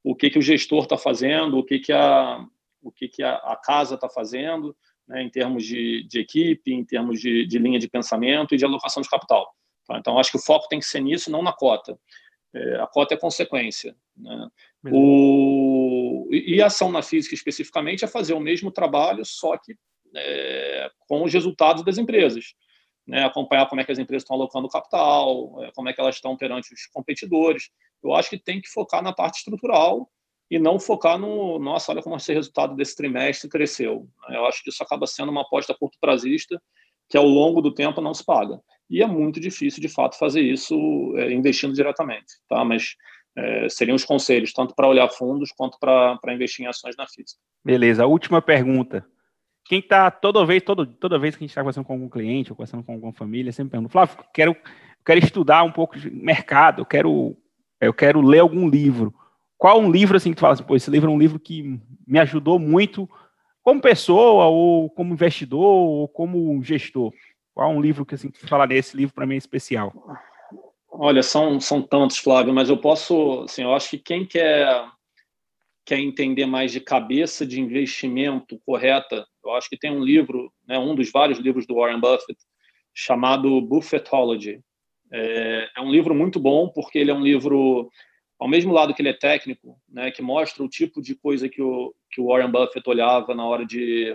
o 0.03 0.15
que, 0.15 0.29
que 0.29 0.39
o 0.39 0.43
gestor 0.43 0.83
está 0.83 0.99
fazendo, 0.99 1.57
o 1.57 1.65
que, 1.65 1.79
que 1.79 1.93
a, 1.93 2.45
o 2.83 2.93
que, 2.93 3.09
que 3.09 3.23
a, 3.23 3.37
a 3.37 3.57
casa 3.57 3.95
está 3.95 4.11
fazendo, 4.11 4.77
né, 5.07 5.23
em 5.23 5.31
termos 5.31 5.65
de, 5.65 6.07
de, 6.09 6.21
equipe, 6.21 6.73
em 6.73 6.85
termos 6.85 7.21
de, 7.21 7.47
de, 7.47 7.59
linha 7.59 7.79
de 7.79 7.89
pensamento 7.89 8.55
e 8.55 8.59
de 8.59 8.65
alocação 8.65 9.03
de 9.03 9.09
capital. 9.09 9.53
Tá? 9.87 9.99
Então, 9.99 10.19
acho 10.19 10.31
que 10.31 10.37
o 10.37 10.43
foco 10.43 10.69
tem 10.69 10.79
que 10.79 10.87
ser 10.87 11.01
nisso, 11.01 11.31
não 11.31 11.43
na 11.43 11.53
cota. 11.53 11.99
É, 12.55 12.77
a 12.77 12.87
cota 12.87 13.15
é 13.15 13.17
consequência. 13.17 13.97
Né? 14.17 14.49
O, 14.93 16.29
e, 16.31 16.61
a 16.63 16.67
ação 16.67 16.91
na 16.91 17.03
física, 17.03 17.35
especificamente, 17.35 18.05
é 18.05 18.09
fazer 18.09 18.33
o 18.35 18.41
mesmo 18.41 18.71
trabalho, 18.71 19.25
só 19.25 19.57
que 19.57 19.77
é, 20.17 20.91
com 21.09 21.25
os 21.25 21.33
resultados 21.33 21.85
das 21.85 21.99
empresas 21.99 22.55
né, 23.07 23.25
acompanhar 23.25 23.69
como 23.69 23.81
é 23.81 23.85
que 23.85 23.93
as 23.93 23.99
empresas 23.99 24.23
estão 24.23 24.37
alocando 24.37 24.69
capital, 24.69 25.63
é, 25.63 25.71
como 25.73 25.89
é 25.89 25.93
que 25.93 26.01
elas 26.01 26.17
estão 26.17 26.37
perante 26.37 26.73
os 26.73 26.87
competidores. 26.87 27.71
Eu 28.03 28.15
acho 28.15 28.31
que 28.31 28.39
tem 28.39 28.61
que 28.61 28.69
focar 28.69 29.03
na 29.03 29.13
parte 29.13 29.39
estrutural 29.39 30.11
e 30.51 30.59
não 30.59 30.79
focar 30.79 31.19
no, 31.19 31.59
nossa, 31.59 31.93
olha 31.93 32.03
como 32.03 32.17
esse 32.17 32.33
resultado 32.33 32.77
desse 32.77 32.97
trimestre 32.97 33.49
cresceu. 33.49 34.07
Eu 34.29 34.47
acho 34.47 34.63
que 34.63 34.71
isso 34.71 34.83
acaba 34.83 35.07
sendo 35.07 35.31
uma 35.31 35.43
aposta 35.43 35.75
curto 35.75 35.99
prazista 36.01 36.61
que 37.09 37.17
ao 37.17 37.27
longo 37.27 37.61
do 37.61 37.73
tempo 37.73 38.01
não 38.01 38.15
se 38.15 38.25
paga. 38.25 38.61
E 38.89 39.03
é 39.03 39.07
muito 39.07 39.41
difícil, 39.41 39.81
de 39.81 39.89
fato, 39.89 40.19
fazer 40.19 40.43
isso 40.43 40.75
é, 41.17 41.33
investindo 41.33 41.75
diretamente. 41.75 42.35
Tá? 42.49 42.65
Mas 42.65 42.95
é, 43.37 43.69
seriam 43.69 43.97
os 43.97 44.05
conselhos, 44.05 44.53
tanto 44.53 44.75
para 44.75 44.89
olhar 44.89 45.09
fundos 45.09 45.51
quanto 45.53 45.79
para 45.79 46.35
investir 46.35 46.65
em 46.65 46.69
ações 46.69 46.95
na 46.97 47.07
física. 47.07 47.41
Beleza. 47.65 48.05
A 48.05 48.07
última 48.07 48.43
pergunta 48.43 49.07
quem 49.65 49.79
está 49.79 50.11
toda 50.11 50.45
vez, 50.45 50.63
todo, 50.63 50.87
toda 50.87 51.19
vez 51.19 51.35
que 51.35 51.43
a 51.43 51.45
gente 51.45 51.51
está 51.51 51.63
conversando 51.63 51.87
com 51.87 51.95
algum 51.95 52.09
cliente 52.09 52.53
ou 52.53 52.57
conversando 52.57 52.85
com 52.85 52.93
alguma 52.93 53.13
família, 53.13 53.51
sempre 53.51 53.73
pergunta, 53.73 53.91
Flávio, 53.91 54.19
quero, 54.33 54.55
quero 55.05 55.21
estudar 55.21 55.63
um 55.63 55.73
pouco 55.73 55.99
de 55.99 56.11
mercado, 56.11 56.83
eu 56.83 56.87
quero, 56.87 57.37
eu 57.81 57.95
quero 57.95 58.21
ler 58.21 58.41
algum 58.41 58.69
livro. 58.69 59.15
Qual 59.65 59.81
um 59.81 59.91
livro 59.91 60.15
assim 60.15 60.29
que 60.29 60.37
tu 60.37 60.41
fala 60.41 60.53
assim, 60.53 60.63
pô, 60.63 60.77
esse 60.77 60.91
livro 60.91 61.11
é 61.11 61.15
um 61.15 61.19
livro 61.19 61.41
que 61.41 61.81
me 62.07 62.19
ajudou 62.19 62.59
muito 62.59 63.09
como 63.63 63.81
pessoa, 63.81 64.45
ou 64.45 64.91
como 64.91 65.15
investidor, 65.15 65.65
ou 65.65 66.07
como 66.07 66.63
gestor? 66.63 67.15
Qual 67.55 67.71
um 67.71 67.81
livro 67.81 68.05
que 68.05 68.15
assim 68.15 68.31
tu 68.31 68.47
fala 68.47 68.67
nesse 68.67 68.95
livro 68.95 69.15
para 69.15 69.25
mim 69.25 69.37
é 69.37 69.39
especial? 69.39 69.91
Olha, 70.91 71.23
são, 71.23 71.59
são 71.61 71.81
tantos, 71.81 72.19
Flávio, 72.19 72.53
mas 72.53 72.69
eu 72.69 72.77
posso, 72.77 73.45
assim, 73.45 73.63
eu 73.63 73.75
acho 73.75 73.89
que 73.89 73.97
quem 73.97 74.27
quer 74.27 74.87
quer 75.87 75.99
entender 75.99 76.45
mais 76.45 76.71
de 76.71 76.81
cabeça 76.81 77.47
de 77.47 77.59
investimento 77.59 78.61
correta, 78.67 79.27
eu 79.43 79.55
acho 79.55 79.71
que 79.71 79.79
tem 79.79 79.91
um 79.91 80.05
livro, 80.05 80.53
né, 80.69 80.79
um 80.79 80.95
dos 80.95 81.11
vários 81.11 81.39
livros 81.39 81.67
do 81.67 81.77
Warren 81.77 82.01
Buffett, 82.01 82.39
chamado 82.93 83.63
Buffettology. 83.63 84.61
É, 85.11 85.71
é 85.75 85.81
um 85.81 85.91
livro 85.91 86.15
muito 86.15 86.39
bom, 86.39 86.69
porque 86.69 86.99
ele 86.99 87.11
é 87.11 87.15
um 87.15 87.23
livro, 87.23 87.91
ao 88.45 88.51
mesmo 88.51 88.75
lado 88.75 88.93
que 88.93 89.01
ele 89.01 89.09
é 89.09 89.15
técnico, 89.15 89.81
né, 89.89 90.11
que 90.11 90.21
mostra 90.21 90.63
o 90.63 90.69
tipo 90.69 91.01
de 91.01 91.15
coisa 91.15 91.49
que 91.49 91.63
o, 91.63 91.95
que 92.11 92.21
o 92.21 92.27
Warren 92.27 92.51
Buffett 92.51 92.87
olhava 92.87 93.35
na 93.35 93.43
hora 93.47 93.65
de, 93.65 94.15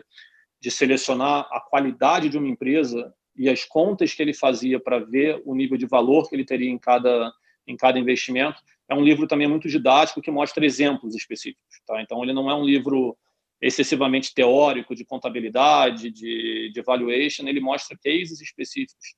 de 0.62 0.70
selecionar 0.70 1.48
a 1.52 1.60
qualidade 1.60 2.30
de 2.30 2.38
uma 2.38 2.48
empresa 2.48 3.12
e 3.36 3.50
as 3.50 3.66
contas 3.66 4.14
que 4.14 4.22
ele 4.22 4.32
fazia 4.32 4.80
para 4.80 5.00
ver 5.00 5.42
o 5.46 5.56
nível 5.56 5.76
de 5.80 5.88
valor 5.88 6.30
que 6.30 6.36
ele 6.36 6.46
teria 6.46 6.70
em 6.70 6.78
cada, 6.78 7.34
em 7.66 7.76
cada 7.76 7.98
investimento 7.98 8.62
é 8.88 8.94
um 8.94 9.04
livro 9.04 9.26
também 9.26 9.48
muito 9.48 9.68
didático 9.68 10.22
que 10.22 10.30
mostra 10.30 10.64
exemplos 10.64 11.16
específicos. 11.16 11.82
Tá? 11.88 12.00
Então, 12.00 12.22
ele 12.22 12.32
não 12.34 12.52
é 12.52 12.54
um 12.54 12.64
livro 12.64 13.18
excessivamente 13.60 14.32
teórico 14.32 14.94
de 14.94 15.04
contabilidade, 15.04 16.12
de, 16.12 16.72
de 16.72 16.82
valuation, 16.84 17.48
ele 17.48 17.60
mostra 17.60 17.98
cases 17.98 18.40
específicos 18.40 19.16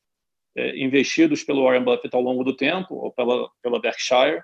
é, 0.56 0.82
investidos 0.82 1.43
pelo 1.43 1.66
Warren 1.66 1.84
Buffett 1.84 2.16
ao 2.16 2.22
longo 2.22 2.45
do 2.45 2.55
tempo, 2.55 2.95
ou 2.95 3.12
pela, 3.12 3.49
pela 3.62 3.82
Berkshire, 3.82 4.41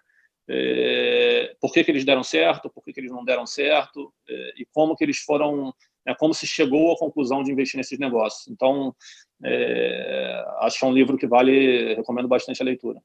é, 0.50 1.56
por 1.60 1.74
que, 1.74 1.84
que 1.84 1.92
eles 1.92 2.06
deram 2.06 2.24
certo, 2.24 2.70
por 2.70 2.84
que, 2.84 2.94
que 2.94 3.00
eles 3.00 3.12
não 3.12 3.26
deram 3.26 3.46
certo, 3.46 4.14
é, 4.30 4.54
e 4.58 4.66
como 4.74 4.96
que 4.96 5.04
eles 5.04 5.20
foram, 5.20 5.74
né, 6.06 6.16
como 6.18 6.34
se 6.34 6.48
chegou 6.48 6.94
à 6.94 6.98
conclusão 6.98 7.44
de 7.44 7.52
investir 7.52 7.78
nesses 7.78 8.00
negócios. 8.00 8.48
Então, 8.48 8.96
é, 9.44 10.46
acho 10.62 10.80
que 10.80 10.86
é 10.86 10.88
um 10.88 10.94
livro 10.94 11.18
que 11.18 11.28
vale, 11.28 11.96
recomendo 11.96 12.28
bastante 12.28 12.62
a 12.62 12.66
leitura. 12.66 13.02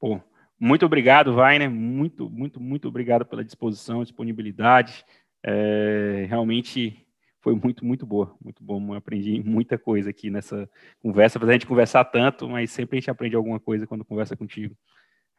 Pô, 0.00 0.20
muito 0.58 0.84
obrigado, 0.84 1.34
Vainer. 1.34 1.70
Muito, 1.70 2.28
muito, 2.28 2.60
muito 2.60 2.88
obrigado 2.88 3.24
pela 3.24 3.44
disposição, 3.44 4.02
disponibilidade. 4.02 5.04
É, 5.44 6.26
realmente 6.28 7.06
foi 7.40 7.54
muito, 7.54 7.84
muito 7.84 8.04
boa. 8.04 8.36
Muito 8.42 8.62
bom. 8.62 8.92
Aprendi 8.94 9.40
muita 9.40 9.78
coisa 9.78 10.10
aqui 10.10 10.30
nessa 10.30 10.68
conversa. 11.00 11.38
Apesar 11.38 11.52
de 11.52 11.56
a 11.56 11.58
gente 11.60 11.68
conversar 11.68 12.04
tanto, 12.06 12.48
mas 12.48 12.72
sempre 12.72 12.98
a 12.98 13.00
gente 13.00 13.10
aprende 13.10 13.36
alguma 13.36 13.60
coisa 13.60 13.86
quando 13.86 14.04
conversa 14.04 14.36
contigo. 14.36 14.74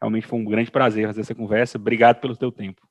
Realmente 0.00 0.26
foi 0.26 0.38
um 0.38 0.44
grande 0.44 0.70
prazer 0.70 1.06
fazer 1.06 1.20
essa 1.20 1.34
conversa. 1.34 1.78
Obrigado 1.78 2.20
pelo 2.20 2.36
teu 2.36 2.50
tempo. 2.50 2.88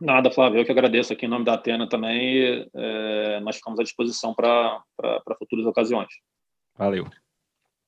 Nada, 0.00 0.30
Flávio, 0.30 0.60
eu 0.60 0.64
que 0.64 0.70
agradeço 0.70 1.12
aqui 1.12 1.26
em 1.26 1.28
nome 1.28 1.44
da 1.44 1.54
Atena 1.54 1.88
também. 1.88 2.68
É, 2.74 3.40
nós 3.40 3.56
ficamos 3.56 3.80
à 3.80 3.82
disposição 3.82 4.32
para 4.32 4.80
futuras 5.38 5.66
ocasiões. 5.66 6.08
Valeu. 6.76 7.08